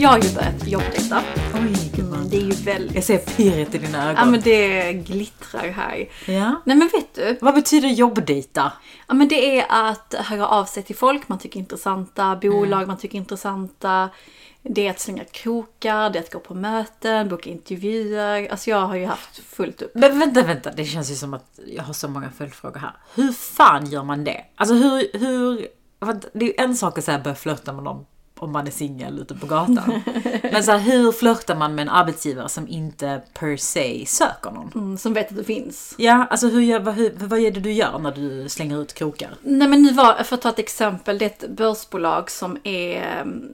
Jag 0.00 0.08
har 0.08 0.18
ju 0.18 0.34
börjat 0.34 0.66
jobbdejta. 0.66 1.22
Oj, 1.54 1.92
gumman. 1.94 2.28
Det 2.28 2.36
är 2.36 2.40
ju 2.40 2.52
väldigt... 2.52 2.94
Jag 2.94 3.04
ser 3.04 3.18
pirret 3.18 3.74
i 3.74 3.78
dina 3.78 4.04
ögon. 4.04 4.16
Ja 4.16 4.24
men 4.24 4.40
det 4.40 4.92
glittrar 4.92 5.68
här. 5.68 6.08
Ja. 6.26 6.62
Nej 6.64 6.76
men 6.76 6.90
vet 6.92 7.14
du? 7.14 7.38
Vad 7.40 7.54
betyder 7.54 7.88
jobbdejta? 7.88 8.72
Ja 9.08 9.14
men 9.14 9.28
det 9.28 9.58
är 9.58 9.66
att 9.68 10.14
höra 10.18 10.48
av 10.48 10.64
sig 10.64 10.82
till 10.82 10.96
folk 10.96 11.28
man 11.28 11.38
tycker 11.38 11.56
är 11.56 11.60
intressanta, 11.60 12.36
bolag 12.36 12.86
man 12.86 12.98
tycker 12.98 13.14
är 13.14 13.20
intressanta. 13.20 14.08
Det 14.62 14.86
är 14.86 14.90
att 14.90 15.00
slänga 15.00 15.24
krokar, 15.24 16.10
det 16.10 16.18
är 16.18 16.22
att 16.22 16.32
gå 16.32 16.38
på 16.38 16.54
möten, 16.54 17.28
boka 17.28 17.50
intervjuer. 17.50 18.48
Alltså 18.50 18.70
jag 18.70 18.86
har 18.86 18.96
ju 18.96 19.06
haft 19.06 19.38
fullt 19.38 19.82
upp. 19.82 19.92
Men 19.94 20.18
vänta, 20.18 20.42
vänta. 20.42 20.72
Det 20.72 20.84
känns 20.84 21.10
ju 21.10 21.14
som 21.14 21.34
att 21.34 21.60
jag 21.66 21.82
har 21.82 21.92
så 21.92 22.08
många 22.08 22.30
följdfrågor 22.30 22.80
här. 22.80 22.92
Hur 23.14 23.32
fan 23.32 23.86
gör 23.86 24.04
man 24.04 24.24
det? 24.24 24.44
Alltså 24.56 24.74
hur... 24.74 25.18
hur 25.18 25.68
det 26.32 26.44
är 26.44 26.48
ju 26.48 26.54
en 26.58 26.76
sak 26.76 26.98
att 26.98 27.04
säga 27.04 27.18
börja 27.18 27.36
flörta 27.36 27.72
med 27.72 27.84
någon 27.84 28.04
om 28.42 28.52
man 28.52 28.66
är 28.66 28.70
singel 28.70 29.18
ute 29.18 29.34
på 29.34 29.46
gatan. 29.46 30.00
Men 30.52 30.64
så 30.64 30.70
här, 30.72 30.78
hur 30.78 31.12
flörtar 31.12 31.54
man 31.56 31.74
med 31.74 31.82
en 31.82 31.88
arbetsgivare 31.88 32.48
som 32.48 32.68
inte 32.68 33.22
per 33.34 33.56
se 33.56 34.06
söker 34.06 34.50
någon? 34.50 34.70
Mm, 34.74 34.98
som 34.98 35.14
vet 35.14 35.30
att 35.30 35.36
det 35.36 35.44
finns. 35.44 35.94
Ja, 35.98 36.26
alltså 36.30 36.48
hur, 36.48 36.60
gör- 36.60 36.80
vad, 36.80 36.94
hur, 36.94 37.12
vad 37.16 37.38
är 37.40 37.50
det 37.50 37.60
du 37.60 37.72
gör 37.72 37.98
när 37.98 38.12
du 38.12 38.48
slänger 38.48 38.82
ut 38.82 38.94
krokar? 38.94 39.30
Nej 39.42 39.68
men 39.68 39.82
nu 39.82 39.92
var, 39.92 40.22
för 40.22 40.34
att 40.34 40.42
ta 40.42 40.48
ett 40.48 40.58
exempel, 40.58 41.18
det 41.18 41.24
är 41.24 41.30
ett 41.46 41.50
börsbolag 41.56 42.30
som 42.30 42.58
är 42.64 43.02
mm, 43.02 43.52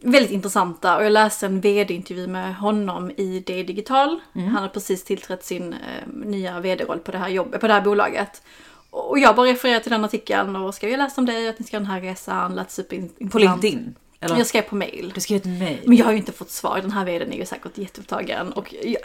väldigt 0.00 0.32
intressanta 0.32 0.96
och 0.96 1.04
jag 1.04 1.12
läste 1.12 1.46
en 1.46 1.60
vd-intervju 1.60 2.26
med 2.26 2.56
honom 2.56 3.10
i 3.10 3.42
D 3.46 3.62
Digital. 3.62 4.20
Han 4.34 4.48
har 4.48 4.68
precis 4.68 5.04
tillträtt 5.04 5.44
sin 5.44 5.72
eh, 5.72 5.78
nya 6.14 6.60
vd-roll 6.60 6.98
på 6.98 7.12
det 7.12 7.18
här 7.18 7.28
jobbet, 7.28 7.60
på 7.60 7.66
det 7.66 7.72
här 7.74 7.80
bolaget. 7.80 8.42
Och 8.90 9.18
jag 9.18 9.36
bara 9.36 9.46
refererar 9.46 9.80
till 9.80 9.92
den 9.92 10.04
artikeln 10.04 10.56
och 10.56 10.74
skrev 10.74 10.90
jag 10.90 10.98
läste 10.98 11.20
om 11.20 11.26
dig, 11.26 11.48
att 11.48 11.58
ni 11.58 11.66
ska 11.66 11.78
den 11.78 11.86
här 11.86 12.00
resan, 12.00 12.54
lät 12.54 12.70
superintressant. 12.70 13.32
På 13.32 13.38
LinkedIn? 13.38 13.94
Eller? 14.22 14.36
Jag 14.36 14.46
skrev 14.46 14.62
på 14.62 14.74
mail. 14.76 15.12
Du 15.14 15.20
skrev 15.20 15.36
ett 15.36 15.44
mejl? 15.44 15.80
Men 15.86 15.96
jag 15.96 16.04
har 16.04 16.12
ju 16.12 16.18
inte 16.18 16.32
fått 16.32 16.50
svar. 16.50 16.78
Den 16.80 16.90
här 16.92 17.04
vdn 17.04 17.32
är 17.32 17.36
ju 17.36 17.46
säkert 17.46 17.78
jätteupptagen. 17.78 18.52
Och 18.52 18.74
jag, 18.82 18.96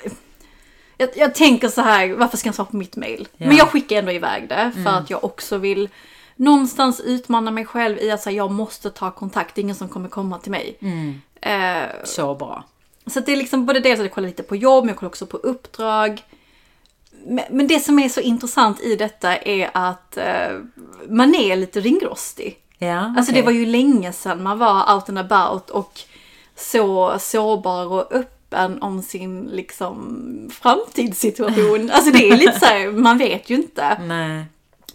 jag, 0.98 1.10
jag 1.16 1.36
tänker 1.36 1.68
så 1.70 1.82
här, 1.82 2.14
varför 2.14 2.38
ska 2.38 2.50
han 2.50 2.54
svara 2.54 2.68
på 2.68 2.78
mitt 2.78 2.96
mail? 2.96 3.28
Ja. 3.38 3.48
Men 3.48 3.56
jag 3.58 3.68
skickar 3.70 3.95
ändå 3.98 4.12
iväg 4.12 4.50
det 4.50 4.72
för 4.84 4.90
att 4.90 5.10
jag 5.10 5.23
också 5.23 5.58
vill 5.58 5.90
någonstans 6.36 7.00
utmana 7.00 7.52
mig 7.52 7.66
själv 7.66 7.98
i 8.00 8.12
att 8.12 8.22
säga 8.22 8.38
jag 8.38 8.52
måste 8.52 8.90
ta 8.90 9.12
kontakt. 9.12 9.56
Det 9.56 9.62
är 9.62 9.64
ingen 9.64 9.76
som 9.76 9.90
kommer 9.90 10.10
komma 10.10 10.38
till 10.40 10.52
mig. 10.52 10.78
Eh, 11.42 11.84
Så 12.04 12.36
bra. 12.36 12.64
så 13.06 13.20
det 13.20 13.32
är 13.32 13.36
liksom 13.36 13.66
både 13.66 13.80
det 13.80 13.92
att 13.92 14.00
jag 14.00 14.12
kollar 14.12 14.28
lite 14.28 14.44
på 14.44 14.56
jobb, 14.56 14.84
men 14.84 14.90
jag 14.90 14.98
kollar 14.98 15.10
också 15.10 15.26
på 15.26 15.38
uppdrag. 15.38 16.22
Men, 17.26 17.44
men 17.52 17.68
det 17.68 17.80
som 17.80 18.00
är 18.00 18.10
så 18.10 18.20
intressant 18.22 18.82
i 18.82 18.95
detta 18.95 19.38
är 19.38 19.70
att 19.73 20.18
eh, 20.18 20.60
man 21.10 21.36
är 21.36 21.56
lite 21.56 21.80
ringrostig. 21.80 22.60
Ja, 22.78 23.00
Alltså 23.17 23.31
okej. 23.31 23.42
det 23.42 23.45
var 23.45 23.52
ju 23.52 23.66
länge 23.66 24.14
sedan 24.14 24.44
man 24.44 24.58
var 24.59 24.94
out 24.95 25.09
and 25.09 25.20
about 25.20 25.70
och 25.70 26.00
så 26.56 27.16
sårbar 27.20 27.86
och 27.86 28.11
öppen 28.14 28.81
om 28.81 29.02
sin 29.02 29.44
liksom 29.44 30.50
framtidssituation. 30.53 31.92
Alltså 31.94 32.11
det 32.11 32.30
är 32.30 32.38
lite 32.38 32.59
så 32.59 32.66
här, 32.66 32.92
man 32.92 33.17
vet 33.17 33.50
ju 33.50 33.55
inte. 33.55 33.98
Nej. 34.02 34.45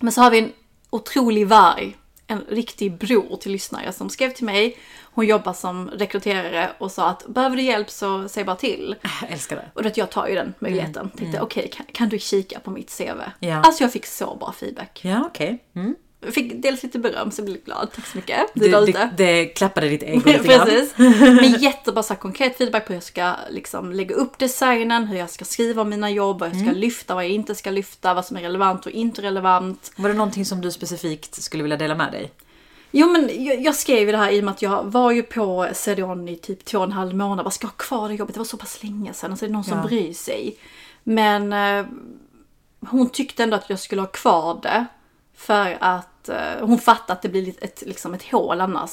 Men 0.01 0.13
så 0.13 0.21
har 0.21 0.31
vi 0.31 0.39
en 0.39 0.53
otrolig 0.91 1.47
varg, 1.47 1.97
en 2.27 2.41
riktig 2.49 2.99
bror 2.99 3.37
till 3.37 3.53
lyssnare 3.53 3.93
som 3.93 4.11
skrev 4.11 4.31
till 4.31 4.45
mig. 4.45 4.77
Hon 5.15 5.27
jobbar 5.27 5.53
som 5.53 5.91
rekryterare 5.91 6.71
och 6.79 6.93
sa 6.93 7.09
att 7.09 7.27
behöver 7.27 7.57
du 7.57 7.63
hjälp 7.63 7.91
så 7.91 8.29
säg 8.29 8.45
bara 8.45 8.57
till. 8.57 8.95
Jag 9.21 9.31
älskar 9.33 9.57
det. 9.57 9.71
Och 9.75 9.87
att 9.87 9.97
jag 9.97 10.11
tar 10.11 10.29
ju 10.29 10.35
den 10.35 10.55
möjligheten. 10.59 11.11
Tänkte 11.17 11.41
okej, 11.41 11.71
kan, 11.75 11.87
kan 11.93 12.09
du 12.09 12.19
kika 12.19 12.61
på 12.61 12.71
mitt 12.71 12.99
CV? 12.99 13.21
Ja. 13.39 13.57
Alltså 13.57 13.85
jag 13.85 13.93
fick 13.93 14.07
så 14.07 14.35
bra 14.37 14.53
feedback. 14.53 15.01
Ja, 15.05 15.25
okej. 15.27 15.65
Mm. 15.75 15.95
Jag 16.25 16.35
fick 16.35 16.63
dels 16.63 16.83
lite 16.83 16.99
beröm 16.99 17.31
så 17.31 17.41
jag 17.41 17.47
blev 17.47 17.65
glad. 17.65 17.89
Tack 17.95 18.07
så 18.07 18.17
mycket. 18.17 18.41
Du 18.55 18.61
Det, 18.61 18.69
där 18.71 18.87
det, 18.87 19.11
det 19.17 19.47
klappade 19.47 19.89
ditt 19.89 20.03
ego 20.03 20.23
lite. 20.27 20.39
Precis. 20.39 20.95
Men 21.21 21.53
jättebra 21.61 22.03
så 22.03 22.15
här, 22.15 22.21
konkret 22.21 22.57
feedback 22.59 22.87
på 22.87 22.93
hur 22.93 22.97
jag 22.97 23.03
ska 23.03 23.35
liksom, 23.51 23.93
lägga 23.93 24.15
upp 24.15 24.39
designen, 24.39 25.05
hur 25.05 25.19
jag 25.19 25.31
ska 25.31 25.45
skriva 25.45 25.83
om 25.83 25.89
mina 25.89 26.11
jobb, 26.11 26.41
vad 26.41 26.49
jag 26.49 26.61
ska 26.61 26.71
lyfta, 26.73 27.15
vad 27.15 27.25
jag 27.25 27.31
inte 27.31 27.55
ska 27.55 27.71
lyfta, 27.71 28.15
vad 28.15 28.27
som 28.27 28.37
är 28.37 28.41
relevant 28.41 28.87
och 28.87 28.93
inte 28.93 29.23
relevant. 29.23 29.93
Var 29.97 30.09
det 30.09 30.15
någonting 30.15 30.45
som 30.45 30.61
du 30.61 30.71
specifikt 30.71 31.43
skulle 31.43 31.63
vilja 31.63 31.77
dela 31.77 31.95
med 31.95 32.13
dig? 32.13 32.33
Jo 32.91 33.09
men 33.09 33.45
jag, 33.45 33.61
jag 33.61 33.75
skrev 33.75 33.99
ju 33.99 34.13
det 34.13 34.19
här 34.19 34.31
i 34.31 34.41
och 34.41 34.45
med 34.45 34.53
att 34.53 34.63
jag 34.63 34.85
var 34.85 35.11
ju 35.11 35.23
på 35.23 35.69
CDON 35.75 36.29
i 36.29 36.37
typ 36.37 36.65
två 36.65 36.79
och 36.79 36.85
en 36.85 36.93
halv 36.93 37.17
månad. 37.17 37.45
Vad 37.45 37.53
ska 37.55 37.65
jag 37.65 37.71
ha 37.71 37.77
kvar 37.77 38.09
det 38.09 38.15
jobbet? 38.15 38.35
Det 38.35 38.41
var 38.41 38.45
så 38.45 38.57
pass 38.57 38.83
länge 38.83 39.13
sedan. 39.13 39.31
Alltså 39.31 39.47
det 39.47 39.51
är 39.51 39.53
någon 39.53 39.65
som 39.65 39.79
Ja. 39.79 39.85
bryr 39.87 40.13
sig. 40.13 40.57
Men 41.03 41.53
eh, 41.53 41.87
hon 42.81 43.11
tyckte 43.11 43.43
ändå 43.43 43.57
att 43.57 43.71
jag 43.71 43.79
skulle 43.79 44.03
ha 44.03 44.07
kvar 44.09 44.61
det. 44.63 44.87
För 45.37 45.77
att 45.81 46.09
eh, 46.29 46.37
hon 46.61 46.79
fattade 46.79 47.13
att 47.13 47.23
det 47.23 47.29
blir 47.29 47.55
ett, 47.61 47.83
liksom 47.87 48.15
ett 48.15 48.31
hål 48.31 48.61
annars. 48.61 48.91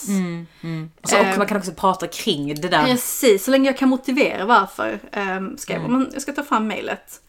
Och, 1.02 1.10
så, 1.10 1.18
och 1.18 1.26
Eh, 1.30 1.38
man 1.38 1.48
kan 1.48 1.58
också 1.58 1.72
prata 1.72 2.08
kring 2.08 2.56
det 2.62 2.68
där. 2.68 2.86
Precis, 2.86 3.46
så 3.46 3.52
länge 3.52 3.70
jag 3.70 3.78
kan 3.78 3.90
motivera 3.90 4.46
varför. 4.46 5.00
Um, 5.38 5.58
skrev 5.58 5.82
hon. 5.82 5.92
Men 5.92 6.10
jag 6.14 6.22
ska 6.22 6.34
ta 6.34 6.44
fram 6.44 6.68
mejlet. 6.68 7.22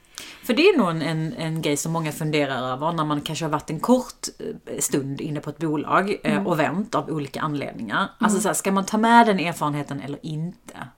För 0.45 0.55
det 0.55 0.63
är 0.63 0.79
nog 0.79 0.91
en, 0.91 1.03
en, 1.03 1.33
en 1.33 1.63
grej 1.63 1.77
som 1.77 1.93
många 1.93 2.13
funderar 2.13 2.73
över 2.73 2.93
när 2.93 3.05
man 3.05 3.21
kanske 3.21 3.45
har 3.45 3.51
varit 3.51 3.71
en 3.71 3.81
kort 3.81 4.29
eh, 4.39 4.79
stund 4.79 5.21
inne 5.21 5.41
på 5.41 5.51
ett 5.51 5.59
bolag 5.59 6.17
eh, 6.23 6.47
och 6.47 6.59
vänt 6.59 6.95
av 6.95 7.11
olika 7.11 7.41
anledningar. 7.41 8.09
Alltså 8.19 8.41
så 8.41 8.49
här, 8.49 8.55
ska 8.55 8.73
man 8.73 8.87
ta 8.87 8.99
med 8.99 9.27
den 9.27 9.41
erfarenheten 9.41 10.01
eller 10.01 10.19
inte? 10.23 10.89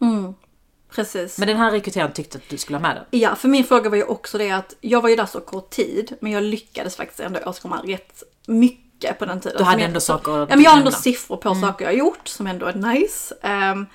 Precis. 0.95 1.39
Men 1.39 1.49
den 1.49 1.57
här 1.57 1.71
rekryteraren 1.71 2.13
tyckte 2.13 2.39
att 2.39 2.49
du 2.49 2.59
skulle 2.59 2.79
ha 2.79 2.83
med 2.83 2.97
den. 2.97 3.21
Ja, 3.21 3.35
för 3.35 3.49
min 3.49 3.65
fråga 3.65 3.91
var 3.91 3.97
ju 3.97 4.05
också 4.05 4.39
det 4.39 4.51
att 4.51 4.77
jag 4.81 5.01
var 5.01 5.09
ju 5.09 5.17
där 5.17 5.27
så 5.27 5.41
kort 5.41 5.71
tid, 5.71 6.17
men 6.21 6.33
jag 6.33 6.43
lyckades 6.43 6.97
faktiskt 6.97 7.21
ändå 7.21 7.41
åstadkomma 7.47 7.83
rätt 7.85 8.23
mycket 8.47 8.82
på 9.19 9.25
den 9.25 9.41
tiden. 9.41 9.59
Du 9.59 9.65
hade 9.65 9.83
ändå 9.83 10.01
saker 10.01 10.33
Ja, 10.33 10.47
men 10.49 10.63
jag 10.63 10.71
har 10.71 10.79
ändå 10.79 10.91
siffror 10.91 11.37
på 11.37 11.55
saker 11.55 11.85
jag 11.85 11.93
har 11.93 11.99
gjort 11.99 12.29
som 12.29 12.47
ändå 12.47 12.67
är 12.67 12.75
nice. 12.75 13.35
Ehm, 13.43 13.87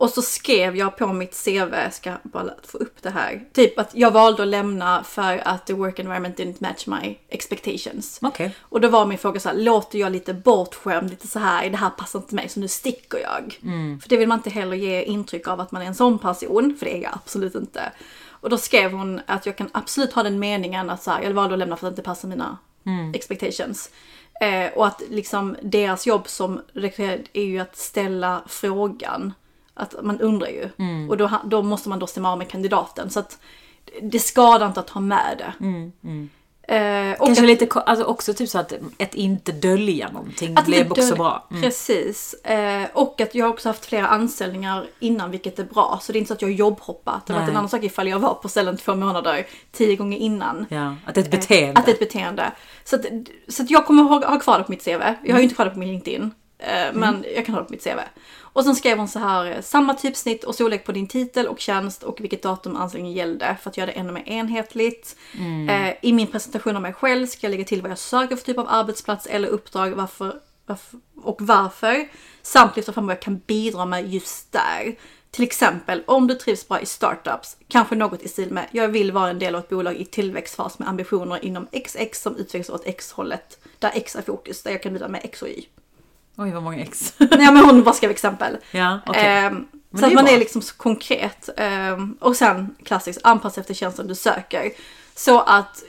och 0.00 0.10
så 0.10 0.22
skrev 0.22 0.76
jag 0.76 0.96
på 0.96 1.06
mitt 1.06 1.44
CV, 1.44 1.74
ska 1.92 2.12
bara 2.22 2.50
få 2.62 2.78
upp 2.78 3.02
det 3.02 3.10
här, 3.10 3.42
typ 3.52 3.78
att 3.78 3.90
jag 3.94 4.10
valde 4.10 4.42
att 4.42 4.48
lämna 4.48 5.04
för 5.04 5.48
att 5.48 5.66
the 5.66 5.72
work 5.72 5.98
environment 5.98 6.38
didn't 6.38 6.56
match 6.58 6.86
my 6.86 7.18
expectations. 7.28 8.18
Okej. 8.22 8.56
Och 8.60 8.80
då 8.80 8.88
var 8.88 9.06
min 9.06 9.18
fråga 9.18 9.40
så 9.40 9.48
här, 9.48 9.56
låter 9.56 9.98
jag 9.98 10.12
lite 10.12 10.34
bortskämd, 10.34 11.10
lite 11.10 11.26
så 11.28 11.38
här, 11.38 11.70
det 11.70 11.76
här 11.76 11.90
passar 11.90 12.18
inte 12.18 12.34
mig 12.34 12.48
så 12.48 12.60
nu 12.60 12.68
sticker 12.68 13.18
jag. 13.18 13.58
För 14.02 14.08
det 14.08 14.16
vill 14.16 14.28
man 14.28 14.38
inte 14.38 14.50
heller 14.50 14.76
ge 14.76 15.02
intryck 15.02 15.48
av 15.48 15.60
att 15.60 15.72
man 15.72 15.82
är 15.82 15.86
en 15.86 15.94
sån 15.94 16.18
person, 16.18 16.76
för 16.78 16.86
det 16.86 16.96
är 16.96 17.02
jag 17.02 17.12
absolut 17.14 17.54
inte. 17.54 17.92
Och 18.28 18.50
då 18.50 18.58
skrev 18.58 18.92
hon 18.92 19.20
att 19.26 19.46
jag 19.46 19.56
kan 19.56 19.68
absolut 19.72 20.12
ha 20.12 20.22
den 20.22 20.38
meningen 20.38 20.90
att 20.90 21.02
så 21.02 21.10
här, 21.10 21.22
jag 21.22 21.30
valde 21.30 21.54
att 21.54 21.58
lämna 21.58 21.76
för 21.76 21.86
att 21.86 21.90
det 21.90 22.00
inte 22.00 22.08
passar 22.08 22.28
mina 22.28 22.58
expectations. 23.14 23.90
Eh, 24.42 24.72
och 24.74 24.86
att 24.86 25.02
liksom 25.10 25.56
deras 25.62 26.06
jobb 26.06 26.28
som 26.28 26.60
rekryterare 26.72 27.22
är 27.32 27.44
ju 27.44 27.58
att 27.58 27.76
ställa 27.76 28.42
frågan. 28.46 29.32
Att 29.74 29.94
man 30.02 30.20
undrar 30.20 30.48
ju. 30.48 30.68
Och 31.10 31.16
då, 31.16 31.30
då 31.44 31.62
måste 31.62 31.88
man 31.88 31.98
då 31.98 32.06
stämma 32.06 32.32
av 32.32 32.38
med 32.38 32.48
kandidaten. 32.48 33.10
Så 33.10 33.20
att 33.20 33.38
det 34.02 34.18
skadar 34.20 34.66
inte 34.66 34.80
att 34.80 34.90
ha 34.90 35.00
med 35.00 35.36
det. 35.38 35.52
Eh, 36.70 37.16
Kanske 37.18 37.42
att- 37.44 37.48
lite, 37.48 37.80
alltså 37.80 38.04
också 38.04 38.34
typ 38.34 38.48
så 38.48 38.58
att 38.58 38.72
ett 38.98 39.14
inte 39.14 39.52
dölja 39.52 40.10
någonting 40.10 40.56
Att 40.56 40.66
blev 40.66 40.90
också 40.90 41.14
bra. 41.14 41.46
Mm. 41.50 41.62
Precis. 41.62 42.34
Eh, 42.34 42.82
och 42.92 43.20
att 43.20 43.34
jag 43.34 43.44
har 43.46 43.52
också 43.52 43.68
haft 43.68 43.86
flera 43.86 44.06
anställningar 44.06 44.86
innan 44.98 45.30
vilket 45.30 45.58
är 45.58 45.64
bra. 45.64 45.98
Så 46.02 46.12
det 46.12 46.18
är 46.18 46.20
inte 46.20 46.28
så 46.28 46.34
att 46.34 46.42
jag 46.42 46.52
jobbhoppat. 46.52 47.26
Det 47.26 47.32
Nej. 47.32 47.42
en 47.42 47.50
annan 47.50 47.68
sak 47.68 47.84
ifall 47.84 48.08
jag 48.08 48.18
var 48.18 48.34
på 48.34 48.48
ställen 48.48 48.76
två 48.76 48.94
månader 48.94 49.46
tio 49.72 49.96
gånger 49.96 50.18
innan. 50.18 50.66
Ja, 50.68 50.96
att 51.06 51.14
det 51.14 51.20
är 51.20 51.24
ett 51.24 51.30
beteende. 51.30 51.80
Att 51.80 51.86
det 51.86 51.90
är 51.90 51.94
ett 51.94 51.98
beteende. 52.00 52.52
Så 52.84 52.96
att, 52.96 53.06
så 53.48 53.62
att 53.62 53.70
jag 53.70 53.86
kommer 53.86 54.02
ha, 54.02 54.26
ha 54.28 54.40
kvar 54.40 54.58
det 54.58 54.64
på 54.64 54.72
mitt 54.72 54.84
CV. 54.84 55.02
Jag 55.24 55.32
har 55.34 55.38
ju 55.38 55.42
inte 55.42 55.54
kvar 55.54 55.64
det 55.64 55.70
på 55.70 55.78
min 55.78 55.88
LinkedIn. 55.88 56.30
Eh, 56.60 56.92
Men 56.94 57.24
jag 57.34 57.46
kan 57.46 57.54
ha 57.54 57.62
det 57.62 57.66
på 57.66 57.72
mitt 57.72 57.84
CV. 57.84 57.98
Och 58.52 58.64
sen 58.64 58.76
skrev 58.76 58.98
hon 58.98 59.08
så 59.08 59.18
här, 59.18 59.46
eh, 59.46 59.60
samma 59.60 59.94
typsnitt 59.94 60.44
och 60.44 60.54
storlek 60.54 60.84
på 60.84 60.92
din 60.92 61.06
titel 61.06 61.46
och 61.46 61.60
tjänst 61.60 62.02
och 62.02 62.20
vilket 62.20 62.42
datum 62.42 62.76
anställningen 62.76 63.16
gällde 63.16 63.56
för 63.62 63.70
att 63.70 63.76
göra 63.76 63.86
det 63.86 63.92
ännu 63.92 64.12
mer 64.12 64.28
enhetligt. 64.28 65.16
Eh, 65.68 65.94
I 66.02 66.12
min 66.12 66.26
presentation 66.26 66.76
av 66.76 66.82
mig 66.82 66.92
själv 66.92 67.26
ska 67.26 67.46
jag 67.46 67.50
lägga 67.50 67.64
till 67.64 67.82
vad 67.82 67.90
jag 67.90 67.98
söker 67.98 68.36
för 68.36 68.44
typ 68.44 68.58
av 68.58 68.66
arbetsplats 68.68 69.26
eller 69.26 69.48
uppdrag 69.48 69.90
varför, 69.90 70.40
varför, 70.66 71.00
och 71.22 71.36
varför. 71.40 72.08
Samt 72.42 72.76
lyfta 72.76 72.92
fram 72.92 73.06
vad 73.06 73.16
jag 73.16 73.22
kan 73.22 73.40
bidra 73.46 73.86
med 73.86 74.12
just 74.12 74.52
där. 74.52 74.94
Till 75.30 75.44
exempel 75.44 76.02
om 76.06 76.26
du 76.26 76.34
trivs 76.34 76.68
bra 76.68 76.80
i 76.80 76.86
startups, 76.86 77.56
kanske 77.68 77.96
något 77.96 78.22
i 78.22 78.28
stil 78.28 78.50
med 78.50 78.66
jag 78.70 78.88
vill 78.88 79.12
vara 79.12 79.30
en 79.30 79.38
del 79.38 79.54
av 79.54 79.60
ett 79.60 79.68
bolag 79.68 79.96
i 79.96 80.04
tillväxtfas 80.04 80.78
med 80.78 80.88
ambitioner 80.88 81.44
inom 81.44 81.66
XX 81.72 82.22
som 82.22 82.36
utvecklas 82.36 82.70
åt 82.70 82.86
X-hållet. 82.86 83.58
Där 83.78 83.90
X 83.94 84.16
är 84.16 84.22
fokus, 84.22 84.62
där 84.62 84.70
jag 84.70 84.82
kan 84.82 84.92
bidra 84.92 85.08
med 85.08 85.20
X 85.24 85.42
och 85.42 85.48
Y. 85.48 85.68
Oj, 86.40 86.50
vad 86.50 86.62
många 86.62 86.78
ex. 86.82 87.14
Nej 87.18 87.52
men 87.52 87.56
hon 87.56 87.82
bara 87.82 87.94
skrev 87.94 88.10
exempel. 88.10 88.56
ja. 88.70 89.00
Ehm, 89.14 89.66
Men 89.90 90.00
så 90.00 90.00
det 90.00 90.06
att 90.06 90.12
man 90.14 90.24
bra. 90.24 90.34
är 90.34 90.38
liksom 90.38 90.62
så 90.62 90.74
konkret. 90.76 91.48
Ehm, 91.56 92.16
och 92.20 92.36
sen 92.36 92.74
klassiskt, 92.84 93.20
anpassa 93.24 93.60
efter 93.60 93.74
tjänsten 93.74 94.06
du 94.06 94.14
söker. 94.14 94.70
Så 95.14 95.40
att 95.40 95.82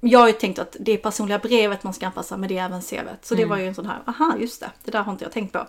jag 0.00 0.18
har 0.18 0.26
ju 0.26 0.32
tänkt 0.32 0.58
att 0.58 0.76
det 0.80 0.96
personliga 0.96 1.38
brevet 1.38 1.82
man 1.84 1.94
ska 1.94 2.06
anpassa 2.06 2.36
men 2.36 2.48
det 2.48 2.58
är 2.58 2.64
även 2.64 2.82
CVt. 2.82 3.24
Så 3.24 3.34
det 3.34 3.42
Mm. 3.42 3.50
var 3.50 3.56
ju 3.56 3.66
en 3.68 3.74
sån 3.74 3.86
här, 3.86 3.98
aha 4.06 4.34
just 4.38 4.60
det, 4.60 4.70
det 4.84 4.90
där 4.90 5.02
har 5.02 5.12
inte 5.12 5.24
jag 5.24 5.32
tänkt 5.32 5.52
på. 5.52 5.66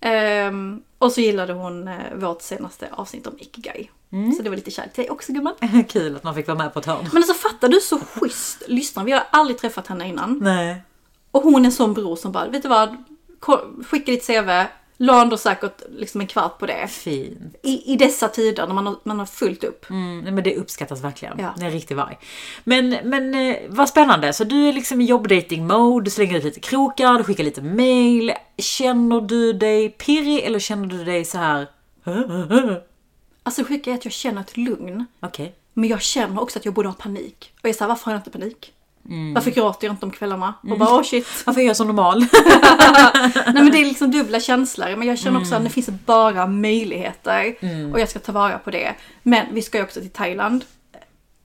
Ehm, 0.00 0.82
och 0.98 1.12
så 1.12 1.20
gillade 1.20 1.52
hon 1.52 1.88
eh, 1.88 1.94
vårt 2.14 2.42
senaste 2.42 2.88
avsnitt 2.92 3.26
om 3.26 3.34
Ikigai. 3.38 3.90
Mm. 4.12 4.32
Så 4.32 4.42
det 4.42 4.48
var 4.48 4.56
lite 4.56 4.70
kärlek 4.70 4.92
till 4.92 5.02
dig 5.04 5.10
också 5.10 5.32
gumman. 5.32 5.54
Kul 5.88 6.16
att 6.16 6.22
man 6.24 6.34
fick 6.34 6.46
vara 6.46 6.58
med 6.58 6.72
på 6.74 6.78
ett 6.78 6.86
hörn. 6.86 7.08
Men 7.12 7.16
alltså 7.16 7.34
fattar 7.34 7.68
du 7.68 7.80
så 7.80 7.98
schysst 8.00 8.62
lyssnare, 8.68 9.06
vi 9.06 9.12
har 9.12 9.22
aldrig 9.30 9.58
träffat 9.58 9.86
henne 9.86 10.08
innan. 10.08 10.38
Nej. 10.42 10.82
Och 11.30 11.42
hon 11.42 11.62
är 11.62 11.66
en 11.66 11.72
sån 11.72 11.94
bror 11.94 12.16
som 12.16 12.32
bara, 12.32 12.48
vet 12.48 12.62
du 12.62 12.68
vad? 12.68 13.04
Skicka 13.86 14.12
ditt 14.12 14.26
CV, 14.26 14.50
La 15.02 15.22
ändå 15.22 15.36
säkert 15.36 15.82
liksom 15.90 16.20
en 16.20 16.26
kvart 16.26 16.58
på 16.58 16.66
det. 16.66 16.88
Fint. 16.88 17.56
I, 17.62 17.92
i 17.92 17.96
dessa 17.96 18.28
tider 18.28 18.66
när 18.66 18.74
man 18.74 18.86
har, 18.86 18.96
man 19.04 19.18
har 19.18 19.26
fullt 19.26 19.64
upp. 19.64 19.90
Mm, 19.90 20.34
men 20.34 20.44
det 20.44 20.56
uppskattas 20.56 21.04
verkligen. 21.04 21.38
Ja. 21.38 21.54
Det 21.56 21.62
är 21.62 21.66
en 21.66 21.72
riktig 21.72 21.96
varg. 21.96 22.18
Men, 22.64 22.96
men 23.04 23.34
eh, 23.34 23.56
vad 23.68 23.88
spännande. 23.88 24.32
Så 24.32 24.44
du 24.44 24.68
är 24.68 24.72
liksom 24.72 25.00
i 25.00 25.04
jobbdating-mode, 25.04 26.04
du 26.04 26.10
slänger 26.10 26.38
ut 26.38 26.44
lite 26.44 26.60
krokar, 26.60 27.18
du 27.18 27.24
skickar 27.24 27.44
lite 27.44 27.62
mail. 27.62 28.32
Känner 28.58 29.20
du 29.20 29.52
dig 29.52 29.88
pirrig 29.88 30.40
eller 30.44 30.58
känner 30.58 30.86
du 30.86 31.04
dig 31.04 31.24
så 31.24 31.38
här? 31.38 31.66
Alltså 33.44 33.64
sjuka 33.64 33.90
är 33.90 33.94
att 33.94 34.04
jag 34.04 34.12
känner 34.12 34.40
ett 34.40 34.56
lugn. 34.56 35.06
Okej. 35.20 35.54
Men 35.72 35.88
jag 35.88 36.02
känner 36.02 36.42
också 36.42 36.58
att 36.58 36.64
jag 36.64 36.74
borde 36.74 36.88
ha 36.88 36.94
panik. 36.94 37.52
Och 37.54 37.60
jag 37.62 37.70
är 37.70 37.74
såhär, 37.74 37.88
varför 37.88 38.04
har 38.04 38.12
jag 38.12 38.20
inte 38.20 38.30
panik? 38.30 38.72
Mm. 39.08 39.34
Varför 39.34 39.50
gråter 39.50 39.86
jag 39.86 39.92
inte 39.94 40.06
om 40.06 40.12
kvällarna? 40.12 40.54
Och 40.70 40.78
bara, 40.78 40.94
åh 40.94 41.02
shit. 41.02 41.26
Varför 41.46 41.60
är 41.60 41.66
jag 41.66 41.76
så 41.76 41.84
normal? 41.84 42.20
Nej 43.46 43.54
men 43.54 43.70
det 43.70 43.78
är 43.78 43.84
liksom 43.84 44.10
dubbla 44.10 44.40
känslor. 44.40 44.96
Men 44.96 45.08
jag 45.08 45.18
känner 45.18 45.40
också 45.40 45.54
Mm. 45.54 45.62
att 45.66 45.68
det 45.68 45.74
finns 45.82 46.00
bara 46.06 46.46
möjligheter. 46.46 47.54
Och 47.92 48.00
jag 48.00 48.08
ska 48.08 48.18
ta 48.18 48.32
vara 48.32 48.58
på 48.58 48.70
det. 48.70 48.94
Men 49.22 49.46
vi 49.54 49.62
ska 49.62 49.78
ju 49.78 49.84
också 49.84 50.00
till 50.00 50.10
Thailand. 50.10 50.64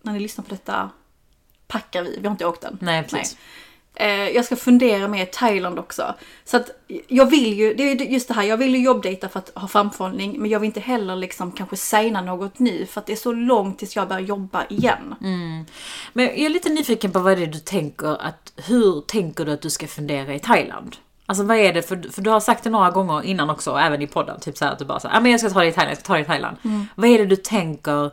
När 0.01 0.13
ni 0.13 0.19
lyssnar 0.19 0.44
på 0.44 0.50
detta 0.50 0.89
packar 1.68 2.01
vi. 2.04 2.18
Vi 2.21 2.27
har 2.27 2.31
inte 2.31 2.45
åkt 2.45 2.63
än. 2.63 2.77
Nej, 2.81 3.04
precis. 3.04 3.38
Eh, 4.00 4.30
Jag 4.30 4.46
ska 4.46 4.56
fundera 4.56 5.08
med 5.08 5.32
Thailand 5.32 5.80
också. 5.80 6.14
Så 6.46 6.58
att 6.58 6.70
jag 7.08 7.26
vill 7.26 7.54
ju, 7.54 7.74
det 7.74 7.84
är 7.84 7.96
ju 7.96 8.06
just 8.06 8.28
det 8.28 8.34
här, 8.34 8.44
jag 8.44 8.58
vill 8.58 8.76
ju 8.76 8.84
jobbdejta 8.84 9.30
för 9.30 9.40
att 9.40 9.52
ha 9.56 9.68
framförhållning. 9.68 10.40
Men 10.42 10.50
jag 10.50 10.60
vill 10.60 10.68
inte 10.68 10.80
heller 10.80 11.16
liksom 11.16 11.52
kanske 11.52 11.76
signa 11.78 12.22
något 12.22 12.60
nu. 12.60 12.86
För 12.86 13.00
att 13.02 13.06
det 13.06 13.14
är 13.14 13.18
så 13.18 13.32
långt 13.34 13.80
tills 13.80 13.96
jag 13.96 14.08
börjar 14.08 14.22
jobba 14.22 14.66
igen. 14.70 15.16
Men 16.14 16.26
jag 16.26 16.38
är 16.38 16.50
lite 16.50 16.70
nyfiken 16.70 17.12
på 17.12 17.20
vad 17.20 17.38
det 17.38 17.44
är 17.44 17.48
du 17.48 17.60
tänker 17.60 18.22
att, 18.22 18.54
hur 18.56 19.02
tänker 19.02 19.46
du 19.46 19.52
att 19.52 19.62
du 19.62 19.70
ska 19.70 19.88
fundera 19.88 20.34
i 20.34 20.40
Thailand? 20.40 20.96
Alltså 21.26 21.44
vad 21.44 21.58
är 21.58 21.74
det, 21.74 21.82
för, 21.82 22.12
för 22.12 22.22
du 22.22 22.30
har 22.30 22.40
sagt 22.40 22.64
det 22.64 22.70
några 22.70 22.92
gånger 22.92 23.24
innan 23.26 23.50
också, 23.50 23.76
även 23.76 24.02
i 24.02 24.08
podden, 24.08 24.40
typ 24.40 24.58
så 24.58 24.66
här 24.66 24.72
att 24.72 24.80
du 24.80 24.86
bara 24.86 25.00
säger, 25.00 25.16
ah, 25.16 25.20
men 25.20 25.32
jag 25.32 25.40
ska 25.40 25.50
ta 25.50 25.60
det 25.60 25.68
i 25.68 25.72
Thailand, 25.72 25.92
jag 25.92 25.98
ska 25.98 26.08
ta 26.08 26.14
det 26.14 26.20
i 26.22 26.26
Thailand. 26.26 26.58
Vad 26.96 27.10
är 27.10 27.18
det 27.20 27.26
du 27.26 27.36
tänker, 27.36 28.12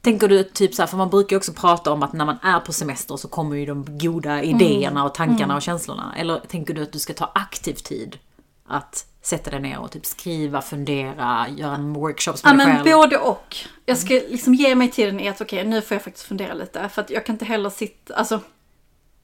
tänker 0.00 0.28
du 0.28 0.44
typ 0.44 0.74
så 0.74 0.82
här, 0.82 0.86
för 0.86 0.96
man 0.96 1.10
brukar 1.10 1.36
ju 1.36 1.38
också 1.38 1.52
prata 1.52 1.92
om 1.92 2.02
att 2.02 2.12
när 2.12 2.24
man 2.24 2.38
är 2.42 2.60
på 2.60 2.72
semester 2.72 3.16
så 3.16 3.28
kommer 3.28 3.56
ju 3.56 3.66
de 3.66 3.98
goda 3.98 4.42
idéerna 4.42 5.04
och 5.04 5.14
tankarna 5.14 5.56
och 5.56 5.62
känslorna. 5.62 6.14
Eller 6.16 6.38
tänker 6.38 6.74
du 6.74 6.82
att 6.82 6.92
du 6.92 6.98
ska 6.98 7.12
ta 7.12 7.32
aktiv 7.34 7.74
tid 7.74 8.18
att 8.66 9.06
sätta 9.22 9.50
dig 9.50 9.60
ner 9.60 9.78
och 9.78 9.90
typ 9.90 10.06
skriva, 10.06 10.62
fundera, 10.62 11.46
göra 11.56 11.74
en 11.74 11.92
workshops 11.92 12.44
med 12.44 12.52
Ja 12.52 12.56
dig 12.56 12.66
men 12.66 12.76
själv? 12.76 12.96
både 12.96 13.16
och. 13.18 13.56
Jag 13.86 13.98
ska 13.98 14.14
liksom 14.14 14.54
ge 14.54 14.74
mig 14.74 14.90
tiden 14.90 15.20
i 15.20 15.28
att 15.28 15.40
okej 15.40 15.64
nu 15.64 15.82
får 15.82 15.94
jag 15.94 16.02
faktiskt 16.02 16.26
fundera 16.26 16.54
lite. 16.54 16.88
För 16.88 17.02
att 17.02 17.10
jag 17.10 17.26
kan 17.26 17.34
inte 17.34 17.44
heller 17.44 17.70
sitta, 17.70 18.14
alltså. 18.14 18.40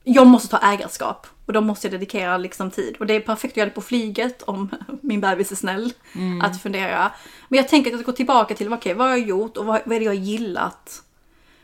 Jag 0.08 0.26
måste 0.26 0.49
ta 0.49 0.58
ägarskap. 0.58 1.26
Och 1.47 1.53
då 1.53 1.61
måste 1.61 1.87
jag 1.87 1.93
dedikera 1.93 2.38
liksom 2.38 2.70
tid. 2.70 2.97
Och 2.97 3.06
det 3.06 3.14
är 3.14 3.20
perfekt 3.20 3.53
att 3.53 3.56
göra 3.56 3.69
det 3.69 3.75
på 3.75 3.81
flyget 3.81 4.43
om 4.43 4.70
min 5.00 5.20
bebis 5.20 5.53
är 5.53 5.56
snäll. 5.56 5.93
Att 6.43 6.62
fundera. 6.62 7.12
Men 7.49 7.56
jag 7.56 7.69
tänker 7.69 7.91
att 7.91 7.93
jag 7.93 8.00
ska 8.00 8.11
gå 8.11 8.17
tillbaka 8.17 8.55
till 8.55 8.73
okej 8.73 8.94
vad 8.94 9.08
har 9.08 9.17
jag 9.17 9.29
gjort 9.29 9.56
och 9.56 9.67
vad, 9.67 9.81
vad 9.85 9.97
är 9.97 10.00
det 10.00 10.05
jag 10.05 10.12
har 10.12 10.17
gillat. 10.17 11.03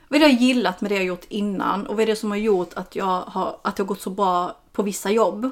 Vad 0.08 0.16
är 0.16 0.26
det 0.26 0.32
jag 0.32 0.40
gillat 0.40 0.80
med 0.80 0.90
det 0.90 0.94
jag 0.94 1.04
gjort 1.04 1.24
innan 1.28 1.86
och 1.86 1.96
vad 1.96 2.02
är 2.02 2.06
det 2.06 2.16
som 2.16 2.30
har 2.30 2.38
gjort 2.38 2.74
att 2.74 2.96
jag 2.96 3.20
har, 3.20 3.56
att 3.62 3.76
det 3.76 3.82
har 3.82 3.88
gått 3.88 4.00
så 4.00 4.10
bra 4.10 4.56
på 4.72 4.82
vissa 4.82 5.10
jobb. 5.10 5.50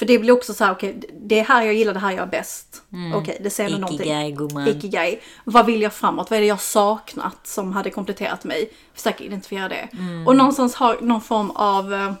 För 0.00 0.06
det 0.06 0.18
blir 0.18 0.32
också 0.32 0.54
så 0.54 0.64
här, 0.64 0.72
okej 0.72 1.00
det 1.20 1.38
är 1.38 1.44
här 1.44 1.62
jag 1.62 1.74
gillar, 1.74 1.94
det 1.94 2.00
här 2.00 2.10
jag 2.10 2.22
är 2.22 2.26
bäst. 2.26 2.82
Okej, 3.14 3.38
det 3.40 3.50
säger 3.50 3.70
nog 3.70 3.80
någonting. 3.80 4.06
Ikigai 4.06 4.32
gumman. 4.32 4.68
Ikigai. 4.68 5.20
Vad 5.44 5.66
vill 5.66 5.82
jag 5.82 5.92
framåt? 5.92 6.30
Vad 6.30 6.36
är 6.36 6.40
det 6.40 6.46
jag 6.46 6.60
saknat 6.60 7.46
som 7.46 7.72
hade 7.72 7.90
kompletterat 7.90 8.44
mig? 8.44 8.70
Försöka 8.94 9.24
identifiera 9.24 9.68
det. 9.68 9.88
Och 10.26 10.36
någonstans 10.36 10.74
ha 10.74 10.96
någon 11.00 11.20
form 11.20 11.50
av, 11.50 11.94
eh, 11.94 12.12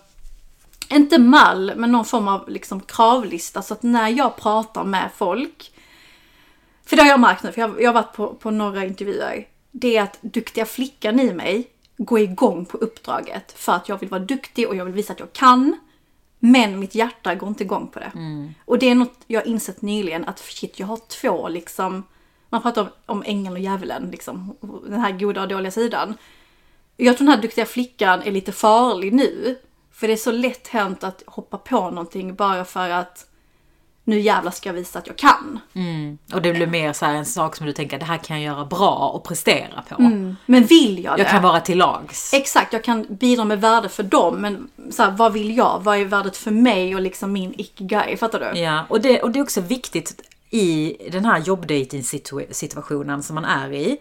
inte 0.90 1.18
mall, 1.18 1.72
men 1.76 1.92
någon 1.92 2.04
form 2.04 2.28
av 2.28 2.48
liksom 2.48 2.80
kravlista. 2.80 3.62
Så 3.62 3.74
att 3.74 3.82
när 3.82 4.08
jag 4.08 4.36
pratar 4.36 4.84
med 4.84 5.10
folk, 5.16 5.72
för 6.86 6.96
det 6.96 7.02
har 7.02 7.08
jag 7.08 7.20
märkt 7.20 7.42
nu, 7.42 7.52
för 7.52 7.60
jag, 7.60 7.82
jag 7.82 7.88
har 7.88 7.94
varit 7.94 8.12
på, 8.12 8.34
på 8.34 8.50
några 8.50 8.84
intervjuer. 8.84 9.46
Det 9.70 9.96
är 9.96 10.02
att 10.02 10.18
duktiga 10.20 10.66
flickan 10.66 11.20
i 11.20 11.32
mig 11.34 11.68
går 11.96 12.20
igång 12.20 12.64
på 12.64 12.78
uppdraget 12.78 13.52
för 13.56 13.72
att 13.72 13.88
jag 13.88 14.00
vill 14.00 14.08
vara 14.08 14.20
duktig 14.20 14.68
och 14.68 14.76
jag 14.76 14.84
vill 14.84 14.94
visa 14.94 15.12
att 15.12 15.20
jag 15.20 15.32
kan. 15.32 15.76
Men 16.42 16.78
mitt 16.78 16.94
hjärta 16.94 17.34
går 17.34 17.48
inte 17.48 17.64
igång 17.64 17.88
på 17.88 17.98
det. 17.98 18.12
Och 18.64 18.78
det 18.78 18.90
är 18.90 18.94
något 18.94 19.24
jag 19.26 19.46
insett 19.46 19.82
nyligen 19.82 20.24
att 20.24 20.38
shit, 20.38 20.78
jag 20.78 20.86
har 20.86 20.96
två 21.08 21.48
liksom. 21.48 22.04
Man 22.48 22.62
pratar 22.62 22.82
om, 22.82 22.88
om 23.06 23.22
ängeln 23.26 23.56
och 23.56 23.62
djävulen, 23.62 24.10
liksom. 24.10 24.56
Den 24.86 25.00
här 25.00 25.12
goda 25.12 25.42
och 25.42 25.48
dåliga 25.48 25.70
sidan. 25.70 26.14
Jag 26.96 27.16
tror 27.16 27.26
den 27.26 27.34
här 27.34 27.42
duktiga 27.42 27.66
flickan 27.66 28.22
är 28.22 28.30
lite 28.30 28.52
farlig 28.52 29.12
nu. 29.12 29.58
För 29.92 30.06
det 30.06 30.12
är 30.12 30.16
så 30.16 30.32
lätt 30.32 30.68
hänt 30.68 31.04
att 31.04 31.22
hoppa 31.26 31.58
på 31.58 31.90
någonting 31.90 32.34
bara 32.34 32.64
för 32.64 32.90
att 32.90 33.26
nu 34.10 34.20
jävlar 34.20 34.50
ska 34.50 34.68
jag 34.68 34.74
visa 34.74 34.98
att 34.98 35.06
jag 35.06 35.16
kan. 35.16 35.60
Och 36.32 36.42
det 36.42 36.52
blir 36.52 36.66
mer 36.66 36.92
så 36.92 37.06
en 37.06 37.26
sak 37.26 37.56
som 37.56 37.66
du 37.66 37.72
tänker, 37.72 37.98
det 37.98 38.04
här 38.04 38.16
kan 38.16 38.42
jag 38.42 38.54
göra 38.54 38.64
bra 38.64 39.10
och 39.14 39.24
prestera 39.24 39.82
på. 39.88 40.02
Men 40.46 40.64
vill 40.64 41.04
jag 41.04 41.16
det? 41.16 41.22
Jag 41.22 41.30
kan 41.30 41.42
vara 41.42 41.60
till 41.60 41.78
lags. 41.78 42.34
Exakt, 42.34 42.72
jag 42.72 42.84
kan 42.84 43.06
bidra 43.08 43.44
med 43.44 43.60
värde 43.60 43.88
för 43.88 44.02
dem. 44.02 44.36
Men 44.36 44.68
så 44.90 45.02
här, 45.02 45.10
vad 45.10 45.32
vill 45.32 45.56
jag? 45.56 45.80
Vad 45.82 46.00
är 46.00 46.04
värdet 46.04 46.36
för 46.36 46.50
mig 46.50 46.94
och 46.94 47.00
liksom 47.00 47.32
min 47.32 47.54
ikigai? 47.60 48.16
Fattar 48.16 48.40
du? 48.40 48.60
Ja, 48.60 48.84
och 48.88 49.00
det, 49.00 49.22
och 49.22 49.30
det 49.30 49.38
är 49.38 49.42
också 49.42 49.60
viktigt 49.60 50.22
i 50.50 50.96
den 51.10 51.24
här 51.24 51.38
jobbdating-situationen 51.38 53.22
som 53.22 53.34
man 53.34 53.44
är 53.44 53.72
i. 53.72 53.96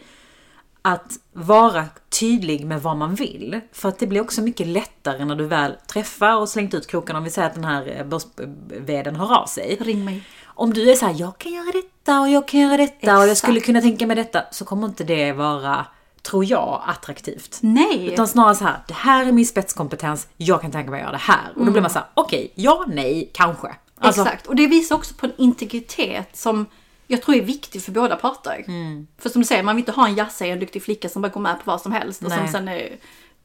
Att 0.81 1.13
vara 1.33 1.85
tydlig 2.19 2.65
med 2.65 2.81
vad 2.81 2.97
man 2.97 3.15
vill. 3.15 3.59
För 3.71 3.89
att 3.89 3.99
det 3.99 4.07
blir 4.07 4.21
också 4.21 4.41
mycket 4.41 4.67
lättare 4.67 5.25
när 5.25 5.35
du 5.35 5.45
väl 5.45 5.75
träffar 5.87 6.35
och 6.35 6.49
slängt 6.49 6.73
ut 6.73 6.87
kroken. 6.87 7.15
Om 7.15 7.23
vi 7.23 7.29
säger 7.29 7.47
att 7.47 7.53
den 7.53 7.63
här 7.63 8.03
börsveden 8.03 9.15
hör 9.15 9.37
av 9.37 9.45
sig. 9.45 9.77
Ring 9.81 10.05
mig. 10.05 10.23
Om 10.45 10.73
du 10.73 10.91
är 10.91 10.95
så 10.95 11.05
här, 11.05 11.15
jag 11.17 11.37
kan 11.37 11.51
göra 11.51 11.71
detta 11.71 12.19
och 12.21 12.29
jag 12.29 12.47
kan 12.47 12.59
göra 12.59 12.77
detta 12.77 13.17
och 13.17 13.23
jag 13.23 13.31
Exakt. 13.31 13.39
skulle 13.39 13.59
kunna 13.59 13.81
tänka 13.81 14.07
mig 14.07 14.15
detta. 14.15 14.43
Så 14.51 14.65
kommer 14.65 14.87
inte 14.87 15.03
det 15.03 15.31
vara, 15.31 15.85
tror 16.21 16.45
jag, 16.45 16.81
attraktivt. 16.85 17.57
Nej! 17.61 18.13
Utan 18.13 18.27
snarare 18.27 18.55
så 18.55 18.63
här, 18.63 18.83
det 18.87 18.93
här 18.93 19.25
är 19.25 19.31
min 19.31 19.45
spetskompetens, 19.45 20.27
jag 20.37 20.61
kan 20.61 20.71
tänka 20.71 20.91
mig 20.91 20.99
att 20.99 21.03
göra 21.03 21.11
det 21.11 21.17
här. 21.17 21.53
Och 21.55 21.65
då 21.65 21.71
blir 21.71 21.81
man 21.81 21.91
så 21.91 21.99
här, 21.99 22.07
okej, 22.13 22.51
ja, 22.55 22.85
nej, 22.87 23.31
kanske. 23.33 23.75
Alltså, 23.99 24.21
Exakt, 24.21 24.47
och 24.47 24.55
det 24.55 24.67
visar 24.67 24.95
också 24.95 25.13
på 25.13 25.25
en 25.25 25.33
integritet 25.37 26.37
som 26.37 26.65
jag 27.11 27.21
tror 27.21 27.35
är 27.35 27.41
viktig 27.41 27.83
för 27.83 27.91
båda 27.91 28.15
parter. 28.15 28.63
Mm. 28.67 29.07
För 29.17 29.29
som 29.29 29.41
du 29.41 29.47
säger, 29.47 29.63
man 29.63 29.75
vill 29.75 29.81
inte 29.81 29.91
ha 29.91 30.07
en 30.07 30.15
jazzare, 30.15 30.49
en 30.49 30.59
duktig 30.59 30.83
flicka 30.83 31.09
som 31.09 31.21
bara 31.21 31.29
går 31.29 31.41
med 31.41 31.55
på 31.55 31.71
vad 31.71 31.81
som 31.81 31.91
helst 31.91 32.23
och 32.23 32.31
som 32.31 32.47
sen 32.47 32.67
är, 32.67 32.97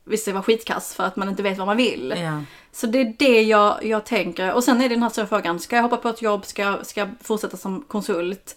visst 0.05 0.25
det 0.25 0.33
var 0.33 0.43
skitkass 0.43 0.95
för 0.95 1.05
att 1.05 1.17
man 1.17 1.29
inte 1.29 1.43
vet 1.43 1.59
vad 1.59 1.67
man 1.67 1.77
vill. 1.77 2.15
Ja. 2.17 2.43
Så 2.73 2.87
det 2.87 3.01
är 3.01 3.15
det 3.19 3.43
jag, 3.43 3.85
jag 3.85 4.05
tänker. 4.05 4.53
Och 4.53 4.65
sen 4.65 4.81
är 4.81 4.89
det 4.89 4.95
den 4.95 5.03
här 5.03 5.11
stora 5.11 5.27
frågan, 5.27 5.61
ska 5.61 5.77
jag 5.77 5.83
hoppa 5.83 5.97
på 5.97 6.09
ett 6.09 6.23
jobb, 6.23 6.47
ska 6.47 6.63
jag, 6.63 6.87
ska 6.87 7.01
jag 7.01 7.09
fortsätta 7.21 7.57
som 7.57 7.83
konsult? 7.83 8.57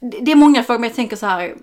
Det, 0.00 0.18
det 0.20 0.32
är 0.32 0.36
många 0.36 0.62
frågor, 0.62 0.80
men 0.80 0.88
jag 0.88 0.96
tänker 0.96 1.16
så 1.16 1.26
här. 1.26 1.54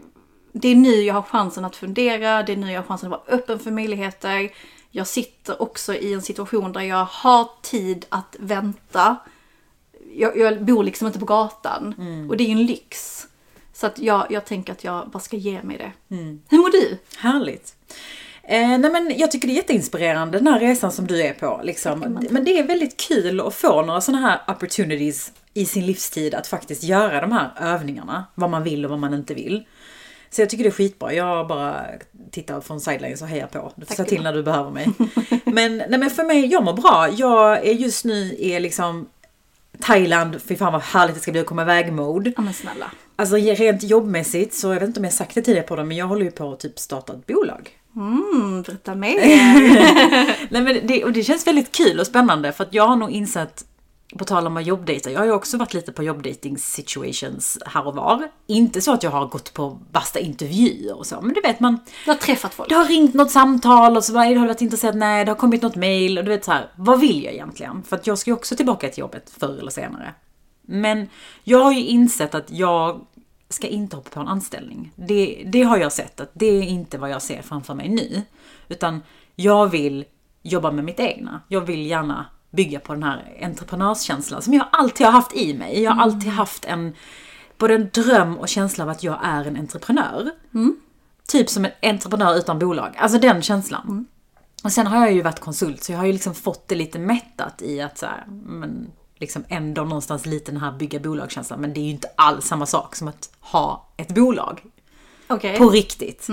Det 0.52 0.68
är 0.68 0.76
nu 0.76 1.02
jag 1.02 1.14
har 1.14 1.22
chansen 1.22 1.66
att 1.66 1.76
fundera, 1.76 2.44
det 2.44 2.54
är 2.54 2.58
nu 2.58 2.72
jag 2.72 2.82
har 2.82 2.88
chansen 2.88 3.14
att 3.14 3.20
vara 3.28 3.38
öppen 3.38 3.60
för 3.60 3.72
möjligheter. 3.72 4.50
Jag 4.92 5.08
sitter 5.08 5.62
också 5.62 5.94
i 5.96 6.14
en 6.14 6.22
situation 6.22 6.72
där 6.72 6.82
jag 6.82 7.06
har 7.06 7.50
tid 7.62 8.06
att 8.10 8.36
vänta. 8.40 9.18
Jag, 10.18 10.38
jag 10.38 10.66
bor 10.66 10.84
liksom 10.84 11.08
inte 11.08 11.20
på 11.20 11.26
gatan. 11.26 11.96
Och 12.30 12.38
det 12.38 12.44
är 12.44 12.48
ju 12.48 12.52
en 12.52 12.66
lyx. 12.66 13.24
Så 13.74 13.88
att 13.88 14.00
jag, 14.00 14.28
jag 14.30 14.46
tänker 14.46 14.72
att 14.74 14.84
jag 14.84 15.10
bara 15.10 15.20
ska 15.20 15.38
ge 15.38 15.64
mig 15.64 15.78
det. 15.78 16.16
Hur 16.50 16.58
mår 16.58 16.72
du? 16.72 16.98
Härligt. 17.18 17.76
Eh, 18.44 18.68
nej 18.68 18.92
men 18.92 19.14
jag 19.18 19.32
tycker 19.32 19.48
det 19.48 19.54
är 19.54 19.56
jätteinspirerande 19.56 20.38
den 20.38 20.48
här 20.48 20.60
resan 20.60 20.92
som 20.92 21.08
du 21.08 21.22
är 21.22 21.34
på. 21.34 21.62
Liksom. 21.64 22.00
Men 22.30 22.44
det 22.44 22.60
är 22.60 22.64
väldigt 22.64 22.98
kul 22.98 23.40
att 23.40 23.56
få 23.56 23.82
några 23.82 24.02
sådana 24.02 24.28
här 24.28 24.56
opportunities 24.56 25.32
i 25.54 25.66
sin 25.66 25.86
livstid 25.86 26.36
att 26.36 26.48
faktiskt 26.48 26.84
göra 26.84 27.22
de 27.22 27.32
här 27.32 27.52
övningarna. 27.60 28.26
Vad 28.36 28.50
man 28.50 28.64
vill 28.64 28.86
och 28.86 28.92
vad 28.92 29.00
man 29.00 29.14
inte 29.14 29.34
vill. 29.34 29.64
Så 30.30 30.42
jag 30.42 30.50
tycker 30.50 30.64
det 30.64 30.70
är 30.70 30.72
skitbra. 30.72 31.14
Jag 31.14 31.48
bara 31.48 31.86
tittar 32.32 32.62
från 32.62 32.82
sidelines 32.82 33.22
och 33.22 33.28
hejar 33.28 33.48
på. 33.48 33.72
Du 33.76 33.86
får 33.86 33.96
Tack 33.96 33.96
säga 33.96 34.10
till 34.10 34.24
när 34.24 34.34
du 34.34 34.44
behöver 34.44 34.72
mig. 34.72 34.88
men, 35.46 35.78
nej 35.78 36.00
men 36.00 36.10
för 36.10 36.24
mig, 36.24 36.46
jag 36.46 36.64
mår 36.64 36.74
bra. 36.74 37.10
Jag 37.12 37.68
är 37.68 37.74
just 37.74 38.06
nu 38.06 38.34
i 38.34 38.60
liksom 38.60 39.10
Thailand, 39.82 40.42
fy 40.48 40.56
fan 40.56 40.74
vad 40.74 40.82
härligt 40.82 41.16
det 41.16 41.22
ska 41.22 41.32
bli 41.32 41.42
att 41.42 41.48
komma 41.48 41.62
iväg-mode. 41.62 42.34
Ja 42.36 42.42
men 42.42 42.54
snälla. 42.54 42.92
Alltså 43.16 43.36
rent 43.36 43.84
jobbmässigt 43.84 44.54
så, 44.54 44.68
jag 44.68 44.80
vet 44.80 44.88
inte 44.88 45.00
om 45.00 45.04
jag 45.04 45.14
sagt 45.14 45.36
det 45.36 45.42
tidigare 45.42 45.68
på 45.68 45.76
det, 45.76 45.84
men 45.84 45.98
jag 45.98 46.08
håller 46.08 46.26
ju 46.26 46.32
på 46.32 46.52
att 46.52 46.60
typ 46.60 46.80
starta 46.80 47.14
ett 47.14 47.28
bolag. 47.28 47.70
Mm, 47.96 48.62
berätta 48.62 48.96
mer. 48.96 49.18
Nej, 50.50 50.62
men 50.62 50.88
det, 50.88 51.04
och 51.04 51.12
det 51.12 51.24
känns 51.24 51.48
väldigt 51.48 51.72
kul 51.72 52.00
och 52.00 52.08
spännande 52.08 52.52
för 52.52 52.64
att 52.64 52.74
jag 52.74 52.88
har 52.88 52.96
nog 52.96 53.12
insett, 53.12 53.66
på 54.18 54.26
tal 54.26 54.48
om 54.48 54.58
att 54.58 54.66
jobbdejta, 54.66 55.12
jag 55.12 55.20
har 55.20 55.26
ju 55.26 55.32
också 55.32 55.58
varit 55.58 55.74
lite 55.74 55.92
på 55.92 56.04
jobbdating 56.04 56.58
situations 56.58 57.58
här 57.66 57.88
och 57.88 57.96
var. 57.96 58.32
Inte 58.48 58.82
så 58.82 58.94
att 58.94 59.04
jag 59.04 59.12
har 59.12 59.26
gått 59.26 59.54
på 59.54 59.80
basta 59.92 60.20
intervjuer 60.20 60.98
och 60.98 61.06
så, 61.06 61.22
men 61.22 61.34
du 61.34 61.42
vet 61.42 61.60
man, 61.60 61.80
Du 62.06 62.12
har 62.12 62.18
träffat 62.18 62.54
folk. 62.54 62.70
det 62.70 62.76
har 62.76 62.86
ringt 62.86 63.14
något 63.14 63.32
samtal 63.32 63.98
och 63.98 64.04
så 64.04 64.14
bara, 64.14 64.24
har 64.26 64.34
du 64.34 64.40
varit 64.40 64.62
intresserad? 64.62 64.96
Nej, 64.96 65.26
det 65.26 65.32
har 65.32 65.36
kommit 65.38 65.62
något 65.62 65.76
mail 65.76 66.18
och 66.18 66.24
du 66.24 66.30
vet 66.32 66.46
så 66.46 66.52
här, 66.52 66.72
vad 66.76 67.00
vill 67.00 67.24
jag 67.24 67.34
egentligen? 67.34 67.84
För 67.84 67.96
att 67.96 68.08
jag 68.08 68.18
ska 68.18 68.30
ju 68.30 68.36
också 68.36 68.56
tillbaka 68.56 68.90
till 68.90 69.00
jobbet 69.00 69.30
förr 69.38 69.58
eller 69.60 69.72
senare. 69.72 70.14
Men 70.62 71.10
jag 71.44 71.60
har 71.64 71.72
ju 71.72 71.86
insett 71.86 72.36
att 72.36 72.52
jag 72.52 73.02
ska 73.50 73.68
inte 73.68 73.96
hoppa 73.96 74.10
på 74.10 74.20
en 74.20 74.28
anställning. 74.28 74.92
Det, 74.96 75.44
det 75.46 75.64
har 75.64 75.78
jag 75.78 75.92
sett 75.92 76.20
att 76.20 76.32
det 76.34 76.46
är 76.46 76.62
inte 76.62 76.98
vad 76.98 77.10
jag 77.10 77.22
ser 77.22 77.42
framför 77.42 77.74
mig 77.74 77.90
nu. 77.90 78.22
Utan 78.68 79.04
jag 79.36 79.68
vill 79.68 80.06
jobba 80.44 80.72
med 80.72 80.84
mitt 80.86 81.00
egna. 81.00 81.42
Jag 81.48 81.62
vill 81.62 81.86
gärna 81.86 82.26
bygga 82.52 82.80
på 82.80 82.94
den 82.94 83.04
här 83.04 83.38
entreprenörskänslan 83.42 84.42
som 84.42 84.54
jag 84.54 84.66
alltid 84.72 85.06
har 85.06 85.14
haft 85.14 85.36
i 85.36 85.54
mig. 85.54 85.82
Jag 85.82 85.92
har 85.92 86.04
alltid 86.04 86.32
haft 86.32 86.66
en, 86.66 86.96
både 87.58 87.76
en 87.76 87.90
dröm 87.94 88.38
och 88.38 88.50
känsla 88.50 88.84
av 88.84 88.90
att 88.90 89.04
jag 89.04 89.20
är 89.24 89.46
en 89.46 89.58
entreprenör. 89.58 90.32
Typ 91.28 91.50
som 91.50 91.66
en 91.66 91.72
entreprenör 91.82 92.38
utan 92.38 92.60
bolag. 92.60 92.96
Alltså 92.98 93.20
den 93.20 93.42
känslan. 93.42 94.06
Och 94.64 94.72
sen 94.72 94.88
har 94.88 95.06
jag 95.06 95.14
ju 95.14 95.22
varit 95.22 95.40
konsult 95.40 95.84
så 95.84 95.92
jag 95.92 96.00
har 96.00 96.06
ju 96.06 96.14
liksom 96.14 96.36
fått 96.36 96.68
det 96.68 96.76
lite 96.76 97.00
mättat 97.00 97.62
i 97.62 97.82
att 97.82 97.98
så 97.98 98.06
här, 98.06 98.26
men 98.28 98.92
liksom 99.16 99.44
ändå 99.50 99.84
någonstans 99.84 100.26
lite 100.26 100.52
den 100.52 100.62
här 100.62 100.72
bygga 100.72 101.00
bolag-känslan. 101.00 101.62
Men 101.62 101.74
det 101.74 101.80
är 101.80 101.84
ju 101.84 101.90
inte 101.90 102.10
alls 102.18 102.46
samma 102.46 102.66
sak 102.66 102.96
som 102.96 103.08
att 103.08 103.30
ha 103.40 103.90
ett 103.98 104.16
bolag. 104.16 104.64
Okej. 105.28 105.58
På 105.58 105.70
riktigt. 105.70 106.28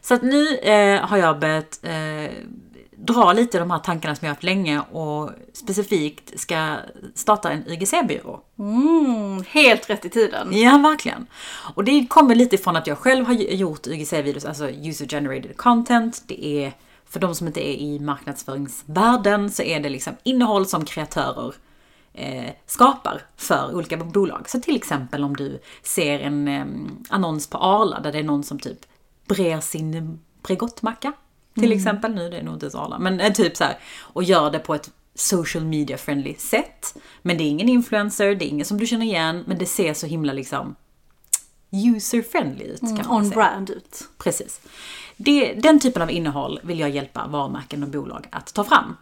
Så 0.00 0.14
att 0.14 0.22
nu 0.22 0.56
eh, 0.56 1.00
har 1.00 1.16
jag 1.16 1.38
börjat 1.38 1.80
eh, 1.82 2.30
dra 3.04 3.32
lite 3.32 3.58
de 3.58 3.70
här 3.70 3.78
tankarna 3.78 4.14
som 4.14 4.26
jag 4.26 4.30
har 4.30 4.34
haft 4.34 4.42
länge 4.42 4.80
och 4.80 5.30
specifikt 5.52 6.40
ska 6.40 6.76
starta 7.14 7.50
en 7.50 7.68
YGC-byrå. 7.68 8.40
Mm, 8.58 9.44
helt 9.48 9.90
rätt 9.90 10.04
i 10.04 10.08
tiden. 10.08 10.48
Ja, 10.52 10.78
verkligen. 10.78 11.26
Och 11.74 11.84
det 11.84 12.06
kommer 12.06 12.34
lite 12.34 12.54
ifrån 12.54 12.76
att 12.76 12.86
jag 12.86 12.98
själv 12.98 13.26
har 13.26 13.34
gjort 13.34 13.86
YGC-videos, 13.86 14.48
alltså 14.48 14.70
user 14.70 15.06
generated 15.06 15.56
content. 15.56 16.22
Det 16.26 16.64
är, 16.64 16.72
för 17.08 17.20
de 17.20 17.34
som 17.34 17.46
inte 17.46 17.68
är 17.68 17.74
i 17.74 18.00
marknadsföringsvärlden, 18.00 19.50
så 19.50 19.62
är 19.62 19.80
det 19.80 19.88
liksom 19.88 20.16
innehåll 20.22 20.66
som 20.66 20.84
kreatörer 20.84 21.54
eh, 22.14 22.50
skapar 22.66 23.22
för 23.36 23.74
olika 23.74 23.96
bolag. 23.96 24.48
Så 24.48 24.60
till 24.60 24.76
exempel 24.76 25.24
om 25.24 25.36
du 25.36 25.60
ser 25.82 26.20
en 26.20 26.48
eh, 26.48 26.66
annons 27.08 27.46
på 27.46 27.58
Arla 27.58 28.00
där 28.00 28.12
det 28.12 28.18
är 28.18 28.22
någon 28.22 28.44
som 28.44 28.58
typ 28.58 28.78
brer 29.26 29.60
sin 29.60 30.18
Bregottmacka. 30.42 31.12
Till 31.54 31.72
exempel, 31.72 32.14
nu 32.14 32.30
det 32.30 32.36
är 32.36 32.42
nog 32.42 32.54
inte 32.54 32.70
så 32.70 32.78
Arla, 32.78 32.98
men 32.98 33.20
eh, 33.20 33.32
typ 33.32 33.56
så 33.56 33.64
här. 33.64 33.78
Och 34.00 34.22
gör 34.22 34.50
det 34.50 34.58
på 34.58 34.74
ett 34.74 34.90
social 35.14 35.64
media 35.64 35.98
friendly 35.98 36.34
sätt. 36.34 36.94
Men 37.22 37.38
det 37.38 37.44
är 37.44 37.48
ingen 37.48 37.68
influencer, 37.68 38.34
det 38.34 38.44
är 38.44 38.48
ingen 38.48 38.66
som 38.66 38.78
du 38.78 38.86
känner 38.86 39.06
igen, 39.06 39.44
men 39.46 39.58
det 39.58 39.66
ser 39.66 39.94
så 39.94 40.06
himla 40.06 40.32
liksom 40.32 40.74
user 41.72 42.22
friendly 42.22 42.64
ut 42.64 42.80
kan 42.80 42.96
man 42.96 43.06
On 43.16 43.24
säga. 43.24 43.34
brand 43.34 43.70
ut. 43.70 44.08
Precis. 44.18 44.60
Det, 45.16 45.52
den 45.54 45.80
typen 45.80 46.02
av 46.02 46.10
innehåll 46.10 46.60
vill 46.62 46.80
jag 46.80 46.90
hjälpa 46.90 47.26
varumärken 47.26 47.82
och 47.82 47.88
bolag 47.88 48.26
att 48.32 48.54
ta 48.54 48.64
fram. 48.64 48.96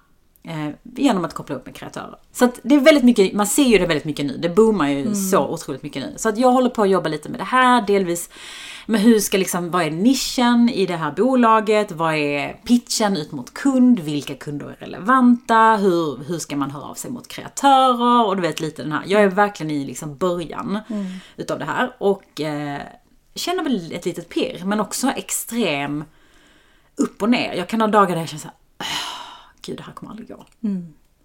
Eh, 0.48 0.68
genom 0.82 1.24
att 1.24 1.34
koppla 1.34 1.56
upp 1.56 1.66
med 1.66 1.74
kreatörer. 1.74 2.16
Så 2.32 2.44
att 2.44 2.60
det 2.62 2.74
är 2.74 2.80
väldigt 2.80 3.04
mycket, 3.04 3.32
man 3.32 3.46
ser 3.46 3.64
ju 3.64 3.78
det 3.78 3.86
väldigt 3.86 4.04
mycket 4.04 4.26
nu. 4.26 4.36
Det 4.36 4.48
boomar 4.48 4.88
ju 4.88 5.14
så 5.14 5.48
otroligt 5.48 5.82
mycket 5.82 6.02
nu. 6.02 6.14
Så 6.16 6.28
att 6.28 6.38
jag 6.38 6.52
håller 6.52 6.70
på 6.70 6.82
att 6.82 6.90
jobba 6.90 7.08
lite 7.08 7.28
med 7.28 7.40
det 7.40 7.44
här, 7.44 7.86
delvis 7.86 8.30
med 8.86 9.00
hur 9.00 9.20
ska 9.20 9.38
liksom, 9.38 9.70
vad 9.70 9.82
är 9.82 9.90
nischen 9.90 10.68
i 10.68 10.86
det 10.86 10.96
här 10.96 11.12
bolaget? 11.12 11.92
Vad 11.92 12.14
är 12.14 12.52
pitchen 12.52 13.16
ut 13.16 13.32
mot 13.32 13.54
kund? 13.54 14.00
Vilka 14.00 14.34
kunder 14.34 14.66
är 14.66 14.76
relevanta? 14.84 15.76
Hur, 15.76 16.24
hur 16.24 16.38
ska 16.38 16.56
man 16.56 16.70
höra 16.70 16.84
av 16.84 16.94
sig 16.94 17.10
mot 17.10 17.28
kreatörer? 17.28 18.26
Och 18.26 18.36
du 18.36 18.42
vet 18.42 18.60
lite 18.60 18.82
den 18.82 18.92
här, 18.92 19.02
jag 19.06 19.22
är 19.22 19.28
verkligen 19.28 19.70
i 19.70 19.84
liksom 19.84 20.16
början 20.16 20.78
utav 21.36 21.58
det 21.58 21.64
här. 21.64 21.96
Och 21.98 22.40
eh, 22.40 22.80
känner 23.34 23.62
väl 23.62 23.92
ett 23.92 24.04
litet 24.04 24.28
pirr, 24.28 24.62
men 24.64 24.80
också 24.80 25.08
extrem 25.08 26.04
upp 26.96 27.22
och 27.22 27.30
ner. 27.30 27.54
Jag 27.54 27.68
kan 27.68 27.80
ha 27.80 27.88
dagar 27.88 28.14
där 28.14 28.22
jag 28.22 28.28
känner 28.28 28.40
såhär, 28.40 28.56
gud 29.68 29.76
det 29.76 29.82
här 29.82 29.92
kommer 29.92 30.10
aldrig 30.10 30.28
gå. 30.28 30.46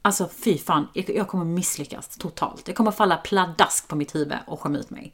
Alltså 0.01 0.29
fy 0.43 0.57
fan, 0.57 0.87
jag, 0.93 1.27
kommer 1.27 1.45
misslyckas 1.45 2.17
totalt. 2.17 2.67
Jag 2.67 2.77
kommer 2.77 2.91
falla 2.91 3.17
pladask 3.17 3.87
på 3.87 3.95
mitt 3.95 4.15
huvud 4.15 4.37
och 4.47 4.61
skämma 4.61 4.77
ut 4.77 4.89
mig. 4.89 5.13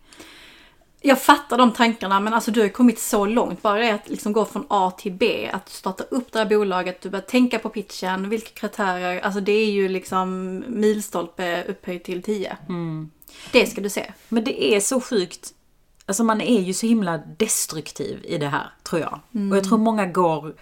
Jag 1.02 1.22
fattar 1.22 1.58
de 1.58 1.74
tankarna 1.74 2.20
men 2.20 2.34
alltså 2.34 2.52
du 2.52 2.60
har 2.60 2.68
ju 2.68 2.74
kommit 2.74 3.00
så 3.00 3.26
långt. 3.26 3.62
Bara 3.62 3.80
det 3.80 3.92
att 3.92 4.10
liksom 4.10 4.34
gå 4.34 4.46
från 4.46 4.66
A 4.70 4.92
till 4.98 5.12
B. 5.14 5.50
Att 5.54 5.70
starta 5.70 6.04
upp 6.04 6.32
det 6.32 6.40
här 6.40 6.46
bolaget, 6.46 7.02
du 7.02 7.10
börjar 7.10 7.24
tänka 7.24 7.60
på 7.60 7.70
pitchen, 7.70 8.30
vilka 8.30 8.50
kriterier. 8.50 9.22
Alltså 9.22 9.42
det 9.42 9.52
är 9.52 9.72
ju 9.72 9.90
liksom 9.90 10.64
milstolpe 10.68 11.64
upphöjt 11.64 12.04
till 12.04 12.24
10. 12.24 12.58
Det 13.52 13.66
ska 13.66 13.82
du 13.82 13.90
se. 13.90 14.14
Men 14.30 14.44
det 14.44 14.76
är 14.76 14.80
så 14.80 15.02
sjukt. 15.02 15.54
Alltså 16.06 16.24
man 16.24 16.42
är 16.42 16.62
ju 16.62 16.74
så 16.74 16.86
himla 16.86 17.18
destruktiv 17.18 18.26
i 18.26 18.38
det 18.38 18.48
här, 18.48 18.74
tror 18.84 19.02
jag. 19.02 19.20
Och 19.52 19.58
jag 19.58 19.64
tror 19.64 19.78
många 19.78 20.06
går... 20.06 20.54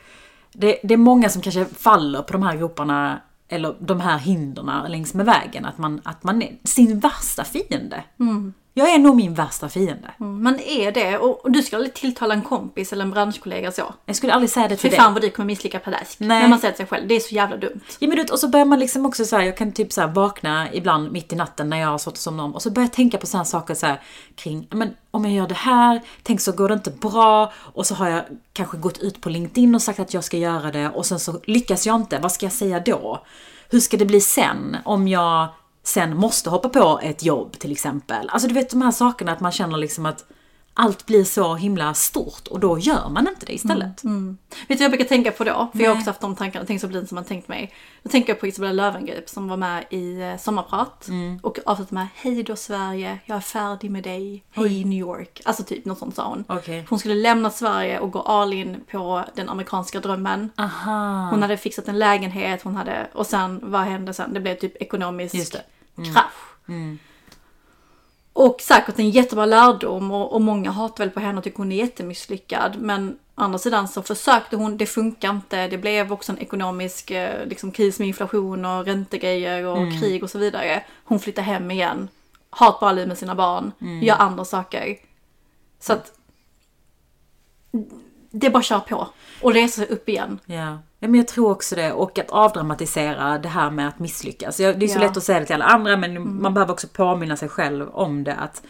Det, 0.54 0.80
det 0.84 0.94
är 0.94 0.98
många 0.98 1.30
som 1.30 1.42
kanske 1.42 1.66
faller 1.66 2.22
på 2.22 2.34
de 2.34 2.44
här 2.44 2.58
groparna, 2.58 3.22
eller 3.48 3.76
de 3.80 4.02
här 4.02 4.18
hindren 4.18 4.92
längs 4.92 5.14
med 5.14 5.26
vägen. 5.26 5.66
Att 5.66 5.78
man, 5.78 6.02
att 6.04 6.24
man 6.24 6.42
är 6.42 6.58
sin 6.64 7.00
värsta 7.00 7.44
fiende. 7.44 8.04
Mm. 8.20 8.54
Jag 8.78 8.94
är 8.94 9.00
nog 9.00 9.16
min 9.16 9.34
värsta 9.34 9.70
fiende. 9.70 10.12
Mm, 10.20 10.44
Man 10.44 10.60
är 10.60 10.92
det 10.92 11.18
och 11.18 11.52
du 11.52 11.64
ska 11.64 11.76
aldrig 11.76 11.94
tilltala 11.94 12.34
en 12.34 12.42
kompis 12.42 12.94
eller 12.94 13.04
en 13.04 13.12
branschkollega 13.12 13.72
så. 13.72 13.94
Jag 14.06 14.16
skulle 14.16 14.34
aldrig 14.34 14.50
säga 14.50 14.68
det 14.68 14.76
Fy 14.76 14.82
till 14.82 14.90
dig. 14.90 15.00
fan 15.00 15.14
vad 15.14 15.22
du 15.22 15.30
kommer 15.30 15.48
misslyckas 15.48 15.84
pladask. 15.84 16.20
Nej. 16.20 16.42
När 16.42 16.48
man 16.48 16.60
säger 16.60 16.74
till 16.74 16.78
sig 16.78 16.88
själv. 16.88 17.08
Det 17.08 17.16
är 17.16 17.20
så 17.20 17.36
jävla 17.36 17.58
dumt. 17.58 17.82
Ja 18.00 18.08
men 18.08 18.18
du 18.18 18.24
och 18.24 18.40
så 18.40 18.48
börjar 18.48 18.66
man 18.66 18.80
liksom 18.80 19.06
också 19.06 19.26
så 19.26 19.36
här, 19.36 19.44
jag 19.44 19.58
kan 19.58 19.72
typ 19.72 19.94
så 19.94 20.02
här 20.02 20.08
vakna 20.08 20.74
ibland 20.74 21.12
mitt 21.12 21.34
i 21.34 21.36
natten 21.36 21.70
när 21.70 21.78
jag 21.78 21.88
har 21.88 21.98
svårt 21.98 22.14
att 22.14 22.18
somna 22.20 22.44
om 22.44 22.56
och 22.56 22.62
så 22.62 22.70
börjar 22.72 22.88
jag 22.88 22.94
tänka 22.94 23.18
på 23.18 23.28
sådana 23.28 23.46
saker 23.46 23.74
så 23.74 23.86
här 23.86 24.02
kring, 24.36 24.68
men 24.72 24.94
om 25.12 25.26
jag 25.26 25.34
gör 25.34 25.48
det 25.48 25.56
här, 25.56 26.02
tänk 26.24 26.42
så 26.42 26.52
går 26.52 26.68
det 26.70 26.74
inte 26.74 26.92
bra 26.92 27.54
och 27.56 27.86
så 27.86 27.96
har 27.96 28.10
jag 28.10 28.24
kanske 28.54 28.78
gått 28.78 28.98
ut 28.98 29.22
på 29.22 29.30
LinkedIn 29.30 29.76
och 29.76 29.82
sagt 29.82 30.00
att 30.00 30.14
jag 30.14 30.24
ska 30.24 30.38
göra 30.38 30.72
det 30.72 30.90
och 30.90 31.06
sen 31.06 31.20
så 31.20 31.40
lyckas 31.46 31.86
jag 31.86 31.96
inte, 31.96 32.20
vad 32.20 32.32
ska 32.32 32.46
jag 32.46 32.54
säga 32.54 32.80
då? 32.80 33.24
Hur 33.70 33.80
ska 33.80 33.98
det 33.98 34.06
bli 34.06 34.22
sen 34.22 34.78
om 34.86 35.08
jag 35.08 35.48
sen 35.88 36.18
måste 36.18 36.50
hoppa 36.50 36.70
på 36.70 37.00
ett 37.04 37.24
jobb 37.24 37.60
till 37.60 37.72
exempel? 37.72 38.30
Alltså 38.30 38.48
du 38.48 38.54
vet 38.54 38.70
de 38.70 38.82
här 38.82 38.92
sakerna 38.92 39.32
att 39.32 39.40
man 39.40 39.52
känner 39.52 39.78
liksom 39.78 40.06
att 40.06 40.26
allt 40.80 41.06
blir 41.06 41.24
så 41.24 41.56
himla 41.56 41.94
stort 41.94 42.48
och 42.48 42.60
då 42.60 42.80
gör 42.80 43.10
man 43.10 43.28
inte 43.28 43.46
det 43.46 43.54
istället. 43.54 44.04
Vet 44.04 44.68
du 44.68 44.76
vad 44.76 44.82
jag 44.82 44.92
brukar 44.92 45.06
tänka 45.06 45.32
på 45.32 45.44
då? 45.44 45.70
För 45.72 45.80
jag 45.80 45.90
har 45.90 45.96
Nej. 45.96 46.00
också 46.00 46.10
haft 46.10 46.22
de 46.22 46.36
tankarna, 46.36 46.66
tänkt 46.66 46.82
så 46.82 46.88
blint 46.88 47.10
som 47.10 47.16
man 47.16 47.24
tänkt 47.24 47.48
mig. 47.48 47.74
Då 48.04 48.10
tänker 48.10 48.30
jag 48.30 48.40
på 48.40 48.48
Isabella 48.48 48.72
Löwengrip 48.72 49.30
som 49.30 49.48
var 49.48 49.58
med 49.58 49.86
i 49.90 50.22
eh, 50.22 50.38
Sommarprat. 50.38 51.08
Mm. 51.08 51.40
Och 51.44 51.60
avslutade 51.66 51.96
med 51.96 52.08
Hej 52.16 52.44
då 52.44 52.56
Sverige, 52.56 53.20
jag 53.26 53.38
är 53.38 53.42
färdig 53.42 53.92
med 53.92 54.04
dig. 54.04 54.44
Hej 54.52 54.86
New 54.86 55.00
York. 55.00 55.42
Alltså 55.46 55.64
typ 55.64 55.86
något 55.86 55.98
sånt 55.98 56.16
sa 56.16 56.28
hon. 56.28 56.44
Okej. 56.48 56.86
Hon 56.90 57.00
skulle 57.00 57.16
lämna 57.16 57.50
Sverige 57.50 58.00
och 58.00 58.12
gå 58.12 58.22
all 58.22 58.54
in 58.54 58.84
på 58.92 59.24
den 59.36 59.50
amerikanska 59.50 60.00
drömmen. 60.00 60.50
Aha. 60.58 61.30
Hon 61.32 61.42
hade 61.42 61.58
fixat 61.58 61.88
en 61.88 62.00
lägenhet, 62.00 62.62
hon 62.64 62.76
hade, 62.76 63.08
och 63.14 63.26
sen 63.26 63.60
vad 63.64 63.82
hände 63.82 64.14
sen? 64.14 64.34
Det 64.34 64.40
blev 64.40 64.56
typ 64.56 64.82
ekonomisk 64.82 65.36
Mm. 65.98 66.14
krasch. 66.14 66.34
Och 68.34 68.62
säkert 68.62 69.00
en 69.00 69.10
jättebra 69.10 69.46
lärdom 69.46 70.12
och, 70.12 70.34
och 70.34 70.42
många 70.42 70.72
hatar 70.72 71.04
väl 71.04 71.10
på 71.14 71.20
henne 71.20 71.38
och 71.38 71.44
tycker 71.44 71.58
hon 71.58 71.72
är 71.72 71.76
jättemisslyckad. 71.76 72.76
Men 72.80 73.10
å 73.36 73.42
andra 73.42 73.60
sidan 73.60 73.88
så 73.88 74.02
försökte 74.02 74.56
hon, 74.56 74.78
det 74.78 74.86
funkar 74.86 75.30
inte. 75.30 75.68
Det 75.68 75.78
blev 75.78 76.12
också 76.14 76.32
en 76.32 76.38
ekonomisk 76.40 77.12
eh, 77.12 77.46
liksom, 77.46 77.72
kris 77.72 78.00
med 78.00 78.08
inflation 78.08 78.66
och 78.66 78.86
räntegrejer 78.86 79.66
och 79.66 79.78
Mm. 79.78 80.00
krig 80.02 80.24
och 80.24 80.30
så 80.30 80.38
vidare. 80.40 80.84
Hon 81.04 81.20
flyttar 81.20 81.42
hem 81.44 81.72
igen, 81.72 82.08
har 82.50 82.70
ett 82.70 82.80
bra 82.80 82.92
liv 82.92 83.08
med 83.08 83.18
sina 83.18 83.36
barn, 83.36 83.72
Mm. 83.82 84.04
gör 84.04 84.16
andra 84.16 84.46
saker. 84.46 84.98
Så 85.80 85.94
att 85.94 86.14
det 88.32 88.48
är 88.48 88.52
bara 88.52 88.60
att 88.60 88.66
köra 88.66 88.80
på 88.80 89.08
och 89.42 89.54
resa 89.54 89.76
sig 89.82 89.88
upp 89.90 90.10
igen. 90.10 90.40
Ja. 90.46 90.78
Men 91.00 91.16
jag 91.16 91.28
tror 91.28 91.52
också 91.52 91.76
det. 91.76 91.92
Och 91.94 92.20
att 92.20 92.30
avdramatisera 92.30 93.38
det 93.38 93.50
här 93.50 93.70
med 93.72 93.88
att 93.88 94.00
misslyckas. 94.00 94.58
Det 94.58 94.64
är 94.64 94.74
så 94.74 94.86
Ja. 94.86 94.92
Mm. 94.92 95.02
lätt 95.02 95.18
att 95.18 95.24
säga 95.24 95.40
det 95.40 95.46
till 95.46 95.56
alla 95.56 95.66
andra 95.66 95.98
men 95.98 96.42
man 96.42 96.54
behöver 96.54 96.74
också 96.74 96.88
påminna 96.88 97.38
sig 97.38 97.50
själv 97.50 97.90
om 97.90 98.24
det. 98.24 98.36
att 98.36 98.64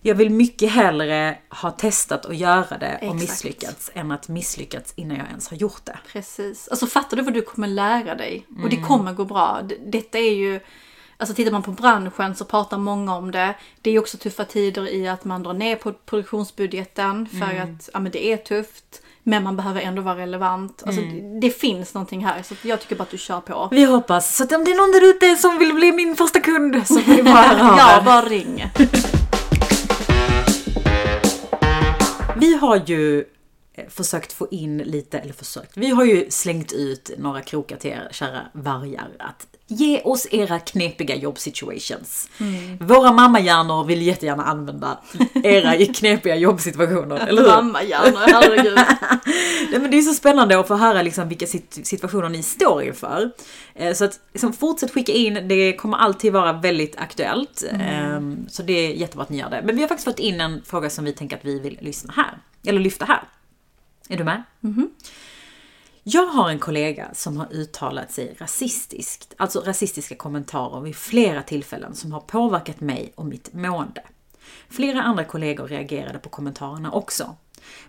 Jag 0.00 0.14
vill 0.14 0.30
mycket 0.30 0.70
hellre 0.72 1.38
ha 1.62 1.70
testat 1.70 2.26
att 2.26 2.36
göra 2.36 2.78
det 2.78 2.96
och 2.96 3.02
Exakt. 3.02 3.20
misslyckats 3.20 3.90
än 3.94 4.10
att 4.12 4.28
misslyckats 4.28 4.92
innan 4.96 5.16
jag 5.16 5.26
ens 5.28 5.48
har 5.48 5.56
gjort 5.56 5.84
det. 5.84 5.98
Precis. 6.12 6.68
Alltså 6.68 6.86
fattar 6.86 7.16
du 7.16 7.22
vad 7.22 7.34
du 7.34 7.42
kommer 7.42 7.68
lära 7.68 8.14
dig? 8.14 8.46
Och 8.50 8.56
Mm. 8.56 8.70
det 8.70 8.76
kommer 8.88 9.12
gå 9.12 9.24
bra. 9.24 9.60
Detta 9.86 10.18
är 10.18 10.34
ju... 10.34 10.60
Alltså 11.18 11.34
tittar 11.34 11.52
man 11.52 11.62
på 11.62 11.70
branschen 11.70 12.34
så 12.34 12.44
pratar 12.44 12.78
många 12.78 13.16
om 13.16 13.30
det. 13.30 13.54
Det 13.82 13.90
är 13.90 13.98
också 13.98 14.18
tuffa 14.18 14.44
tider 14.44 14.88
i 14.88 15.08
att 15.08 15.24
man 15.24 15.42
drar 15.42 15.52
ner 15.54 15.76
på 15.76 15.92
produktionsbudgeten 15.92 17.26
för 17.28 17.50
Mm. 17.50 17.74
att 17.76 17.90
ja, 17.92 18.00
men 18.00 18.12
det 18.12 18.26
är 18.26 18.36
tufft. 18.36 19.02
Men 19.28 19.42
man 19.42 19.56
behöver 19.56 19.80
ändå 19.80 20.02
vara 20.02 20.16
relevant. 20.16 20.82
Alltså 20.86 21.00
Mm. 21.02 21.40
det, 21.40 21.46
det 21.48 21.50
finns 21.54 21.94
någonting 21.94 22.24
här 22.26 22.42
så 22.42 22.54
jag 22.62 22.80
tycker 22.80 22.96
bara 22.96 23.02
att 23.02 23.10
du 23.10 23.18
kör 23.18 23.40
på. 23.40 23.68
Vi 23.70 23.84
hoppas. 23.84 24.36
Så 24.36 24.44
att 24.44 24.52
om 24.52 24.64
det 24.64 24.70
är 24.70 24.76
någon 24.76 24.92
där 24.92 25.08
ute 25.10 25.36
som 25.42 25.58
vill 25.58 25.74
bli 25.74 25.92
min 25.92 26.16
första 26.16 26.40
kund 26.40 26.82
så 26.86 26.98
får 26.98 27.12
ni 27.12 27.22
bara 27.22 27.32
höra 27.42 27.76
ja, 27.78 28.02
bara 28.04 28.22
ring. 28.22 28.64
Vi 32.36 32.56
har 32.56 32.82
ju 32.86 33.24
försökt 33.88 34.32
få 34.32 34.48
in 34.50 34.78
lite, 34.78 35.18
eller 35.18 35.32
försökt, 35.32 35.76
vi 35.76 35.90
har 35.90 36.04
ju 36.04 36.30
slängt 36.30 36.72
ut 36.72 37.10
några 37.18 37.40
krokar 37.40 37.76
till 37.76 37.90
er 37.90 38.08
kära 38.12 38.40
vargar 38.52 39.08
att 39.18 39.46
ge 39.68 40.00
oss 40.02 40.26
era 40.30 40.58
knepiga 40.58 41.16
jobbsituations. 41.16 42.28
Våra 42.80 43.12
mammahjärnor 43.12 43.84
vill 43.84 44.02
jättegärna 44.02 44.44
använda 44.44 44.98
era 45.34 45.86
knepiga 45.94 46.36
jobbsituationer, 46.36 47.16
eller 47.28 47.42
hur? 47.42 47.48
Mamma 47.48 47.82
gärna, 47.82 48.18
herregud. 48.18 48.74
Nej, 49.70 49.80
men 49.80 49.90
det 49.90 49.98
är 49.98 50.02
så 50.02 50.14
spännande 50.14 50.58
att 50.58 50.68
få 50.68 50.74
höra 50.74 51.02
liksom 51.02 51.28
vilka 51.28 51.46
sit- 51.46 51.84
situationer 51.86 52.28
ni 52.28 52.42
står 52.42 52.82
inför. 52.82 53.30
Eh, 53.74 53.94
Så 53.94 54.04
att 54.04 54.20
liksom, 54.32 54.52
fortsätt 54.52 54.90
skicka 54.92 55.12
in, 55.12 55.48
det 55.48 55.72
kommer 55.72 55.96
alltid 55.96 56.32
vara 56.32 56.52
väldigt 56.52 56.96
aktuellt. 56.96 57.64
Ehm, 57.80 58.46
Så 58.48 58.62
det 58.62 58.72
är 58.72 58.90
jättebra 58.94 59.22
att 59.22 59.30
ni 59.30 59.38
gör 59.38 59.50
det. 59.50 59.62
Men 59.64 59.76
vi 59.76 59.80
har 59.82 59.88
faktiskt 59.88 60.04
fått 60.08 60.18
in 60.18 60.40
en 60.40 60.62
fråga 60.66 60.90
som 60.90 61.04
vi 61.04 61.12
tänker 61.12 61.36
att 61.36 61.44
vi 61.44 61.60
vill 61.60 61.78
lyssna 61.80 62.12
här. 62.16 62.38
Eller 62.66 62.80
lyfta 62.80 63.04
här. 63.04 63.22
Är 64.08 64.16
du 64.16 64.24
med? 64.24 64.42
Jag 66.02 66.26
har 66.26 66.50
en 66.50 66.58
kollega 66.58 67.14
som 67.14 67.36
har 67.36 67.52
uttalat 67.52 68.12
sig 68.12 68.36
rasistiskt, 68.38 69.34
alltså 69.36 69.60
rasistiska 69.60 70.14
kommentarer 70.14 70.80
vid 70.80 70.96
flera 70.96 71.42
tillfällen 71.42 71.94
som 71.94 72.12
har 72.12 72.20
påverkat 72.20 72.80
mig 72.80 73.12
och 73.14 73.26
mitt 73.26 73.52
mående. 73.52 74.02
Flera 74.68 75.02
andra 75.02 75.24
kollegor 75.24 75.68
reagerade 75.68 76.18
på 76.18 76.28
kommentarerna 76.28 76.92
också. 76.92 77.36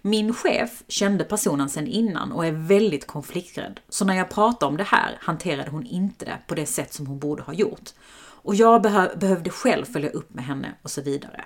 Min 0.01 0.33
chef 0.33 0.83
kände 0.87 1.23
personen 1.23 1.69
sedan 1.69 1.87
innan 1.87 2.31
och 2.31 2.45
är 2.45 2.51
väldigt 2.51 3.07
konflikträdd, 3.07 3.79
så 3.89 4.05
när 4.05 4.13
jag 4.13 4.29
pratade 4.29 4.69
om 4.69 4.77
det 4.77 4.83
här 4.83 5.17
hanterade 5.19 5.69
hon 5.69 5.85
inte 5.85 6.25
det 6.25 6.37
på 6.47 6.55
det 6.55 6.65
sätt 6.65 6.93
som 6.93 7.07
hon 7.07 7.19
borde 7.19 7.43
ha 7.43 7.53
gjort. 7.53 7.89
Och 8.19 8.55
jag 8.55 8.81
behö 8.81 9.15
behövde 9.15 9.49
själv 9.49 9.85
följa 9.85 10.09
upp 10.09 10.33
med 10.33 10.45
henne 10.45 10.73
och 10.81 10.91
så 10.91 11.01
vidare. 11.01 11.45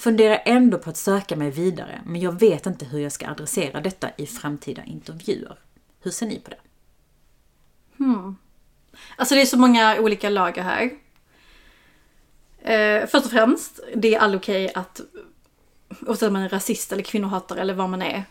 Funderar 0.00 0.42
ändå 0.44 0.78
på 0.78 0.90
att 0.90 0.96
söka 0.96 1.36
mig 1.36 1.50
vidare, 1.50 2.02
men 2.06 2.20
jag 2.20 2.40
vet 2.40 2.66
inte 2.66 2.84
hur 2.84 2.98
jag 2.98 3.12
ska 3.12 3.28
adressera 3.28 3.80
detta 3.80 4.10
i 4.16 4.26
framtida 4.26 4.84
intervjuer. 4.84 5.58
Hur 6.02 6.10
ser 6.10 6.26
ni 6.26 6.40
på 6.40 6.50
det? 6.50 6.56
Alltså 9.16 9.34
det 9.34 9.40
är 9.40 9.46
så 9.46 9.58
många 9.58 10.00
olika 10.00 10.30
lager 10.30 10.62
här. 10.62 10.90
Eh, 12.62 13.06
först 13.06 13.24
och 13.24 13.30
främst, 13.30 13.80
det 13.94 14.14
är 14.14 14.18
aldrig 14.18 14.40
okej 14.40 14.72
att, 14.74 15.00
oavsett 16.00 16.26
om 16.26 16.32
man 16.32 16.42
är 16.42 16.48
rasist 16.48 16.92
eller 16.92 17.02
kvinnohatare 17.02 17.60
eller 17.60 17.74
vad 17.74 17.90
man 17.90 18.02
är, 18.02 18.24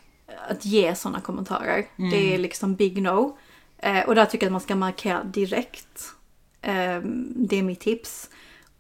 att 0.50 0.66
ge 0.66 0.96
sådana 0.96 1.22
kommentarer. 1.22 1.86
Det 2.12 2.34
är 2.34 2.38
liksom 2.38 2.76
big 2.76 3.02
no. 3.02 3.38
Eh, 3.78 4.00
och 4.00 4.16
där 4.16 4.26
tycker 4.26 4.46
jag 4.46 4.50
att 4.50 4.52
man 4.52 4.62
ska 4.62 4.76
markera 4.76 5.24
direkt. 5.24 6.14
Eh, 6.62 7.00
det 7.36 7.56
är 7.56 7.64
mitt 7.64 7.80
tips. 7.80 8.30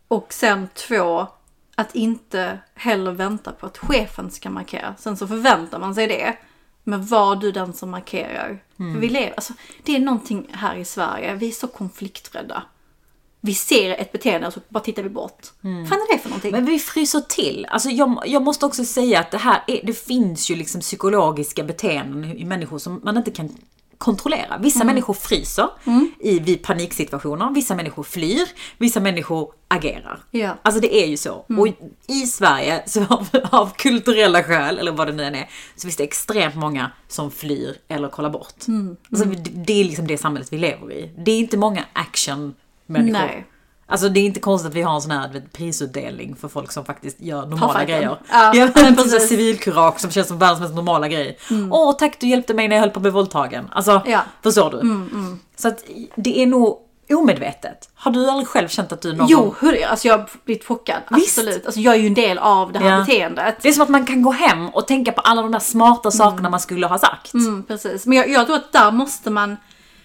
Och 0.07 0.33
sen 0.33 0.67
två, 0.73 1.27
att 1.79 1.95
inte 1.95 2.59
heller 2.75 3.11
vänta 3.11 3.51
på 3.51 3.65
att 3.65 3.77
chefen 3.77 4.31
ska 4.31 4.49
markera. 4.49 4.95
Sen 4.99 5.17
så 5.17 5.27
förväntar 5.27 5.79
man 5.79 5.95
sig 5.95 6.07
det. 6.07 6.37
Men 6.83 7.05
var 7.05 7.35
du 7.35 7.51
den 7.51 7.73
som 7.73 7.89
markerar? 7.89 8.63
För 8.77 8.99
vi 8.99 9.09
lever, 9.09 9.33
alltså, 9.35 9.53
det 9.83 9.95
är 9.95 9.99
någonting 9.99 10.47
här 10.51 10.75
i 10.75 10.85
Sverige, 10.85 11.33
vi 11.33 11.47
är 11.47 11.51
så 11.51 11.67
konflikträdda. 11.67 12.63
Vi 13.41 13.53
ser 13.53 13.91
ett 13.91 14.11
beteende 14.11 14.47
och 14.47 14.53
så 14.53 14.59
bara 14.69 14.79
tittar 14.79 15.03
vi 15.03 15.09
bort. 15.09 15.47
Vad 15.61 15.89
fan 15.89 15.97
är 15.97 16.13
det 16.13 16.19
för 16.19 16.29
någonting? 16.29 16.51
Men 16.51 16.65
vi 16.65 16.79
fryser 16.79 17.19
till. 17.19 17.67
Alltså 17.69 17.89
jag, 17.89 18.23
jag 18.25 18.41
måste 18.41 18.65
också 18.65 18.85
säga 18.85 19.19
att 19.19 19.31
det 19.31 19.37
här 19.37 19.63
är, 19.67 19.79
det 19.83 19.93
finns 19.93 20.51
ju 20.51 20.55
liksom 20.55 20.81
psykologiska 20.81 21.63
beteenden 21.63 22.23
i 22.37 22.45
människor 22.45 22.77
som 22.77 23.01
man 23.03 23.17
inte 23.17 23.31
kan 23.31 23.57
kontrollera. 23.99 24.57
Vissa 24.57 24.83
människor 24.83 25.13
fryser 25.13 25.69
i, 26.19 26.39
vid 26.39 26.63
paniksituationer, 26.63 27.49
vissa 27.53 27.75
människor 27.75 28.03
flyr, 28.03 28.47
vissa 28.77 28.99
människor 28.99 29.51
agerar. 29.67 30.19
Ja. 30.31 30.57
Alltså 30.61 30.81
det 30.81 30.95
är 31.03 31.07
ju 31.07 31.17
så. 31.17 31.45
Och 31.59 31.67
i 32.07 32.25
Sverige, 32.25 32.83
så 32.87 33.05
av, 33.09 33.27
av 33.51 33.71
kulturella 33.77 34.43
skäl, 34.43 34.77
eller 34.79 34.91
vad 34.91 35.07
det 35.07 35.13
nu 35.13 35.23
än 35.23 35.35
är, 35.35 35.49
så 35.75 35.81
finns 35.81 35.95
det 35.95 36.03
extremt 36.03 36.55
många 36.55 36.91
som 37.07 37.31
flyr 37.31 37.75
eller 37.87 38.09
kollar 38.09 38.29
bort. 38.29 38.53
Alltså, 39.11 39.25
det, 39.25 39.49
det 39.49 39.73
är 39.73 39.83
liksom 39.83 40.07
det 40.07 40.17
samhället 40.17 40.53
vi 40.53 40.57
lever 40.57 40.91
i. 40.91 41.11
Det 41.17 41.31
är 41.31 41.39
inte 41.39 41.57
många 41.57 41.85
action-människor. 41.93 43.11
Nej. 43.27 43.45
Alltså 43.89 44.09
det 44.09 44.19
är 44.19 44.23
inte 44.25 44.39
konstigt 44.39 44.69
att 44.69 44.75
vi 44.75 44.81
har 44.81 44.95
en 44.95 45.01
sån 45.01 45.11
här 45.11 45.41
prisutdelning 45.53 46.35
för 46.35 46.47
folk 46.47 46.71
som 46.71 46.85
faktiskt 46.85 47.21
gör 47.21 47.45
normala 47.45 47.85
grejer. 47.85 48.17
Ja, 48.31 48.55
ja, 48.55 48.67
precis. 48.95 49.29
civilkurage 49.29 49.99
som 49.99 50.11
känns 50.11 50.27
som 50.27 50.39
världens 50.39 50.59
mest 50.61 50.75
normala 50.75 51.07
grej. 51.07 51.37
Åh 51.71 51.95
tack 51.99 52.19
du 52.19 52.27
hjälpte 52.27 52.53
mig 52.53 52.67
när 52.67 52.75
jag 52.75 52.81
höll 52.81 52.89
på 52.91 52.97
att 52.97 53.01
bli 53.01 53.11
våldtagen. 53.11 53.67
Alltså, 53.71 53.91
Ja. 54.05 54.11
Mm, 54.11 54.23
förstår 54.43 54.69
du? 54.71 55.07
Så 55.55 55.67
att 55.67 55.83
det 56.15 56.41
är 56.43 56.47
nog 56.47 56.77
omedvetet. 57.13 57.89
Har 57.95 58.11
du 58.11 58.29
aldrig 58.29 58.47
själv 58.47 58.67
känt 58.67 58.91
att 58.91 59.01
du 59.01 59.13
någon 59.13 59.27
Jo, 59.29 59.39
gång... 59.41 59.55
hur, 59.59 59.85
alltså 59.85 60.07
jag 60.07 60.17
har 60.17 60.29
blivit 60.45 60.65
chockad. 60.67 60.97
Visst. 61.11 61.37
Absolut. 61.39 61.65
Alltså 61.65 61.81
jag 61.81 61.93
är 61.95 61.99
ju 61.99 62.07
en 62.07 62.13
del 62.13 62.37
av 62.37 62.71
det 62.71 62.79
här 62.79 62.91
Ja. 62.91 62.99
beteendet. 62.99 63.55
Det 63.61 63.69
är 63.69 63.73
som 63.73 63.83
att 63.83 63.89
man 63.89 64.05
kan 64.05 64.21
gå 64.21 64.31
hem 64.31 64.69
och 64.69 64.87
tänka 64.87 65.11
på 65.11 65.21
alla 65.21 65.41
de 65.41 65.51
där 65.51 65.59
smarta 65.59 66.11
sakerna 66.11 66.49
man 66.49 66.59
skulle 66.59 66.87
ha 66.87 66.97
sagt. 66.99 67.33
Mm, 67.33 67.63
precis. 67.63 68.05
Men 68.05 68.17
jag, 68.17 68.29
jag 68.29 68.45
tror 68.45 68.55
att 68.55 68.71
där 68.71 68.91
måste 68.91 69.29
man 69.29 69.57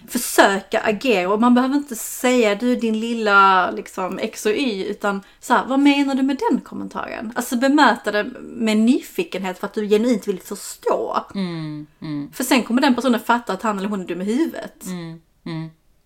försöka 0.07 0.79
agera 0.79 1.29
och 1.29 1.41
man 1.41 1.55
behöver 1.55 1.75
inte 1.75 1.95
säga 1.95 2.55
du 2.55 2.75
din 2.75 2.99
lilla 2.99 3.71
liksom 3.71 4.19
X 4.19 4.45
och 4.45 4.51
Y 4.51 4.85
utan 4.85 5.21
så 5.39 5.53
här, 5.53 5.65
vad 5.65 5.79
menar 5.79 6.15
du 6.15 6.23
med 6.23 6.41
den 6.49 6.61
kommentaren? 6.61 7.33
Alltså 7.35 7.55
bemöta 7.55 8.11
det 8.11 8.23
med 8.41 8.77
nyfikenhet 8.77 9.59
för 9.59 9.67
att 9.67 9.73
du 9.73 9.89
genuint 9.89 10.27
vill 10.27 10.39
förstå. 10.39 11.25
För 12.33 12.43
sen 12.43 12.63
kommer 12.63 12.81
den 12.81 12.95
personen 12.95 13.19
fatta 13.19 13.53
att 13.53 13.61
han 13.61 13.77
eller 13.77 13.89
hon 13.89 14.01
är 14.01 14.05
dum 14.05 14.21
i 14.21 14.25
huvudet. 14.25 14.85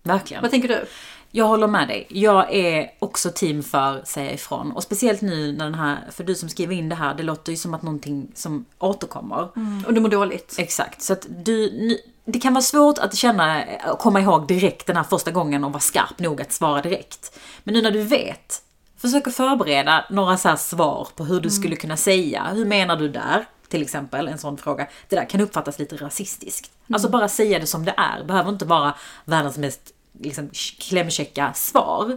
Verkligen. 0.02 0.42
Vad 0.42 0.50
tänker 0.50 0.68
du? 0.68 0.84
Jag 1.32 1.44
håller 1.44 1.66
med 1.66 1.88
dig. 1.88 2.06
Jag 2.08 2.54
är 2.54 2.90
också 2.98 3.30
team 3.30 3.62
för 3.62 4.02
säga 4.04 4.32
ifrån. 4.32 4.72
Och 4.72 4.82
speciellt 4.82 5.20
nu 5.20 5.52
när 5.52 5.64
den 5.64 5.74
här, 5.74 5.98
för 6.10 6.24
du 6.24 6.34
som 6.34 6.48
skriver 6.48 6.74
in 6.74 6.88
det 6.88 6.94
här, 6.94 7.14
det 7.14 7.22
låter 7.22 7.52
ju 7.52 7.58
som 7.58 7.74
att 7.74 7.82
någonting 7.82 8.30
som 8.34 8.64
återkommer. 8.78 9.48
Och 9.86 9.94
du 9.94 10.00
mår 10.00 10.08
dåligt. 10.08 10.54
Exakt. 10.58 11.02
Så 11.02 11.12
att 11.12 11.26
du, 11.44 11.98
det 12.24 12.38
kan 12.38 12.54
vara 12.54 12.62
svårt 12.62 12.98
att 12.98 13.16
känna, 13.16 13.62
att 13.62 13.98
komma 13.98 14.20
ihåg 14.20 14.48
direkt 14.48 14.86
den 14.86 14.96
här 14.96 15.04
första 15.04 15.30
gången 15.30 15.64
och 15.64 15.72
vara 15.72 15.80
skarp 15.80 16.18
nog 16.18 16.40
att 16.40 16.52
svara 16.52 16.82
direkt. 16.82 17.38
Men 17.64 17.74
nu 17.74 17.82
när 17.82 17.90
du 17.90 18.02
vet, 18.02 18.62
försök 18.96 19.26
att 19.26 19.34
förbereda 19.34 20.04
några 20.10 20.36
så 20.36 20.56
svar 20.56 21.08
på 21.16 21.24
hur 21.24 21.40
du 21.40 21.50
skulle 21.50 21.76
kunna 21.76 21.96
säga. 21.96 22.46
Hur 22.52 22.64
menar 22.64 22.96
du 22.96 23.08
där? 23.08 23.46
Till 23.68 23.82
exempel 23.82 24.28
en 24.28 24.38
sån 24.38 24.58
fråga. 24.58 24.86
Det 25.08 25.16
där 25.16 25.24
kan 25.24 25.40
uppfattas 25.40 25.78
lite 25.78 25.96
rasistiskt. 25.96 26.70
Alltså 26.92 27.08
bara 27.08 27.28
säga 27.28 27.58
det 27.58 27.66
som 27.66 27.84
det 27.84 27.94
är. 27.96 28.24
Behöver 28.24 28.50
inte 28.50 28.64
vara 28.64 28.94
världens 29.24 29.58
mest 29.58 29.80
liksom, 30.20 30.50
klämkäcka 30.78 31.52
svar. 31.54 32.16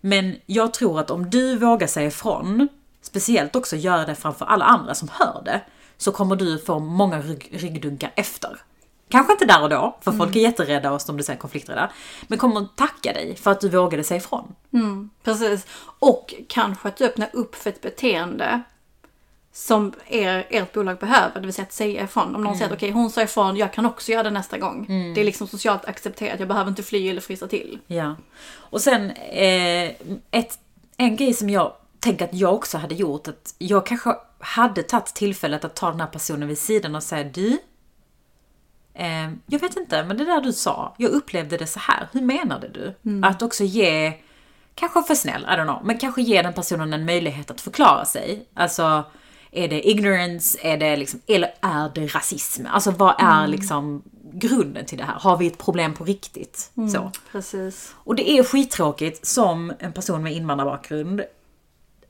Men 0.00 0.36
jag 0.46 0.74
tror 0.74 1.00
att 1.00 1.10
om 1.10 1.30
du 1.30 1.56
vågar 1.56 1.86
säga 1.86 2.06
ifrån, 2.06 2.68
speciellt 3.02 3.56
också 3.56 3.76
göra 3.76 4.06
det 4.06 4.14
framför 4.14 4.46
alla 4.46 4.64
andra 4.64 4.94
som 4.94 5.08
hör 5.12 5.42
det, 5.44 5.60
så 5.96 6.12
kommer 6.12 6.36
du 6.36 6.58
få 6.58 6.78
många 6.78 7.20
rygg, 7.20 7.48
ryggdunkar 7.52 8.12
efter. 8.16 8.60
Kanske 9.08 9.32
inte 9.32 9.44
där 9.44 9.62
och 9.62 9.68
då, 9.68 9.96
för 10.00 10.12
folk 10.12 10.36
är 10.36 10.40
jätterädda 10.40 10.92
och 10.92 11.02
som 11.02 11.16
du 11.16 11.22
säger 11.22 11.38
konflikträdda. 11.38 11.90
Men 12.26 12.38
kommer 12.38 12.60
att 12.60 12.76
tacka 12.76 13.12
dig 13.12 13.36
för 13.36 13.50
att 13.50 13.60
du 13.60 13.68
vågade 13.68 14.04
säga 14.04 14.18
ifrån. 14.18 14.54
Precis. 15.22 15.66
Och 15.98 16.34
kanske 16.48 16.88
att 16.88 16.96
du 16.96 17.04
öppnar 17.04 17.30
upp 17.32 17.54
för 17.54 17.70
ett 17.70 17.80
beteende 17.80 18.62
som 19.52 19.92
er, 20.06 20.46
ert 20.50 20.72
bolag 20.72 20.98
behöver, 20.98 21.40
det 21.40 21.46
vill 21.46 21.54
säga 21.54 21.66
att 21.66 21.72
säga 21.72 22.04
ifrån. 22.04 22.34
Om 22.34 22.44
någon 22.44 22.54
säger 22.56 22.66
att 22.70 22.76
okej, 22.76 22.90
hon 22.90 23.10
sa 23.10 23.22
ifrån, 23.22 23.56
jag 23.56 23.72
kan 23.72 23.86
också 23.86 24.12
göra 24.12 24.22
det 24.22 24.30
nästa 24.30 24.58
gång. 24.58 24.86
Det 25.14 25.20
är 25.20 25.24
liksom 25.24 25.46
socialt 25.46 25.84
accepterat, 25.84 26.38
jag 26.38 26.48
behöver 26.48 26.70
inte 26.70 26.82
fly 26.82 27.08
eller 27.08 27.20
frysa 27.20 27.46
till. 27.48 27.78
Ja. 27.86 28.16
Och 28.54 28.80
sen 28.80 29.10
eh, 29.10 29.90
ett, 30.30 30.58
en 30.96 31.16
grej 31.16 31.34
som 31.34 31.50
jag 31.50 31.72
tänker 32.00 32.24
att 32.24 32.34
jag 32.34 32.54
också 32.54 32.78
hade 32.78 32.94
gjort, 32.94 33.28
att 33.28 33.54
jag 33.58 33.86
kanske 33.86 34.14
hade 34.38 34.82
tagit 34.82 35.06
tillfället 35.06 35.64
att 35.64 35.74
ta 35.74 35.90
den 35.90 36.00
här 36.00 36.06
personen 36.06 36.48
vid 36.48 36.58
sidan 36.58 36.94
och 36.94 37.02
säga 37.02 37.24
du, 37.24 37.58
eh, 38.96 39.30
jag 39.46 39.58
vet 39.58 39.76
inte, 39.76 40.04
men 40.04 40.16
det 40.16 40.24
där 40.24 40.40
du 40.40 40.52
sa, 40.52 40.94
jag 40.98 41.10
upplevde 41.10 41.56
det 41.56 41.66
så 41.66 41.80
här, 41.80 42.08
hur 42.12 42.20
menade 42.20 42.68
du? 42.68 42.94
Att 43.22 43.42
också 43.42 43.64
ge, 43.64 44.12
kanske 44.74 45.02
för 45.02 45.14
snäll, 45.14 45.42
I 45.42 45.52
don't 45.52 45.64
know, 45.64 45.80
men 45.84 45.98
kanske 45.98 46.22
ge 46.22 46.42
den 46.42 46.52
personen 46.52 46.92
en 46.92 47.04
möjlighet 47.04 47.50
att 47.50 47.60
förklara 47.60 48.04
sig. 48.04 48.46
Alltså, 48.54 49.04
är 49.50 49.68
det 49.68 49.88
ignorance, 49.88 50.58
är 50.62 50.76
det 50.76 50.96
liksom, 50.96 51.20
eller 51.26 51.54
är 51.60 51.90
det 51.94 52.06
rasism? 52.06 52.66
Alltså 52.70 52.90
vad 52.90 53.14
är 53.18 53.46
liksom 53.46 54.02
grunden 54.32 54.86
till 54.86 54.98
det 54.98 55.04
här? 55.04 55.14
Har 55.14 55.36
vi 55.36 55.46
ett 55.46 55.58
problem 55.58 55.94
på 55.94 56.04
riktigt? 56.04 56.70
Så. 56.92 57.10
Precis. 57.32 57.94
Och 57.96 58.14
det 58.14 58.30
är 58.30 58.44
skittråkigt 58.44 59.26
som 59.26 59.72
en 59.78 59.92
person 59.92 60.22
med 60.22 60.32
invandrarbakgrund 60.32 61.22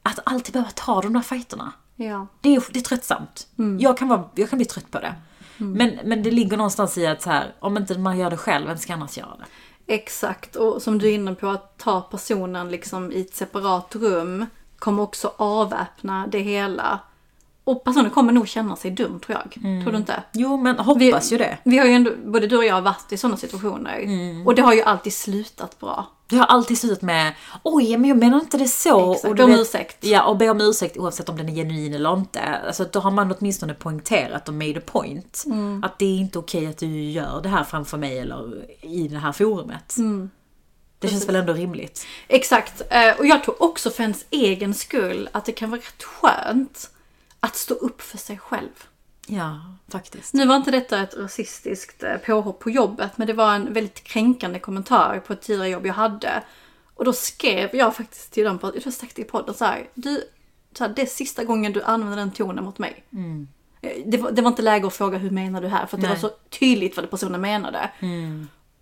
att 0.03 0.18
alltid 0.25 0.53
behöva 0.53 0.70
ta 0.70 1.01
de 1.01 1.12
där 1.12 1.20
fighterna. 1.20 1.72
Ja. 1.96 2.27
Det 2.40 2.55
är, 2.55 2.62
det 2.72 2.79
är 2.79 2.83
tröttsamt. 2.83 3.46
Jag, 3.81 3.99
kan 3.99 4.09
vara, 4.09 4.25
jag 4.35 4.51
kan 4.51 4.59
bli 4.59 4.66
trött 4.66 4.90
på 4.90 4.99
det. 4.99 5.14
Men, 5.58 5.98
men 6.04 6.22
det 6.22 6.30
ligger 6.30 6.56
någonstans 6.56 6.98
i 6.98 7.06
att 7.06 7.22
så 7.22 7.30
här, 7.30 7.54
om 7.58 7.76
inte 7.76 7.98
man 7.98 8.18
gör 8.18 8.30
det 8.30 8.36
själv, 8.36 8.66
vem 8.66 8.78
ska 8.78 8.94
annars 8.94 9.18
göra 9.18 9.36
det? 9.38 9.44
Exakt, 9.94 10.56
och 10.56 10.82
som 10.82 10.98
du 10.98 11.08
är 11.08 11.14
inne 11.14 11.34
på 11.34 11.48
att 11.48 11.78
ta 11.78 12.00
personen 12.00 12.68
liksom 12.68 13.12
i 13.12 13.20
ett 13.20 13.34
separat 13.34 13.96
rum 13.96 14.46
kommer 14.78 15.02
också 15.02 15.32
avväpna 15.36 16.26
det 16.26 16.38
hela. 16.38 17.00
Och 17.66 17.85
personen 17.85 18.11
kommer 18.11 18.33
nog 18.33 18.48
känna 18.48 18.76
sig 18.76 18.90
dum 18.90 19.20
tror 19.20 19.38
jag. 19.38 19.52
Tror 19.83 19.92
du 19.92 19.98
inte? 19.98 20.22
Jo, 20.33 20.57
men 20.57 20.79
hoppas 20.79 21.33
ju 21.33 21.38
det. 21.38 21.59
Vi 21.64 21.79
har 21.79 21.87
ju 21.87 21.92
ändå, 21.92 22.11
både 22.24 22.46
du 22.46 22.57
och 22.57 22.64
jag 22.64 22.74
har 22.74 22.83
varit 22.83 23.12
i 23.12 23.16
sådana 23.16 23.37
situationer. 23.37 24.07
Och 24.46 24.55
det 24.55 24.62
har 24.62 24.74
ju 24.74 24.83
alltid 24.83 25.12
slutat 25.12 25.79
bra. 25.79 26.07
Det 26.29 26.37
har 26.37 26.46
alltid 26.46 26.79
slutat 26.79 27.02
med 27.02 27.35
oj, 27.62 27.96
men 27.96 28.09
jag 28.09 28.18
menar 28.18 28.40
inte 28.40 28.59
det 28.59 28.68
så. 28.68 29.12
Exakt, 29.12 29.29
du 29.29 29.35
be 29.35 29.44
om 29.44 29.50
ursäkt. 29.50 29.96
Ja, 30.00 30.24
och 30.24 30.37
be 30.37 30.48
om 30.50 30.61
ursäkt 30.61 30.96
oavsett 30.96 31.29
om 31.29 31.37
den 31.37 31.48
är 31.48 31.55
genuin 31.55 31.94
eller 31.94 32.14
inte. 32.14 32.40
Alltså, 32.40 32.85
då 32.92 33.00
har 33.00 33.11
man 33.11 33.35
åtminstone 33.38 33.74
poängterat 33.74 34.48
och 34.48 34.55
made 34.55 34.79
a 34.79 34.83
point. 34.87 35.42
Mm. 35.46 35.85
Att 35.85 35.98
det 35.98 36.05
är 36.05 36.18
inte 36.18 36.38
okej 36.38 36.66
att 36.66 36.79
du 36.79 37.11
gör 37.11 37.40
det 37.42 37.48
här 37.48 37.64
framför 37.64 37.98
mig 37.98 38.18
eller 38.18 38.66
i 38.81 39.09
det 39.09 39.18
här 39.18 39.33
forumet. 39.33 39.96
Mm. 39.96 40.31
Det 40.98 41.09
känns 41.09 41.29
väl 41.29 41.37
ändå 41.37 41.52
rimligt. 41.52 42.07
Exakt. 42.29 42.83
Eh, 42.90 43.18
Och 43.18 43.26
jag 43.26 43.44
tror 43.44 43.62
också 43.62 43.90
för 43.90 44.02
ens 44.02 44.24
egen 44.31 44.74
skull 44.74 45.29
att 45.33 45.44
det 45.44 45.52
kan 45.52 45.70
vara 45.70 45.81
rätt 45.81 46.02
skönt 46.02 46.90
att 47.46 47.56
stå 47.56 47.74
upp 47.74 48.02
för 48.02 48.18
sig 48.18 48.38
själv. 48.38 48.70
Ja, 49.26 49.61
faktiskt. 49.88 50.35
Nu 50.35 50.46
var 50.46 50.56
inte 50.56 50.70
detta 50.70 51.02
ett 51.02 51.16
rasistiskt 51.16 52.02
eh, 52.02 52.16
påhopp 52.16 52.61
på 52.61 52.70
jobbet, 52.70 53.18
men 53.18 53.26
det 53.26 53.32
var 53.32 53.54
en 53.54 53.72
väldigt 53.72 54.04
kränkande 54.04 54.59
kommentar 54.59 55.20
på 55.26 55.32
ett 55.32 55.40
tidigare 55.42 55.68
jobb 55.68 55.87
jag 55.87 55.94
hade. 55.94 56.42
Och 56.94 57.04
då 57.04 57.12
skrev 57.12 57.76
jag 57.76 57.96
faktiskt 57.96 58.32
till 58.32 58.44
dem, 58.44 58.59
på, 58.59 58.66
jag 58.66 58.72
tror 58.74 58.85
jag 58.85 58.92
sagt 58.94 59.16
det 59.16 59.22
i 59.22 59.24
podden 59.24 59.54
så 59.54 59.64
här, 59.64 59.88
du, 59.94 60.22
så 60.78 60.85
här, 60.85 60.92
det 60.96 61.02
är 61.02 61.06
sista 61.06 61.44
gången 61.44 61.72
du 61.72 61.82
använder 61.82 62.16
den 62.16 62.30
tonen 62.30 62.64
mot 62.64 62.78
mig. 62.78 63.04
Eh, 63.80 63.90
Det 64.06 64.16
var, 64.18 64.30
det 64.30 64.42
var 64.42 64.48
inte 64.50 64.62
läge 64.62 64.87
att 64.87 64.94
fråga 64.94 65.18
hur 65.18 65.30
menar 65.30 65.61
du 65.62 65.68
här? 65.68 65.87
För 65.87 65.96
det 65.96 66.02
var 66.09 66.16
så 66.20 66.30
tydligt 66.50 66.96
vad 66.96 67.11
personen 67.11 67.40
menade. 67.40 67.90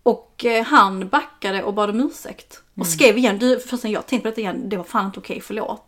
Och 0.02 0.44
eh, 0.44 0.64
han 0.64 1.08
backade 1.08 1.62
och 1.62 1.74
bad 1.74 1.90
om 1.90 2.00
ursäkt. 2.00 2.62
Och 2.74 2.86
skrev 2.86 3.18
igen, 3.18 3.38
du, 3.38 3.60
när 3.82 3.90
jag 3.90 4.06
tänkte 4.06 4.22
på 4.22 4.28
detta 4.28 4.40
igen, 4.40 4.68
det 4.68 4.76
var 4.76 4.84
fan 4.84 5.06
inte 5.06 5.18
okej, 5.20 5.40
förlåt. 5.40 5.86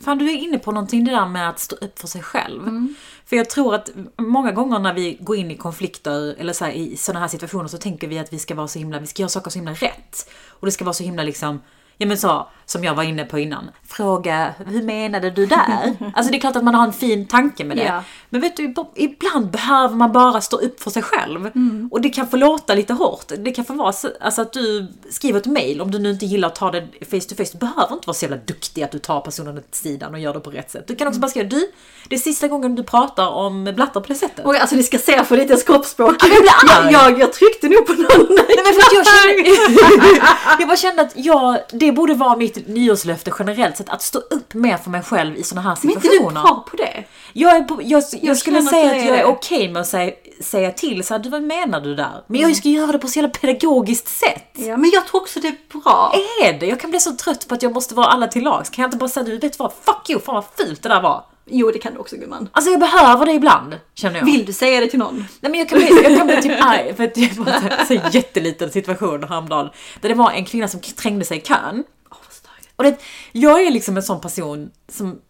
Fan, 0.00 0.18
du 0.18 0.30
är 0.30 0.36
inne 0.36 0.58
på 0.58 0.72
någonting 0.72 1.04
det 1.04 1.10
där 1.10 1.26
med 1.26 1.48
att 1.48 1.58
stå 1.58 1.76
upp 1.76 1.98
för 1.98 2.08
sig 2.08 2.22
själv. 2.22 2.62
Mm. 2.62 2.94
För 3.24 3.36
jag 3.36 3.50
tror 3.50 3.74
att 3.74 3.90
många 4.16 4.52
gånger 4.52 4.78
när 4.78 4.94
vi 4.94 5.18
går 5.20 5.36
in 5.36 5.50
i 5.50 5.56
konflikter 5.56 6.34
eller 6.38 6.52
så 6.52 6.64
här, 6.64 6.72
i 6.72 6.96
sådana 6.96 7.20
här 7.20 7.28
situationer 7.28 7.68
så 7.68 7.78
tänker 7.78 8.08
vi 8.08 8.18
att 8.18 8.32
vi 8.32 8.38
ska 8.38 8.54
vara 8.54 8.68
så 8.68 8.78
himla, 8.78 8.98
vi 8.98 9.06
ska 9.06 9.22
göra 9.22 9.28
saker 9.28 9.50
så 9.50 9.58
himla 9.58 9.72
rätt. 9.72 10.30
Och 10.48 10.66
det 10.66 10.72
ska 10.72 10.84
vara 10.84 10.94
så 10.94 11.02
himla 11.02 11.22
liksom, 11.22 11.60
ja 11.98 12.06
men 12.06 12.18
så, 12.18 12.46
som 12.66 12.84
jag 12.84 12.94
var 12.94 13.02
inne 13.02 13.24
på 13.24 13.38
innan. 13.38 13.70
Fråga, 13.88 14.54
hur 14.66 14.82
menade 14.82 15.30
du 15.30 15.46
där? 15.46 15.96
alltså 16.14 16.30
det 16.30 16.38
är 16.38 16.40
klart 16.40 16.56
att 16.56 16.64
man 16.64 16.74
har 16.74 16.84
en 16.84 16.92
fin 16.92 17.26
tanke 17.26 17.64
med 17.64 17.76
det. 17.76 17.84
Ja. 17.84 18.02
Men 18.30 18.40
vet 18.40 18.56
du, 18.56 18.74
ibland 18.94 19.50
behöver 19.50 19.94
man 19.94 20.12
bara 20.12 20.40
stå 20.40 20.56
upp 20.56 20.82
för 20.82 20.90
sig 20.90 21.02
själv. 21.02 21.46
Mm. 21.46 21.88
Och 21.92 22.00
det 22.00 22.08
kan 22.08 22.28
få 22.28 22.36
låta 22.36 22.74
lite 22.74 22.92
hårt. 22.92 23.32
Det 23.38 23.50
kan 23.50 23.64
få 23.64 23.72
vara 23.72 23.92
så, 23.92 24.08
alltså 24.20 24.42
att 24.42 24.52
du 24.52 24.92
skriver 25.10 25.40
ett 25.40 25.46
mail 25.46 25.80
om 25.80 25.90
du 25.90 25.98
nu 25.98 26.10
inte 26.10 26.26
gillar 26.26 26.48
att 26.48 26.54
ta 26.54 26.70
det 26.70 26.88
face 27.10 27.28
to 27.28 27.34
face. 27.34 27.50
Du 27.52 27.58
behöver 27.58 27.94
inte 27.94 28.06
vara 28.06 28.14
så 28.14 28.24
jävla 28.24 28.36
duktig 28.36 28.82
att 28.82 28.92
du 28.92 28.98
tar 28.98 29.20
personen 29.20 29.58
åt 29.58 29.74
sidan 29.74 30.14
och 30.14 30.20
gör 30.20 30.34
det 30.34 30.40
på 30.40 30.50
rätt 30.50 30.70
sätt. 30.70 30.84
Du 30.86 30.96
kan 30.96 31.08
också 31.08 31.20
bara 31.20 31.28
skriva, 31.28 31.48
du, 31.48 31.70
det 32.08 32.14
är 32.14 32.20
sista 32.20 32.48
gången 32.48 32.74
du 32.74 32.82
pratar 32.82 33.28
om 33.28 33.64
blattar 33.64 34.00
på 34.00 34.08
det 34.08 34.14
sättet. 34.14 34.44
Och 34.44 34.54
alltså 34.54 34.76
ni 34.76 34.82
ska 34.82 34.98
se 34.98 35.24
för 35.24 35.36
ditt 35.36 35.66
kroppsspråk. 35.66 36.16
jag 36.22 36.30
jag, 36.68 36.92
jag, 36.92 37.20
jag 37.20 37.32
tryckte 37.32 37.68
nog 37.68 37.86
på 37.86 37.92
någon. 37.92 38.36
Nej 38.36 38.56
men 38.64 38.74
för 38.74 38.94
jag 38.94 39.06
kände, 39.06 40.26
jag 40.58 40.68
bara 40.68 40.76
kände 40.76 41.02
att 41.02 41.12
jag, 41.14 41.58
det 41.72 41.85
borde 41.92 42.14
vara 42.14 42.36
mitt 42.36 42.68
nyårslöfte 42.68 43.32
generellt 43.38 43.76
sett, 43.76 43.88
att 43.88 44.02
stå 44.02 44.18
upp 44.18 44.54
mer 44.54 44.76
för 44.76 44.90
mig 44.90 45.02
själv 45.02 45.36
i 45.36 45.42
sådana 45.42 45.68
här 45.68 45.78
Men 45.82 45.90
inte 45.90 46.08
situationer. 46.08 46.40
du 46.40 46.48
bra 46.48 46.66
på 46.70 46.76
det? 46.76 47.04
Jag, 47.32 47.56
är 47.56 47.62
på, 47.62 47.80
jag, 47.82 48.02
jag, 48.22 48.36
skulle 48.36 48.56
känner 48.56 48.58
att 48.58 48.70
säga 48.70 48.90
att 48.90 48.96
är 48.96 49.06
jag 49.06 49.18
är 49.18 49.22
det. 49.22 49.24
okej 49.24 49.68
med 49.68 49.80
att 49.80 49.88
säga, 49.88 50.12
säga 50.40 50.70
till, 50.72 51.04
så 51.04 51.14
här, 51.14 51.18
du 51.18 51.28
vad 51.28 51.42
menar 51.42 51.80
du 51.80 51.94
där? 51.94 52.24
Men 52.26 52.40
jag 52.40 52.56
ska 52.56 52.68
göra 52.68 52.92
det 52.92 52.98
på 52.98 53.08
så 53.08 53.18
jävla 53.18 53.30
pedagogiskt 53.40 54.08
sätt. 54.08 54.50
Ja, 54.52 54.76
men 54.76 54.90
jag 54.90 55.06
tror 55.06 55.20
också 55.20 55.40
det 55.40 55.48
är 55.48 55.80
bra. 55.82 56.12
Är 56.42 56.52
det? 56.60 56.66
Jag 56.66 56.80
kan 56.80 56.90
bli 56.90 57.00
så 57.00 57.12
trött 57.16 57.48
på 57.48 57.54
att 57.54 57.62
jag 57.62 57.72
måste 57.72 57.94
vara 57.94 58.06
alla 58.06 58.26
till 58.26 58.44
lags. 58.44 58.70
Kan 58.70 58.82
jag 58.82 58.86
inte 58.88 58.98
bara 58.98 59.08
säga, 59.08 59.24
du 59.24 59.38
vet 59.38 59.58
vad, 59.58 59.72
fuck 59.84 60.10
you, 60.10 60.20
fan 60.20 60.34
vad 60.34 60.44
fult 60.56 60.82
det 60.82 60.88
där 60.88 61.02
var. 61.02 61.24
Jo, 61.46 61.70
det 61.70 61.78
kan 61.78 61.92
du 61.92 61.98
också 61.98 62.16
gumman. 62.16 62.48
Alltså 62.52 62.70
jag 62.70 62.80
behöver 62.80 63.26
det 63.26 63.32
ibland, 63.32 63.78
känner 63.94 64.18
jag. 64.18 64.24
Vill 64.26 64.46
du 64.46 64.52
säga 64.52 64.80
det 64.80 64.86
till 64.86 64.98
någon? 64.98 65.16
Nej 65.40 65.50
men 65.50 65.54
jag 65.54 65.68
kan 65.68 65.78
bli, 65.78 66.02
jag 66.02 66.16
kan 66.16 66.26
bli 66.26 66.42
typ 66.42 66.64
arg 66.64 66.94
för 66.94 67.04
att 67.04 67.14
det 67.14 67.38
var 67.38 67.52
en 67.90 68.10
jätteliten 68.12 68.70
situation 68.70 69.24
häromdagen. 69.24 69.70
Där 70.00 70.08
det 70.08 70.14
var 70.14 70.30
en 70.30 70.44
kvinna 70.44 70.68
som 70.68 70.80
trängde 70.80 71.24
sig 71.24 71.38
i 71.38 71.40
kön. 71.40 71.84
Störigt. 72.30 72.68
Och 72.76 72.84
det, 72.84 72.96
jag 73.32 73.66
är 73.66 73.70
liksom 73.70 73.96
en 73.96 74.02
sån 74.02 74.20
person 74.20 74.70
som... 74.88 75.20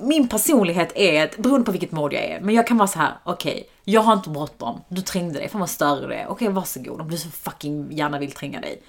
Min 0.00 0.28
personlighet 0.28 0.92
är, 0.94 1.42
beroende 1.42 1.64
på 1.64 1.72
vilket 1.72 1.92
mod 1.92 2.12
jag 2.12 2.24
är, 2.24 2.40
men 2.40 2.54
jag 2.54 2.66
kan 2.66 2.76
vara 2.76 2.88
så 2.88 2.98
här: 2.98 3.12
okej, 3.24 3.68
jag 3.84 4.00
har 4.00 4.12
inte 4.12 4.30
bråttom, 4.30 4.80
du 4.88 5.00
trängde 5.00 5.38
dig, 5.38 5.48
fan 5.48 5.60
vad 5.60 5.70
större 5.70 6.06
du 6.06 6.14
är, 6.14 6.26
okej 6.28 6.48
varsågod 6.48 7.00
om 7.00 7.10
du 7.10 7.16
så 7.16 7.28
fucking 7.30 7.92
gärna 7.92 8.18
vill 8.18 8.32
tränga 8.32 8.60
dig. 8.60 8.82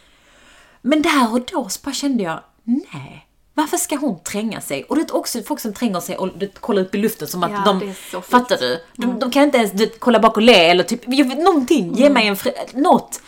Men 0.82 1.02
där 1.02 1.34
och 1.34 1.42
då 1.52 1.70
så 1.70 1.80
bara 1.84 1.94
kände 1.94 2.24
jag, 2.24 2.40
nej. 2.64 3.26
Varför 3.60 3.78
ska 3.78 3.96
hon 3.96 4.24
tränga 4.24 4.62
sig? 4.62 4.84
Och 4.84 4.96
det 4.96 5.02
är 5.02 5.16
också 5.16 5.42
folk 5.42 5.60
som 5.60 5.74
tränger 5.74 6.00
sig 6.00 6.18
och 6.18 6.30
kollar 6.60 6.82
upp 6.82 6.96
i 6.96 6.98
luften 6.98 7.28
som 7.28 7.44
att 7.44 7.52
Ja, 7.52 7.80
de... 8.12 8.22
fattar 8.22 8.58
du? 8.58 8.84
De, 8.96 9.20
de 9.20 9.32
kan 9.32 9.44
inte 9.44 9.58
ens 9.58 9.72
du 9.72 9.90
kolla 10.00 10.20
bak 10.20 10.38
och 10.38 10.44
le 10.44 10.70
eller 10.70 10.84
typ, 10.84 11.02
jag 11.06 11.28
vet, 11.28 11.38
någonting, 11.38 11.96
ge 11.96 12.10
mig 12.10 12.28
en 12.28 12.36
fri, 12.36 12.52
något. 12.74 13.22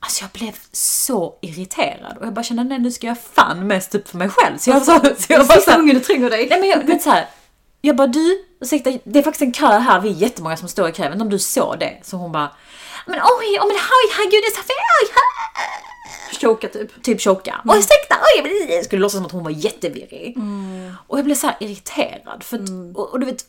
Alltså 0.00 0.24
jag 0.24 0.30
blev 0.30 0.52
så 0.72 1.34
irriterad 1.40 2.16
och 2.18 2.26
jag 2.26 2.32
bara 2.32 2.42
kände 2.42 2.64
nej 2.64 2.78
nu 2.78 2.90
ska 2.90 3.06
jag 3.06 3.16
fan 3.32 3.66
mest 3.66 3.94
upp 3.94 4.08
för 4.08 4.18
mig 4.18 4.28
själv. 4.28 4.58
Så 4.58 4.70
jag, 4.70 4.82
så, 4.82 5.00
så 5.18 5.26
jag 5.28 5.46
bara 5.46 5.56
Sista 5.56 5.76
gången 5.76 5.94
du 5.94 6.00
tränger 6.00 6.30
dig. 6.30 6.46
Nej 6.50 6.60
men 6.60 6.68
jag 6.68 6.86
vet 6.86 7.02
så 7.02 7.10
här. 7.10 7.28
Jag 7.80 7.96
bara 7.96 8.06
du, 8.06 8.44
ursäkta, 8.60 8.92
det 9.04 9.18
är 9.18 9.22
faktiskt 9.22 9.42
en 9.42 9.52
kö 9.52 9.66
här, 9.66 10.00
vi 10.00 10.08
är 10.08 10.14
jättemånga 10.14 10.56
som 10.56 10.68
står 10.68 10.88
i 10.88 10.92
kö, 10.92 11.12
inte 11.12 11.22
om 11.22 11.30
du 11.30 11.38
såg 11.38 11.78
det? 11.78 11.98
Så 12.02 12.16
hon 12.16 12.32
bara, 12.32 12.50
men 13.06 13.18
oj, 13.18 13.58
oh, 13.60 13.66
men 13.66 13.76
oj, 13.76 14.04
herregud 14.16 14.42
det 14.42 14.50
är 14.52 14.56
så 14.56 14.62
fel, 14.62 15.06
Choka 16.40 16.68
typ. 16.68 17.02
typ 17.02 17.20
choka. 17.20 17.60
Oj 17.64 17.78
ursäkta, 17.78 18.16
oj, 18.36 18.42
men 18.42 18.84
skulle 18.84 19.02
låtsas 19.02 19.18
som 19.18 19.26
att 19.26 19.32
hon 19.32 19.44
var 19.44 19.50
jättevirrig. 19.50 20.36
Och 21.06 21.18
jag 21.18 21.24
blev 21.24 21.34
så 21.34 21.50
irriterad 21.60 22.42
för 22.42 22.56
att, 22.56 22.70
och, 22.94 23.10
och 23.12 23.20
du 23.20 23.26
vet, 23.26 23.44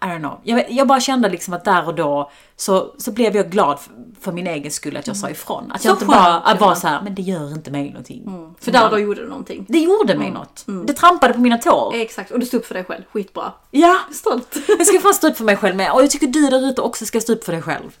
I 0.00 0.04
don't 0.04 0.18
know. 0.18 0.40
Jag, 0.42 0.70
jag 0.70 0.86
bara 0.86 1.00
kände 1.00 1.28
liksom 1.28 1.54
att 1.54 1.64
där 1.64 1.86
och 1.86 1.94
då 1.94 2.30
så, 2.56 2.94
så 2.98 3.12
blev 3.12 3.36
jag 3.36 3.50
glad 3.50 3.80
för, 3.80 3.92
för 4.20 4.32
min 4.32 4.46
egen 4.46 4.70
skull 4.70 4.96
att 4.96 5.06
jag 5.06 5.16
sa 5.16 5.30
ifrån. 5.30 5.72
Att 5.72 5.84
jag 5.84 5.90
Så 5.98 6.04
inte 6.04 6.06
bara 6.06 6.34
att 6.40 6.60
var 6.60 6.74
så 6.74 6.86
här, 6.88 7.02
men 7.02 7.14
det 7.14 7.22
gör 7.22 7.52
inte 7.52 7.70
mig 7.70 7.88
någonting. 7.88 8.54
För 8.60 8.72
där 8.72 8.84
och 8.84 8.90
då 8.90 8.98
gjorde 8.98 9.22
du 9.22 9.28
någonting. 9.28 9.66
Det 9.68 9.78
gjorde 9.78 10.18
mig 10.18 10.30
något. 10.30 10.64
Det 10.86 10.92
trampade 10.92 11.34
på 11.34 11.40
mina 11.40 11.58
tår. 11.58 11.94
Exakt, 11.94 12.30
och 12.30 12.40
du 12.40 12.46
stod 12.46 12.60
upp 12.60 12.66
för 12.66 12.74
dig 12.74 12.84
själv. 12.84 13.02
Skitbra. 13.12 13.52
Ja, 13.70 13.96
Stolt. 14.12 14.56
jag 14.78 14.86
ska 14.86 15.00
fan 15.00 15.14
stå 15.14 15.28
upp 15.28 15.36
för 15.36 15.44
mig 15.44 15.56
själv 15.56 15.76
med. 15.76 15.92
Och 15.92 16.02
jag 16.02 16.10
tycker 16.10 16.26
du 16.26 16.48
där 16.50 16.68
ute 16.68 16.80
också 16.82 17.06
ska 17.06 17.20
stå 17.20 17.32
upp 17.32 17.44
för 17.44 17.52
dig 17.52 17.62
själv. 17.62 17.96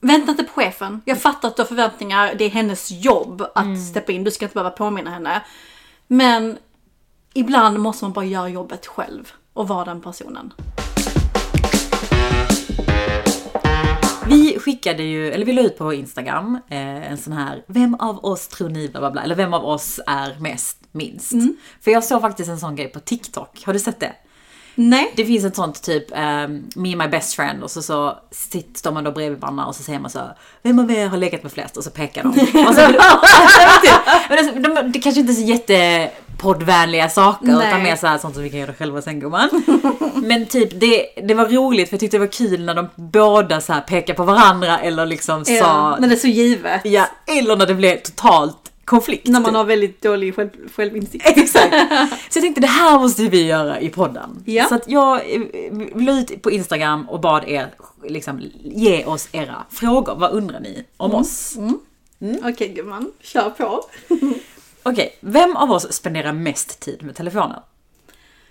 Vänta 0.00 0.30
inte 0.30 0.44
på 0.44 0.52
chefen. 0.52 1.00
Jag 1.04 1.18
fattar 1.18 1.48
att 1.48 1.56
du 1.56 1.62
har 1.62 1.66
förväntningar. 1.66 2.34
Det 2.38 2.44
är 2.44 2.50
hennes 2.50 2.90
jobb 2.90 3.42
att 3.54 3.64
Mm. 3.64 3.76
steppa 3.76 4.12
in. 4.12 4.24
Du 4.24 4.30
ska 4.30 4.44
inte 4.44 4.54
behöva 4.54 4.70
påminna 4.70 5.10
henne. 5.10 5.42
Men 6.06 6.58
ibland 7.34 7.78
måste 7.78 8.04
man 8.04 8.12
bara 8.12 8.24
göra 8.24 8.48
jobbet 8.48 8.86
själv 8.86 9.32
och 9.52 9.68
vara 9.68 9.84
den 9.84 10.00
personen. 10.00 10.52
Vi 14.28 14.58
skickade 14.58 15.02
ju, 15.02 15.32
eller 15.32 15.46
vi 15.46 15.52
la 15.52 15.62
ut 15.62 15.78
på 15.78 15.94
Instagram 15.94 16.58
eh, 16.70 17.10
en 17.10 17.18
sån 17.18 17.32
här, 17.32 17.64
vem 17.66 17.94
av 17.94 18.24
oss 18.24 18.48
tror 18.48 18.68
ni 18.68 18.88
bla 18.88 19.00
bla 19.00 19.10
bla, 19.10 19.22
eller 19.22 19.34
vem 19.34 19.54
av 19.54 19.64
oss 19.64 20.00
är 20.06 20.40
mest 20.40 20.78
minst? 20.92 21.32
För 21.80 21.90
jag 21.90 22.04
såg 22.04 22.20
faktiskt 22.20 22.50
en 22.50 22.58
sån 22.58 22.76
grej 22.76 22.88
på 22.88 23.00
TikTok, 23.00 23.62
har 23.66 23.72
du 23.72 23.78
sett 23.78 24.00
det? 24.00 24.12
Nej. 24.78 25.12
Det 25.16 25.24
finns 25.24 25.44
ett 25.44 25.56
sånt 25.56 25.82
typ, 25.82 26.10
um, 26.10 26.70
me 26.76 26.92
and 26.92 26.96
my 26.96 27.08
best 27.08 27.34
friend 27.34 27.62
och 27.62 27.70
så, 27.70 27.82
så 27.82 28.18
sitter, 28.30 28.92
man 28.92 29.04
då 29.04 29.12
bredvid 29.12 29.40
varandra 29.40 29.64
och 29.64 29.74
så 29.74 29.82
säger 29.82 29.98
man 29.98 30.10
så 30.10 30.20
Vem 30.62 30.78
av 30.78 30.90
er 30.90 31.06
har 31.06 31.16
legat 31.16 31.42
med 31.42 31.52
flest? 31.52 31.76
Och 31.76 31.84
så 31.84 31.90
pekar 31.90 32.22
de. 32.22 32.28
Och 32.28 32.74
så, 32.74 32.80
alltså, 34.30 34.60
de, 34.60 34.92
det 34.92 34.98
kanske 34.98 35.20
inte 35.20 35.32
är 35.32 35.34
så 35.34 35.42
jättepoddvänliga 35.42 37.08
saker 37.08 37.46
Nej. 37.46 37.68
utan 37.68 37.82
mer 37.82 37.96
så 37.96 38.06
här 38.06 38.18
sånt 38.18 38.34
som 38.34 38.42
vi 38.42 38.50
kan 38.50 38.60
göra 38.60 38.74
själva 38.74 39.02
sen 39.02 39.20
gumman. 39.20 39.48
Men 40.14 40.46
typ 40.46 40.80
det, 40.80 41.06
det 41.22 41.34
var 41.34 41.46
roligt 41.46 41.88
för 41.88 41.94
jag 41.94 42.00
tyckte 42.00 42.16
det 42.16 42.20
var 42.20 42.32
kul 42.32 42.64
när 42.64 42.74
de 42.74 42.88
båda 42.94 43.60
så 43.60 43.72
här 43.72 43.80
pekar 43.80 44.14
på 44.14 44.24
varandra 44.24 44.78
eller 44.78 45.06
liksom 45.06 45.44
Ja, 45.46 45.60
sa 45.60 45.96
men 46.00 46.08
det 46.08 46.14
är 46.14 46.18
så 46.18 46.26
givet. 46.26 46.80
Ja, 46.84 47.06
eller 47.26 47.56
när 47.56 47.66
det 47.66 47.74
blev 47.74 47.96
totalt 47.96 48.65
konflikt. 48.86 49.28
När 49.28 49.40
man 49.40 49.54
har 49.54 49.64
väldigt 49.64 50.02
dålig 50.02 50.34
själv, 50.34 50.50
självinsikt. 50.76 51.26
Exakt. 51.36 51.74
Så 52.30 52.38
jag 52.38 52.42
tänkte 52.42 52.60
det 52.60 52.66
här 52.66 52.98
måste 52.98 53.22
vi 53.22 53.46
göra 53.46 53.80
i 53.80 53.88
podden. 53.88 54.42
Ja. 54.44 54.68
Så 54.68 54.74
att 54.74 54.88
jag 54.88 55.34
eh, 55.34 55.42
la 55.94 56.12
ut 56.12 56.42
på 56.42 56.50
Instagram 56.50 57.08
och 57.08 57.20
bad 57.20 57.48
er 57.48 57.74
liksom, 58.04 58.50
ge 58.64 59.04
oss 59.04 59.28
era 59.32 59.64
frågor. 59.70 60.14
Vad 60.14 60.32
undrar 60.32 60.60
ni 60.60 60.84
om 60.96 61.14
oss? 61.14 61.56
Okej 62.44 62.68
gumman, 62.68 63.12
kör 63.20 63.50
på. 63.50 63.84
Okej, 64.82 65.18
vem 65.20 65.56
av 65.56 65.72
oss 65.72 65.92
spenderar 65.92 66.32
mest 66.32 66.80
tid 66.80 67.02
med 67.02 67.16
telefonen? 67.16 67.60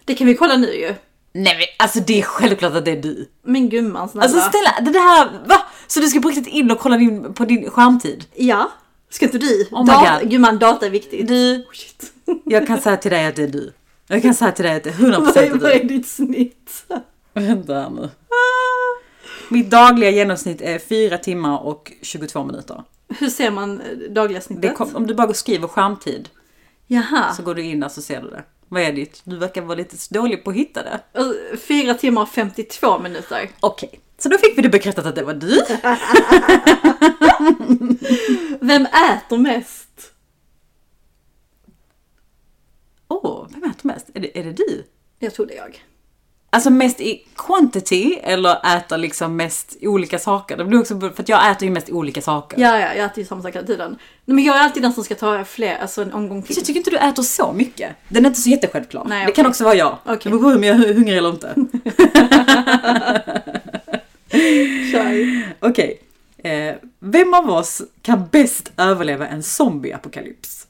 Det 0.06 0.16
kan 0.16 0.28
vi 0.28 0.36
kolla 0.36 0.56
nu 0.58 0.74
ju. 0.74 0.96
Nej 1.32 1.56
men 1.58 1.86
alltså 1.86 2.00
det 2.00 2.20
är 2.20 2.24
självklart 2.24 2.74
att 2.74 2.86
det 2.86 2.92
är 2.92 3.02
du. 3.02 3.30
Men 3.42 3.70
gumman 3.70 4.10
snälla. 4.10 4.24
Alltså 4.24 4.40
snälla, 4.40 4.92
det 4.92 5.00
här, 5.00 5.30
va? 5.46 5.62
Så 5.88 6.00
du 6.00 6.08
ska 6.08 6.20
på 6.20 6.30
riktigt 6.30 6.48
in 6.48 6.72
och 6.72 6.80
kolla 6.80 6.98
din, 6.98 7.34
på 7.34 7.46
din 7.46 7.70
skärmtid? 7.70 8.26
Ja. 8.36 8.72
Ska 9.10 9.26
inte 9.26 9.38
du? 9.38 9.68
Oh 9.72 9.84
my 9.86 9.92
Da- 9.92 10.20
God. 10.22 10.32
Gumman, 10.32 10.60
data 10.60 10.86
är 10.86 10.90
viktigt. 10.90 11.28
Du, 11.28 11.66
Oh, 12.28 12.38
jag 12.46 12.68
kan 12.68 12.82
säga 12.82 12.98
till 12.98 13.12
dig 13.12 13.26
att 13.26 13.36
det 13.36 13.44
är 13.44 13.48
du. 13.48 13.74
Jag 14.08 14.22
kan 14.22 14.34
säga 14.34 14.52
till 14.52 14.66
dig 14.66 14.76
att 14.76 14.84
det 14.84 14.90
är 14.90 14.94
100% 14.94 15.20
vad, 15.26 15.38
är, 15.38 15.44
är 15.44 15.50
vad 15.52 15.60
du. 15.60 15.72
är 15.72 15.84
ditt 15.84 16.08
snitt? 16.08 16.86
Vänta 17.34 17.74
här 17.74 17.90
nu. 17.90 18.10
Mitt 19.50 19.70
dagliga 19.70 20.10
genomsnitt 20.10 20.62
är 20.62 20.80
4 20.80 21.18
timmar 21.18 21.60
och 21.66 21.92
22 22.02 22.44
minuter. 22.44 22.84
Hur 23.20 23.30
ser 23.30 23.52
man 23.52 23.82
eh, 23.82 23.98
dagliga 24.12 24.42
snittet? 24.42 24.76
kom, 24.76 24.96
om 24.96 25.08
du 25.08 25.14
bara 25.14 25.34
skriver 25.34 25.68
skärmtid 25.68 26.30
Jaha. 26.88 27.34
så 27.34 27.44
går 27.44 27.56
du 27.56 27.64
in 27.64 27.80
där 27.80 27.90
så 27.90 28.02
ser 28.02 28.22
du 28.22 28.30
det. 28.30 28.44
Vad 28.68 28.82
är 28.82 28.92
ditt? 28.94 29.22
Du 29.24 29.38
verkar 29.38 29.62
vara 29.62 29.78
lite 29.78 29.96
dålig 30.10 30.44
på 30.44 30.50
att 30.50 30.56
hitta 30.56 30.84
det. 30.84 31.00
Alltså, 31.20 31.34
Fyra 31.58 31.94
timmar 31.94 32.22
och 32.22 32.30
52 32.30 33.00
minuter. 33.00 33.50
Okej, 33.60 34.00
så 34.18 34.30
då 34.30 34.38
fick 34.38 34.58
vi 34.58 34.62
det 34.62 34.70
bekräftat 34.70 35.06
att 35.06 35.16
det 35.16 35.24
var 35.24 35.34
du. 35.34 35.62
Vem 38.62 38.86
äter 38.86 39.38
mest? 39.38 40.12
Åh, 43.08 43.48
vem 43.50 43.64
äter 43.64 43.88
mest? 43.88 44.10
Är 44.14 44.20
det, 44.20 44.40
är 44.40 44.44
det 44.44 44.52
du? 44.52 44.84
Jag 45.20 45.34
tror 45.34 45.46
det 45.46 45.54
är 45.54 45.58
jag. 45.58 45.84
Alltså 46.50 46.70
mest 46.70 47.02
i 47.02 47.24
quantity 47.36 48.20
eller 48.24 48.78
äter 48.78 48.98
liksom 48.98 49.36
mest 49.36 49.78
olika 49.82 50.20
saker? 50.20 50.58
Det 50.58 50.66
blir 50.66 50.80
också 50.80 51.00
för 51.00 51.14
att 51.18 51.30
jag 51.30 51.52
äter 51.52 51.68
ju 51.68 51.72
mest 51.74 51.90
olika 51.90 52.22
saker. 52.22 52.62
Ja, 52.62 52.80
ja, 52.80 52.94
jag 52.94 53.06
äter 53.06 53.20
ju 53.20 53.26
samma 53.26 53.42
sak 53.42 53.56
hela 53.56 53.68
tiden. 53.68 53.98
Nej, 54.26 54.36
men 54.36 54.44
jag 54.44 54.56
är 54.58 54.60
alltid 54.60 54.84
den 54.84 54.94
som 54.94 55.04
ska 55.04 55.16
ta 55.16 55.44
fler, 55.46 55.76
alltså 55.78 56.02
en 56.02 56.14
omgång 56.14 56.42
Så 56.42 56.48
till. 56.48 56.56
jag 56.58 56.66
tycker 56.66 56.78
inte 56.80 56.90
du 56.90 56.98
äter 56.98 57.24
så 57.24 57.54
mycket. 57.54 57.92
Den 58.10 58.26
är 58.26 58.30
inte 58.30 58.42
så 58.42 58.50
jättesjälvklar. 58.50 59.06
Nej, 59.08 59.26
Det 59.26 59.32
kan 59.32 59.46
också 59.46 59.64
vara 59.64 59.76
jag. 59.76 59.98
Okej. 60.06 60.18
Det 60.24 60.30
beror 60.30 60.42
på 60.42 60.48
om 60.58 60.64
jag 60.64 60.76
är 60.84 60.94
hungrig 60.94 61.18
eller 61.18 61.30
inte. 61.30 61.56
Okej. 65.60 66.02
Eh, 66.38 66.76
vem 67.00 67.34
av 67.34 67.50
oss 67.50 67.82
kan 68.02 68.28
bäst 68.32 68.72
överleva 68.78 69.28
en 69.28 69.44
zombieapokalyps? 69.44 70.68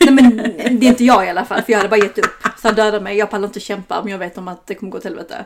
Nej 0.00 0.14
men 0.14 0.36
det 0.80 0.86
är 0.86 0.90
inte 0.90 1.04
jag 1.04 1.26
i 1.26 1.28
alla 1.28 1.44
fall 1.44 1.62
för 1.62 1.72
jag 1.72 1.78
hade 1.78 1.88
bara 1.88 2.00
gett 2.00 2.18
upp. 2.18 2.42
Så 2.62 2.68
han 2.68 2.74
dödade 2.74 3.00
mig. 3.00 3.16
Jag 3.16 3.30
pallar 3.30 3.48
inte 3.48 3.60
kämpa 3.60 4.00
om 4.00 4.08
jag 4.08 4.18
vet 4.18 4.38
om 4.38 4.48
att 4.48 4.66
det 4.66 4.74
kommer 4.74 4.92
gå 4.92 4.98
åt 4.98 5.04
helvete. 5.04 5.44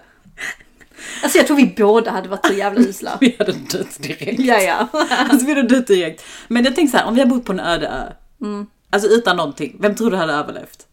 Alltså 1.22 1.38
jag 1.38 1.46
tror 1.46 1.56
vi 1.56 1.74
båda 1.76 2.10
hade 2.10 2.28
varit 2.28 2.46
så 2.46 2.52
jävla 2.52 2.80
usla. 2.80 3.18
Vi 3.20 3.36
hade 3.38 3.52
dött 3.52 4.02
direkt. 4.02 4.40
Ja 4.40 4.60
ja. 4.60 4.88
Alltså 5.10 5.46
vi 5.46 5.54
hade 5.54 5.68
dött 5.68 5.86
direkt. 5.86 6.24
Men 6.48 6.64
jag 6.64 6.74
tänker 6.74 6.90
så 6.90 6.96
här, 6.96 7.06
om 7.06 7.14
vi 7.14 7.20
hade 7.20 7.34
bott 7.34 7.44
på 7.44 7.52
en 7.52 7.60
öde 7.60 7.86
ö. 7.86 8.12
Mm. 8.46 8.66
Alltså 8.90 9.08
utan 9.08 9.36
någonting, 9.36 9.76
vem 9.80 9.94
tror 9.94 10.10
du 10.10 10.16
hade 10.16 10.32
överlevt? 10.32 10.86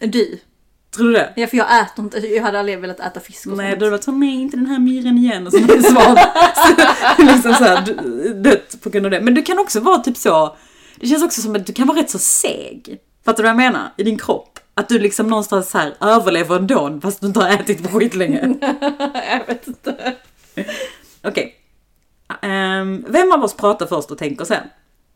Du. 0.00 0.38
Tror 0.96 1.06
du 1.06 1.12
det? 1.12 1.32
Ja 1.36 1.46
för 1.46 1.56
jag 1.56 1.80
äter 1.80 2.04
inte, 2.04 2.18
jag 2.18 2.42
hade 2.42 2.58
aldrig 2.58 2.78
velat 2.78 3.00
äta 3.00 3.20
fisk 3.20 3.46
och 3.46 3.56
Nej, 3.56 3.70
sånt. 3.70 3.80
då 3.80 3.86
hade 3.86 3.90
varit 3.96 4.04
så, 4.04 4.12
nej 4.12 4.34
inte 4.42 4.56
den 4.56 4.66
här 4.66 4.78
myren 4.78 5.18
igen 5.18 5.46
och 5.46 5.52
så 5.52 5.58
svan. 5.58 6.16
Liksom 7.18 7.54
så 7.54 7.64
här, 7.64 7.82
d- 7.86 8.28
dött 8.50 8.76
på 8.82 8.90
grund 8.90 9.06
av 9.06 9.10
det. 9.12 9.20
Men 9.20 9.34
du 9.34 9.42
kan 9.42 9.58
också 9.58 9.80
vara 9.80 9.98
typ 9.98 10.16
så, 10.16 10.56
det 10.96 11.06
känns 11.06 11.22
också 11.24 11.40
som 11.42 11.56
att 11.56 11.66
du 11.66 11.72
kan 11.72 11.86
vara 11.86 11.98
rätt 11.98 12.10
så 12.10 12.18
seg. 12.18 12.98
Fattar 13.24 13.36
du 13.36 13.42
vad 13.42 13.50
jag 13.50 13.56
menar? 13.72 13.90
I 13.96 14.02
din 14.02 14.18
kropp. 14.18 14.58
Att 14.74 14.88
du 14.88 14.98
liksom 14.98 15.26
någonstans 15.26 15.70
så 15.70 15.78
här 15.78 15.94
överlever 16.00 16.56
ändå 16.56 16.98
fast 17.02 17.20
du 17.20 17.26
inte 17.26 17.40
har 17.40 17.48
ätit 17.50 17.90
på 17.90 17.98
skitlänge. 17.98 18.54
jag 19.30 19.46
vet 19.46 19.66
inte. 19.66 20.14
Okej. 21.22 21.54
Ehm, 22.42 23.04
vem 23.08 23.32
av 23.32 23.44
oss 23.44 23.54
pratar 23.54 23.86
först 23.86 24.10
och 24.10 24.18
tänker 24.18 24.44
sen? 24.44 24.62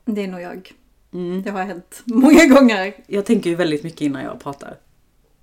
Det 0.05 0.25
är 0.25 0.29
nog 0.29 0.41
jag. 0.41 0.73
Mm. 1.15 1.43
Det 1.43 1.51
har 1.51 1.63
hänt 1.65 2.03
många 2.05 2.47
gånger. 2.47 2.95
Jag 3.07 3.25
tänker 3.27 3.51
ju 3.51 3.57
väldigt 3.57 3.83
mycket 3.85 4.01
innan 4.01 4.23
jag 4.25 4.41
pratar. 4.41 4.75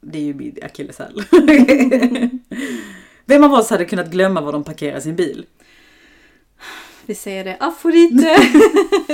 Det 0.03 0.17
är 0.17 0.23
ju 0.23 0.33
min 0.33 0.57
akilleshäl. 0.63 1.23
Vem 3.25 3.43
av 3.43 3.53
oss 3.53 3.69
hade 3.69 3.85
kunnat 3.85 4.11
glömma 4.11 4.41
var 4.41 4.51
de 4.51 4.63
parkerar 4.63 4.99
sin 4.99 5.15
bil? 5.15 5.45
Vi 7.05 7.15
säger 7.15 7.43
det. 7.43 7.57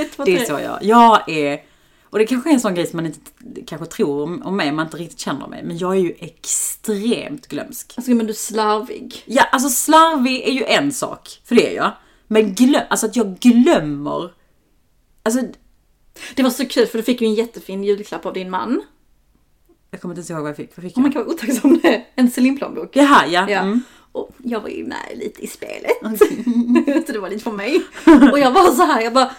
Två, 0.16 0.24
Det 0.24 0.38
är 0.38 0.46
så 0.46 0.60
jag. 0.60 0.84
Jag 0.84 1.30
är, 1.30 1.64
och 2.04 2.20
det 2.20 2.28
kanske 2.28 2.50
är 2.50 2.54
en 2.54 2.60
sån 2.60 2.76
grej 2.76 2.88
som 2.88 2.98
man 2.98 3.06
inte 3.06 3.20
kanske 3.68 3.88
tror 3.88 4.24
om, 4.24 4.42
om 4.42 4.58
mig, 4.58 4.72
man 4.72 4.86
inte 4.86 4.98
riktigt 4.98 5.20
känner 5.20 5.48
mig. 5.48 5.64
Men 5.64 5.78
jag 5.78 5.96
är 5.96 6.00
ju 6.00 6.16
extremt 6.20 7.48
glömsk. 7.48 7.94
Alltså 7.98 8.12
men 8.12 8.26
du 8.26 8.32
är 8.32 8.36
slarvig. 8.36 9.24
Ja, 9.26 9.44
alltså 9.44 9.70
slarvig 9.70 10.42
är 10.48 10.52
ju 10.52 10.64
en 10.64 10.92
sak, 10.92 11.42
för 11.46 11.56
det 11.56 11.72
är 11.72 11.76
jag. 11.76 11.92
Men 12.28 12.54
glöm, 12.54 12.84
alltså 12.90 13.06
att 13.06 13.16
jag 13.16 13.40
glömmer. 13.40 14.34
Alltså, 15.24 15.42
Det 16.36 16.44
var 16.44 16.50
så 16.50 16.66
kul 16.66 16.88
för 16.88 16.98
du 16.98 17.04
fick 17.04 17.22
ju 17.22 17.28
en 17.28 17.34
jättefin 17.34 17.84
julklapp 17.84 18.26
av 18.26 18.34
din 18.34 18.50
man. 18.50 18.82
Jag 19.92 20.02
kommer 20.02 20.14
inte 20.14 20.20
ens 20.20 20.30
ihåg 20.30 20.40
vad 20.42 20.50
jag 20.50 20.58
fick. 20.58 20.78
Vad 20.78 20.84
fick 20.84 20.98
Och 20.98 21.02
man 21.02 21.12
jag? 21.12 21.14
kan 21.14 21.26
vara 21.26 21.36
otacksam. 21.36 21.82
En 22.16 22.32
Celine-plånbok. 22.32 22.90
Jaha, 22.94 23.26
ja. 23.28 23.50
Ja. 23.50 23.60
Mm. 23.60 23.82
Och 24.12 24.36
jag 24.38 24.60
var 24.62 24.70
ju 24.70 24.86
med 24.86 24.98
lite 25.16 25.42
i 25.42 25.48
spelet. 25.48 25.92
så 27.08 27.12
det 27.12 27.20
var 27.20 27.30
lite 27.30 27.44
för 27.44 27.52
mig. 27.52 27.82
Och 28.32 28.40
jag 28.40 28.52
var 28.52 28.72
så 28.76 28.84
här, 28.84 29.02
jag 29.02 29.14
bara 29.14 29.32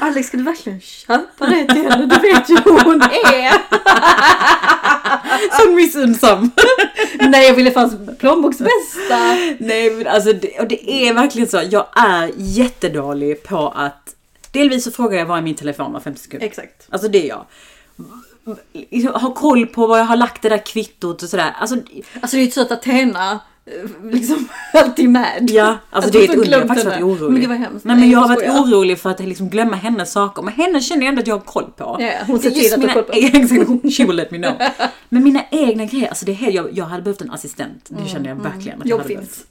Alex 0.00 0.28
ska 0.28 0.36
du 0.36 0.42
verkligen 0.42 0.80
köpa 0.80 1.46
det 1.46 1.66
till 1.66 1.82
henne? 1.82 2.06
Du 2.06 2.18
vet 2.32 2.50
ju 2.50 2.54
hur 2.54 2.84
hon 2.84 3.02
är. 3.02 3.52
Så 5.62 5.70
missunnsam. 5.72 6.50
Nej 7.20 7.46
jag 7.46 7.54
ville 7.54 7.70
fanns 7.70 8.18
plånboks 8.18 8.58
bästa. 8.58 9.18
Nej 9.58 9.90
men 9.90 10.06
alltså, 10.06 10.32
det, 10.32 10.60
och 10.60 10.68
det 10.68 10.90
är 10.90 11.14
verkligen 11.14 11.48
så. 11.48 11.60
Jag 11.70 11.86
är 11.96 12.30
jättedålig 12.36 13.42
på 13.42 13.68
att... 13.68 14.14
Delvis 14.52 14.84
så 14.84 14.90
frågar 14.90 15.18
jag 15.18 15.26
vad 15.26 15.38
är 15.38 15.42
min 15.42 15.54
telefon 15.54 15.92
var 15.92 16.00
50 16.00 16.20
sekunder. 16.20 16.46
Exakt. 16.46 16.86
Alltså 16.90 17.08
det 17.08 17.24
är 17.24 17.28
jag. 17.28 17.46
Liksom, 18.72 19.12
Ha 19.12 19.34
koll 19.34 19.66
på 19.66 19.86
vad 19.86 20.00
jag 20.00 20.04
har 20.04 20.16
lagt 20.16 20.42
det 20.42 20.48
där 20.48 20.66
kvittot 20.66 21.22
och 21.22 21.28
sådär. 21.28 21.54
Alltså, 21.60 21.76
Alltså 22.20 22.36
det 22.36 22.42
är 22.42 22.44
ju 22.44 22.50
så 22.50 22.62
att 22.62 22.70
Athena 22.72 23.32
eh, 23.66 24.10
liksom 24.12 24.48
alltid 24.74 25.10
med. 25.10 25.50
ja, 25.50 25.78
alltså 25.90 26.08
Att 26.08 26.12
det 26.12 26.18
är 26.18 26.24
ett 26.24 26.36
under. 26.36 26.50
Jag 26.50 26.60
har 26.60 26.66
faktiskt 26.66 26.86
varit 26.86 27.02
orolig. 27.02 27.32
Men 27.32 27.40
gud 27.40 27.48
vad 27.48 27.58
hemskt. 27.58 27.84
Nej 27.84 27.96
men 27.96 28.10
jag 28.10 28.18
har 28.18 28.28
varit 28.28 28.48
orolig 28.48 28.98
för 28.98 29.10
att 29.10 29.20
liksom 29.20 29.48
glömma 29.48 29.76
hennes 29.76 30.12
saker. 30.12 30.42
Men 30.42 30.54
henne 30.54 30.80
känner 30.80 31.02
jag 31.02 31.08
ändå 31.08 31.20
att 31.20 31.26
jag 31.26 31.34
har 31.34 31.40
koll 31.40 31.70
på. 31.76 31.96
Ja, 32.00 32.12
hon 32.26 32.38
ser 32.38 32.50
Det 32.50 32.56
till 32.56 32.74
att 32.74 32.80
du 32.80 32.86
har 32.86 32.94
koll 32.94 33.02
på. 33.04 33.12
Exakt, 33.16 33.96
she 33.96 34.04
will 34.06 34.16
let 34.16 34.30
me 34.30 34.38
know. 34.38 34.52
Men 35.08 35.24
mina 35.24 35.44
egna 35.50 35.84
grejer, 35.84 36.08
alltså 36.08 36.24
det 36.24 36.32
är 36.32 36.36
helt, 36.36 36.54
jag, 36.54 36.72
jag 36.72 36.84
hade 36.84 37.02
behövt 37.02 37.20
en 37.20 37.30
assistent. 37.30 37.86
Det 37.88 38.08
känner 38.08 38.28
jag 38.28 38.36
verkligen 38.36 38.78
att 38.82 38.86
jag 38.88 38.90
Jobb 38.90 39.00
hade 39.00 39.14
finns. 39.14 39.44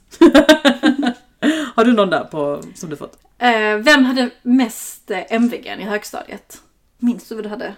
Har 1.74 1.84
du 1.84 1.92
någon 1.92 2.10
där 2.10 2.24
på, 2.24 2.60
som 2.74 2.90
du 2.90 2.96
fått? 2.96 3.18
Eh, 3.38 3.76
vem 3.76 4.04
hade 4.04 4.30
mest 4.42 5.10
eh, 5.10 5.18
MVG 5.34 5.66
i 5.80 5.82
högstadiet? 5.84 6.60
Minns 6.98 7.28
du 7.28 7.34
vad 7.34 7.44
du 7.44 7.48
hade 7.48 7.74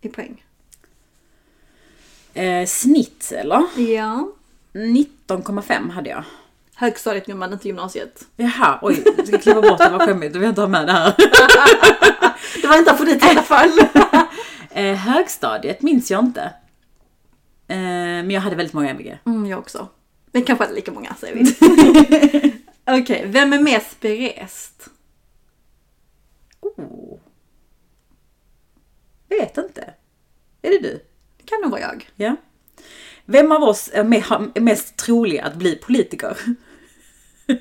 i 0.00 0.08
poäng? 0.08 0.43
Eh, 2.34 2.66
snitt 2.66 3.32
eller? 3.32 3.62
Ja. 3.76 4.28
19,5 4.72 5.90
hade 5.90 6.10
jag. 6.10 6.24
Högstadiet 6.74 7.26
gumman, 7.26 7.52
inte 7.52 7.68
gymnasiet. 7.68 8.26
Jaha, 8.36 8.78
oj, 8.82 9.02
jag 9.16 9.26
ska 9.26 9.38
kliva 9.38 9.62
bort 9.62 9.78
det, 9.78 9.88
vad 9.90 10.02
skämmigt. 10.02 10.32
Du 10.32 10.38
vill 10.38 10.48
inte 10.48 10.60
ha 10.60 10.68
med 10.68 10.86
det 10.86 10.92
här. 10.92 11.14
Det 12.62 12.68
var 12.68 12.78
inte 12.78 12.92
Afrodite 12.92 13.26
i 13.26 13.30
alla 13.30 13.42
fall. 13.42 13.70
Eh, 14.76 14.94
högstadiet 14.94 15.82
minns 15.82 16.10
jag 16.10 16.24
inte. 16.24 16.42
Eh, 17.68 17.76
men 17.76 18.30
jag 18.30 18.40
hade 18.40 18.56
väldigt 18.56 18.72
många 18.72 18.90
MVG. 18.90 19.18
Mm, 19.26 19.46
jag 19.46 19.58
också. 19.58 19.88
Men 20.32 20.42
kanske 20.42 20.64
inte 20.64 20.74
lika 20.74 20.92
många 20.92 21.14
säger 21.14 21.34
vi. 21.34 22.54
Okej, 23.00 23.24
vem 23.26 23.52
är 23.52 23.58
mest 23.58 24.00
berest? 24.00 24.88
Oh. 26.60 27.18
Vet 29.28 29.58
inte. 29.58 29.94
Är 30.62 30.70
det 30.70 30.78
du? 30.78 31.00
Kan 31.44 31.60
nog 31.62 31.70
vara 31.70 31.80
jag. 31.80 32.08
Ja. 32.16 32.36
Vem 33.26 33.52
av 33.52 33.62
oss 33.62 33.90
är, 33.92 34.60
mest 34.60 34.96
trolig 34.96 35.38
att 35.38 35.54
bli 35.54 35.76
politiker? 35.76 36.36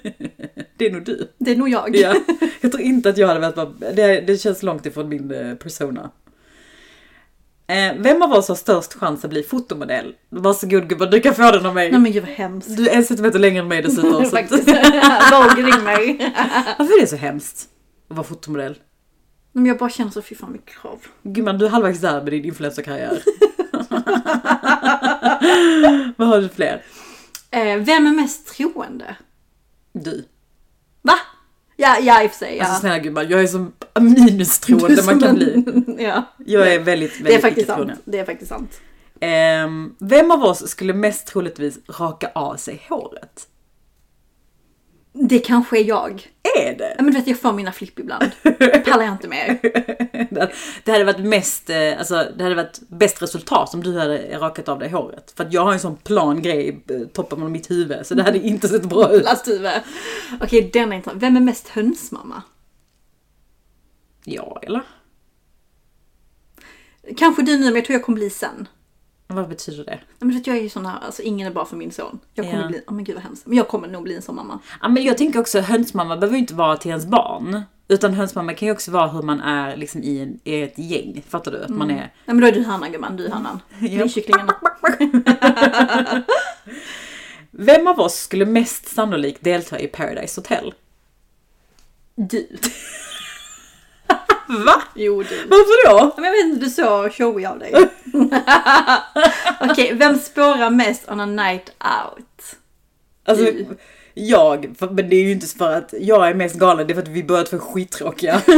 det 0.78 0.86
är 0.86 0.92
nog 0.92 1.06
du. 1.06 1.32
Det 1.38 1.52
är 1.52 1.56
nog 1.56 1.70
jag. 1.70 1.96
Ja. 1.96 2.16
Jag 2.62 2.72
tror 2.72 2.82
inte 2.84 3.10
att 3.10 3.18
jag 3.18 3.28
hade 3.28 3.40
varit 3.40 3.80
det, 3.96 4.22
det 4.22 4.38
känns 4.38 4.64
långt 4.64 4.86
ifrån 4.86 5.10
min 5.10 5.32
eh, 5.32 5.56
persona. 5.56 6.12
Eh, 7.68 7.94
vem 7.98 8.22
av 8.22 8.32
oss 8.32 8.48
har 8.48 8.56
störst 8.56 8.94
chans 8.94 9.26
att 9.26 9.30
bli 9.30 9.44
fotomodell? 9.44 10.16
Varsågod 10.30 10.90
gubben, 10.90 11.10
du 11.10 11.20
kan 11.20 11.36
få 11.36 11.52
den 11.52 11.66
av 11.66 11.76
mig. 11.76 11.92
Nej 11.92 12.00
men 12.00 12.12
gud 12.12 12.24
vad 12.24 12.32
hemskt. 12.32 12.78
Du 12.78 12.90
är 12.90 12.96
en 12.96 13.04
centimeter 13.04 13.40
längre 13.40 13.60
än 13.60 13.68
mig 13.68 13.82
dessutom. 13.84 14.26
Faktiskt. 14.26 14.68
Våg 15.32 15.58
ring 15.58 15.84
mig. 15.84 16.34
varför 16.78 16.98
är 16.98 17.02
det 17.02 17.08
så 17.08 17.16
hemskt 17.16 17.70
att 18.10 18.16
vara 18.16 18.28
fotomodell? 18.28 18.78
Men 19.52 19.66
jag 19.66 19.78
bara 19.78 19.90
känner 19.90 20.12
så 20.12 20.22
fy 20.22 20.36
fan 20.36 20.52
mycket 20.52 20.76
krav. 20.82 21.00
Gumman, 21.24 21.58
du 21.58 21.66
är 21.66 21.70
halvvägs 21.70 22.00
där 22.00 22.22
med 22.22 22.34
din 22.34 22.46
influencerkarriär. 22.46 23.24
Vad 26.18 26.28
har 26.28 26.42
du 26.42 26.50
fler? 26.50 26.84
Eh, 27.52 27.78
vem 27.78 28.08
är 28.08 28.12
mest 28.12 28.48
troende? 28.48 29.16
Du. 29.94 30.26
Va? 31.02 31.14
Ja, 31.76 31.98
ja 32.00 32.24
i 32.24 32.28
och 32.28 32.32
för 32.32 32.38
sig. 32.38 32.58
Ja. 32.58 32.64
Alltså 32.64 32.80
snälla 32.80 33.00
gumman, 33.00 33.30
jag 33.30 33.44
är 33.44 33.48
så 33.48 33.68
minustroende 34.00 35.04
man 35.04 35.20
kan 35.20 35.36
bli. 35.36 35.64
ja. 35.98 36.24
Jag 36.46 36.74
är 36.74 36.80
väldigt, 36.80 37.12
väldigt 37.12 37.26
Det 37.26 37.36
är 37.36 37.42
faktiskt 37.42 37.68
sant. 37.68 37.92
Det 38.06 38.20
är 38.20 38.26
faktiskt 38.26 38.50
sant. 38.50 38.82
Ehm, 39.20 39.96
vem 40.00 40.32
av 40.32 40.44
oss 40.44 40.68
skulle 40.68 40.94
mest 40.94 41.28
troligtvis 41.28 41.80
raka 42.00 42.32
av 42.36 42.56
sig 42.56 42.82
håret? 42.90 43.48
Det 45.14 45.40
kanske 45.40 45.80
är 45.80 45.84
jag. 45.84 46.28
Är 46.44 46.78
det? 46.78 46.96
Ja, 46.98 47.04
men 47.04 47.14
du 47.14 47.20
vet 47.20 47.28
jag 47.28 47.40
får 47.40 47.54
mina 47.54 47.72
flipp 47.72 48.00
ibland. 48.00 48.32
Pallar 48.86 49.04
jag 49.04 49.14
inte 49.14 49.28
mer. 49.28 49.60
Det 50.84 50.92
hade 50.92 51.04
varit 51.04 51.20
mest, 51.20 51.70
eh, 51.70 51.98
alltså 51.98 52.28
det 52.38 52.44
hade 52.44 52.56
varit 52.56 52.80
bäst 52.88 53.22
resultat 53.22 53.74
om 53.74 53.84
du 53.84 54.00
hade 54.00 54.40
rakat 54.40 54.70
av 54.70 54.80
dig 54.80 54.90
håret. 54.90 55.34
För 55.38 55.46
att 55.46 55.54
jag 55.54 55.66
har 55.66 55.74
en 55.74 55.80
sån 55.80 55.96
plan 55.96 56.42
grej 56.42 56.68
i 56.68 56.94
eh, 56.94 57.08
toppen 57.08 57.44
av 57.44 57.52
mitt 57.52 57.72
huvud 57.72 58.06
så 58.06 58.16
det 58.16 58.24
hade 58.24 58.40
inte 58.40 58.68
sett 58.68 58.86
bra 58.86 59.12
ut. 59.14 59.22
Plasthuvud. 59.22 59.72
Okej, 60.42 60.70
den 60.74 60.92
är 60.92 60.96
intressant. 60.96 61.24
Vem 61.24 61.36
är 61.38 61.42
mest 61.42 61.68
hönsmamma? 61.68 62.44
Ja, 64.26 64.60
eller? 64.64 64.82
Kanske 67.18 67.42
du 67.42 67.58
nu, 67.58 67.66
men 67.66 67.76
jag 67.76 67.86
tror 67.86 67.94
jag 67.94 68.04
kommer 68.06 68.20
bli 68.20 68.30
sen. 68.30 68.68
Vad 69.28 69.50
betyder 69.50 69.86
det? 69.86 70.00
Men 70.20 70.32
vet, 70.32 70.48
jag 70.48 70.58
är 70.58 70.62
ju 70.62 70.70
sån 70.70 70.86
här, 70.86 71.00
alltså 71.06 71.22
ingen 71.22 71.48
är 71.48 71.52
bra 71.52 71.66
för 71.66 71.76
min 71.76 71.92
son. 71.92 72.20
Jag 72.34 72.46
kommer 72.46 72.62
Ja. 72.64 72.68
bli, 72.68 72.84
oh 72.88 72.94
men 72.94 73.04
gud 73.04 73.16
vad 73.16 73.24
hemskt. 73.24 73.46
Men 73.46 73.58
jag 73.58 73.68
kommer 73.68 73.88
nog 73.88 74.04
bli 74.04 74.16
en 74.16 74.22
sån 74.22 74.36
mamma. 74.36 74.60
Ja, 74.82 74.88
men 74.88 75.04
jag 75.04 75.18
tänker 75.18 75.40
också 75.40 75.60
hönsmamma 75.60 76.18
behöver 76.18 76.36
ju 76.36 76.42
inte 76.42 76.54
vara 76.54 76.78
till 76.78 76.90
ens 76.90 77.06
barn. 77.06 77.62
Utan 77.88 78.14
hönsmamma 78.14 78.54
kan 78.54 78.66
ju 78.68 78.72
också 78.72 78.92
vara 78.92 79.08
hur 79.08 79.22
man 79.22 79.40
är 79.42 79.78
liksom 79.78 80.04
i, 80.04 80.20
en, 80.20 80.40
i 80.44 80.62
ett 80.62 80.78
gäng. 80.78 81.24
Fattar 81.30 81.52
du? 81.52 81.64
Att 81.64 81.70
man 81.70 81.90
är... 81.92 81.96
Nej 81.96 82.10
men 82.26 82.40
då 82.42 82.48
är 82.48 82.52
du 82.52 82.64
Hanna 82.64 82.90
gumman, 82.90 83.18
du 83.18 83.26
är 83.26 83.30
Hannan. 83.32 83.60
Bli 83.80 84.10
kycklingen. 84.10 84.50
Vem 87.52 87.88
av 87.88 88.00
oss 88.00 88.16
skulle 88.16 88.46
mest 88.46 88.88
sannolikt 88.96 89.44
delta 89.44 89.80
i 89.80 89.88
Paradise 89.88 90.42
Hotel? 90.42 90.74
Du. 92.16 92.48
Va? 94.58 94.82
Jo 94.96 95.24
du. 95.24 95.38
Varför 95.48 95.90
då? 95.90 96.14
Men 96.16 96.26
jag 96.26 96.32
vet 96.32 96.46
inte, 96.46 96.60
du 96.60 96.66
är 96.66 96.70
så 96.70 97.10
showig 97.10 97.46
av 97.46 97.60
dig. 97.60 97.74
Okej, 99.72 99.94
vem 99.94 100.20
spårar 100.20 100.70
mest 100.70 101.12
on 101.12 101.20
a 101.20 101.26
night 101.26 101.70
out? 101.80 102.56
Alltså, 103.26 103.44
Du. 103.46 103.66
jag, 104.14 104.76
för- 104.80 104.88
men 104.90 105.10
det 105.10 105.16
är 105.16 105.24
ju 105.24 105.32
inte 105.32 105.48
för 105.58 105.78
att 105.78 105.94
jag 106.00 106.28
är 106.30 106.34
mest 106.34 106.56
galen, 106.56 106.88
det 106.88 106.94
är 106.94 106.96
för 106.96 107.02
att 107.02 107.08
vi 107.08 107.24
båda 107.24 107.44
två 107.44 107.58
är 107.58 107.60
skittråkiga. 107.60 108.42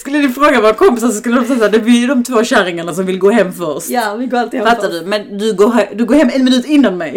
skulle 0.00 0.18
du 0.18 0.28
fråga 0.32 0.60
våra 0.60 0.74
kompisar 0.74 1.08
så 1.08 1.14
skulle 1.14 1.36
de 1.40 1.46
säga 1.46 1.58
såhär, 1.58 1.70
det 1.70 1.78
ju 2.00 2.06
de 2.06 2.24
två 2.24 2.44
kärringarna 2.44 2.94
som 2.94 3.06
vill 3.06 3.18
gå 3.18 3.30
hem 3.30 3.52
först. 3.52 3.88
Ja, 3.90 4.14
vi 4.14 4.26
går 4.26 4.38
alltid 4.38 4.60
hem 4.60 4.68
Fattar 4.68 4.90
du? 4.90 5.02
Men 5.06 5.38
du 5.38 5.52
går, 5.54 5.94
du 5.94 6.04
går 6.04 6.14
hem 6.14 6.30
en 6.34 6.44
minut 6.44 6.64
innan 6.66 6.96
mig. 6.98 7.16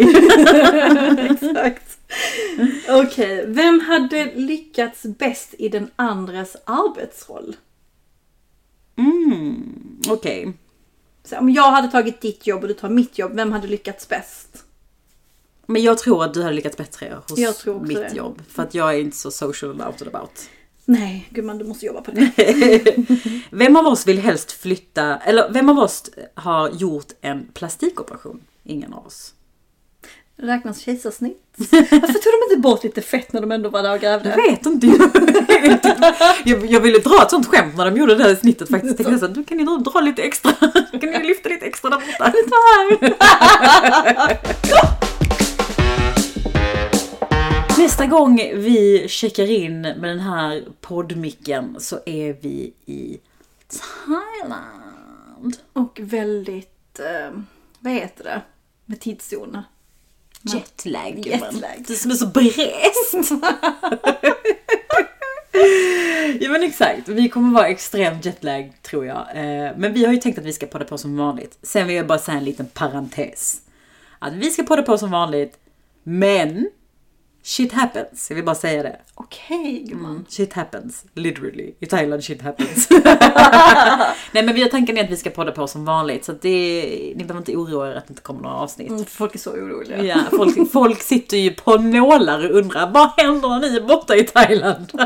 Exakt. 1.30 1.91
Okej, 2.88 3.44
vem 3.46 3.80
hade 3.80 4.34
lyckats 4.34 5.02
bäst 5.02 5.54
i 5.58 5.68
den 5.68 5.90
andres 5.96 6.56
arbetsroll? 6.64 7.56
Mm, 8.96 10.00
okej. 10.08 10.52
Så 11.24 11.38
om 11.38 11.50
jag 11.50 11.70
hade 11.70 11.88
tagit 11.88 12.20
ditt 12.20 12.46
jobb 12.46 12.62
och 12.62 12.68
du 12.68 12.74
tar 12.74 12.88
mitt 12.88 13.18
jobb, 13.18 13.32
vem 13.34 13.52
hade 13.52 13.66
lyckats 13.66 14.08
bäst? 14.08 14.64
Men 15.66 15.82
jag 15.82 15.98
tror 15.98 16.24
att 16.24 16.34
du 16.34 16.42
hade 16.42 16.54
lyckats 16.54 16.76
bättre 16.76 17.18
hos 17.28 17.66
mitt 17.80 17.96
det. 17.96 18.12
jobb. 18.14 18.42
För 18.48 18.62
att 18.62 18.74
jag 18.74 18.94
är 18.94 18.98
inte 18.98 19.16
så 19.16 19.30
social 19.30 19.70
and 19.70 19.82
out 19.82 20.02
and 20.02 20.14
about. 20.14 20.48
Nej, 20.84 21.28
gumman 21.30 21.58
du 21.58 21.64
måste 21.64 21.86
jobba 21.86 22.00
på 22.00 22.10
det. 22.10 22.96
Vem 23.50 23.76
av 23.76 23.86
oss 23.86 24.06
vill 24.06 24.18
helst 24.18 24.52
flytta, 24.52 25.18
eller 25.18 25.50
vem 25.50 25.68
av 25.68 25.78
oss 25.78 26.10
har 26.34 26.70
gjort 26.70 27.06
en 27.20 27.48
plastikoperation? 27.54 28.40
Ingen 28.64 28.92
av 28.92 29.06
oss. 29.06 29.34
Räknas 30.42 30.80
kejsarsnitt? 30.80 31.38
Varför 31.56 32.12
tog 32.12 32.32
de 32.32 32.52
inte 32.52 32.62
bort 32.62 32.84
lite 32.84 33.02
fett 33.02 33.32
när 33.32 33.40
de 33.40 33.52
ändå 33.52 33.68
var 33.68 33.82
där 33.82 33.94
och 33.94 34.00
grävde? 34.00 34.28
Jag 34.28 34.36
vet 34.36 34.66
inte. 34.66 34.86
jag, 36.44 36.66
jag 36.70 36.80
ville 36.80 36.98
dra 36.98 37.22
ett 37.22 37.30
sånt 37.30 37.46
skämt 37.46 37.76
när 37.76 37.84
de 37.84 37.96
gjorde 37.96 38.14
det 38.14 38.24
här 38.24 38.34
snittet 38.34 38.70
faktiskt. 38.70 38.96
Tänkte 38.96 39.12
jag 39.12 39.20
här, 39.20 39.28
då 39.28 39.44
kan 39.44 39.56
ni 39.56 39.64
dra, 39.64 40.00
lite 40.00 40.22
extra. 40.22 40.52
kan 41.00 41.10
ni 41.10 41.26
lyfta 41.26 41.48
lite 41.48 41.66
extra 41.66 41.90
där 41.90 41.96
borta? 41.96 42.32
Nästa 47.78 48.06
gång 48.06 48.36
vi 48.36 49.08
checkar 49.08 49.50
in 49.50 49.80
med 49.80 50.04
den 50.04 50.20
här 50.20 50.64
poddmicken 50.80 51.76
så 51.78 51.98
är 52.06 52.36
vi 52.40 52.72
i 52.86 53.18
Thailand. 53.68 55.56
Och 55.72 56.00
väldigt, 56.02 57.00
eh, 57.00 57.38
vad 57.78 57.92
heter 57.92 58.24
det? 58.24 58.42
Med 58.86 59.00
tidszoner. 59.00 59.62
Jetlag 60.42 61.22
gumman. 61.22 61.54
Jetlag. 61.54 61.84
Du 61.88 61.94
som 61.94 62.10
är 62.10 62.14
så 62.14 62.26
bräst. 62.26 63.32
ja 66.40 66.50
men 66.50 66.62
exakt, 66.62 67.08
vi 67.08 67.28
kommer 67.28 67.54
vara 67.54 67.68
extremt 67.68 68.24
jetlag 68.24 68.72
tror 68.82 69.06
jag. 69.06 69.20
Eh, 69.34 69.72
Men 69.76 69.92
vi 69.92 70.04
har 70.04 70.12
ju 70.12 70.18
tänkt 70.18 70.38
att 70.38 70.44
vi 70.44 70.52
ska 70.52 70.66
podda 70.66 70.84
på 70.84 70.98
som 70.98 71.16
vanligt. 71.16 71.58
Sen 71.62 71.86
vill 71.86 71.96
jag 71.96 72.06
bara 72.06 72.18
säga 72.18 72.38
en 72.38 72.44
liten 72.44 72.66
parentes. 72.66 73.60
Att 74.18 74.32
vi 74.32 74.50
ska 74.50 74.62
podda 74.62 74.82
på 74.82 74.98
som 74.98 75.10
vanligt, 75.10 75.58
men 76.02 76.68
shit 77.42 77.72
happens. 77.72 78.30
Jag 78.30 78.36
vill 78.36 78.44
bara 78.44 78.54
säga 78.54 78.82
det. 78.82 78.96
Okej 79.14 79.84
gumman. 79.88 80.26
Shit 80.28 80.52
happens, 80.52 81.04
literally. 81.14 81.74
I 81.80 81.86
Thailand 81.86 82.24
shit 82.24 82.42
happens. 82.42 82.88
Nej 84.32 84.42
men 84.44 84.54
vi 84.54 84.62
har 84.62 84.68
tanken 84.68 84.98
är 84.98 85.04
att 85.04 85.10
vi 85.10 85.16
ska 85.16 85.30
podda 85.30 85.52
på 85.52 85.66
som 85.66 85.84
vanligt 85.84 86.24
så 86.24 86.32
att 86.32 86.42
det, 86.42 86.52
ni 87.16 87.24
behöver 87.24 87.38
inte 87.38 87.56
oroa 87.56 87.90
er 87.90 87.94
att 87.94 88.06
det 88.06 88.12
inte 88.12 88.22
kommer 88.22 88.42
några 88.42 88.56
avsnitt. 88.56 88.90
Mm, 88.90 89.04
folk 89.04 89.34
är 89.34 89.38
så 89.38 89.50
oroliga. 89.50 90.04
Ja, 90.04 90.18
folk, 90.30 90.72
folk 90.72 91.02
sitter 91.02 91.36
ju 91.36 91.50
på 91.50 91.76
nålar 91.76 92.50
och 92.50 92.56
undrar 92.56 92.90
vad 92.90 93.10
händer 93.16 93.48
när 93.48 93.60
ni 93.60 93.76
är 93.76 93.80
borta 93.80 94.16
i 94.16 94.22
Thailand? 94.24 94.92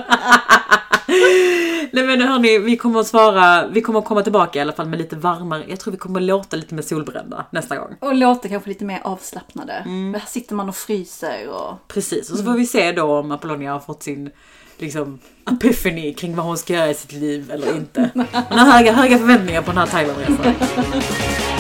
Nej 1.92 2.05
men 2.05 2.20
hörni, 2.20 2.59
vi 2.59 2.77
kommer 2.77 3.01
att 3.01 3.07
svara, 3.07 3.66
vi 3.66 3.81
kommer 3.81 3.99
att 3.99 4.05
komma 4.05 4.22
tillbaka 4.22 4.59
i 4.59 4.62
alla 4.62 4.72
fall 4.72 4.88
med 4.88 4.99
lite 4.99 5.16
varmare, 5.16 5.64
jag 5.68 5.81
tror 5.81 5.92
vi 5.92 5.99
kommer 5.99 6.20
att 6.20 6.27
låta 6.27 6.57
lite 6.57 6.75
mer 6.75 6.83
solbrända 6.83 7.46
nästa 7.51 7.77
gång. 7.77 7.96
Och 8.01 8.14
låter 8.14 8.49
kanske 8.49 8.68
lite 8.68 8.85
mer 8.85 9.01
avslappnade. 9.05 9.83
Men 9.87 10.14
här 10.14 10.29
sitter 10.29 10.55
man 10.55 10.68
och 10.68 10.77
fryser 10.77 11.49
och... 11.49 11.88
Precis, 11.88 12.31
och 12.31 12.38
så 12.38 12.44
får 12.44 12.53
vi 12.53 12.66
se 12.66 12.92
då 12.92 13.18
om 13.18 13.33
Apollonia 13.33 13.72
har 13.72 13.81
fått 13.81 14.03
sin 14.03 14.31
liksom 14.79 15.18
epiphany 15.51 16.14
kring 16.14 16.37
vad 16.37 16.46
hon 16.46 16.59
ska 16.59 16.72
göra 16.72 16.90
i 16.90 16.94
sitt 16.94 17.12
liv 17.12 17.51
eller 17.51 17.77
inte. 17.77 18.11
Hon 18.49 18.59
har 18.59 18.72
höga, 18.72 18.92
höga 18.92 19.18
förväntningar 19.18 19.62
på 19.62 19.70
den 19.70 19.79
här 19.79 19.87
Thailandresan. 19.87 20.55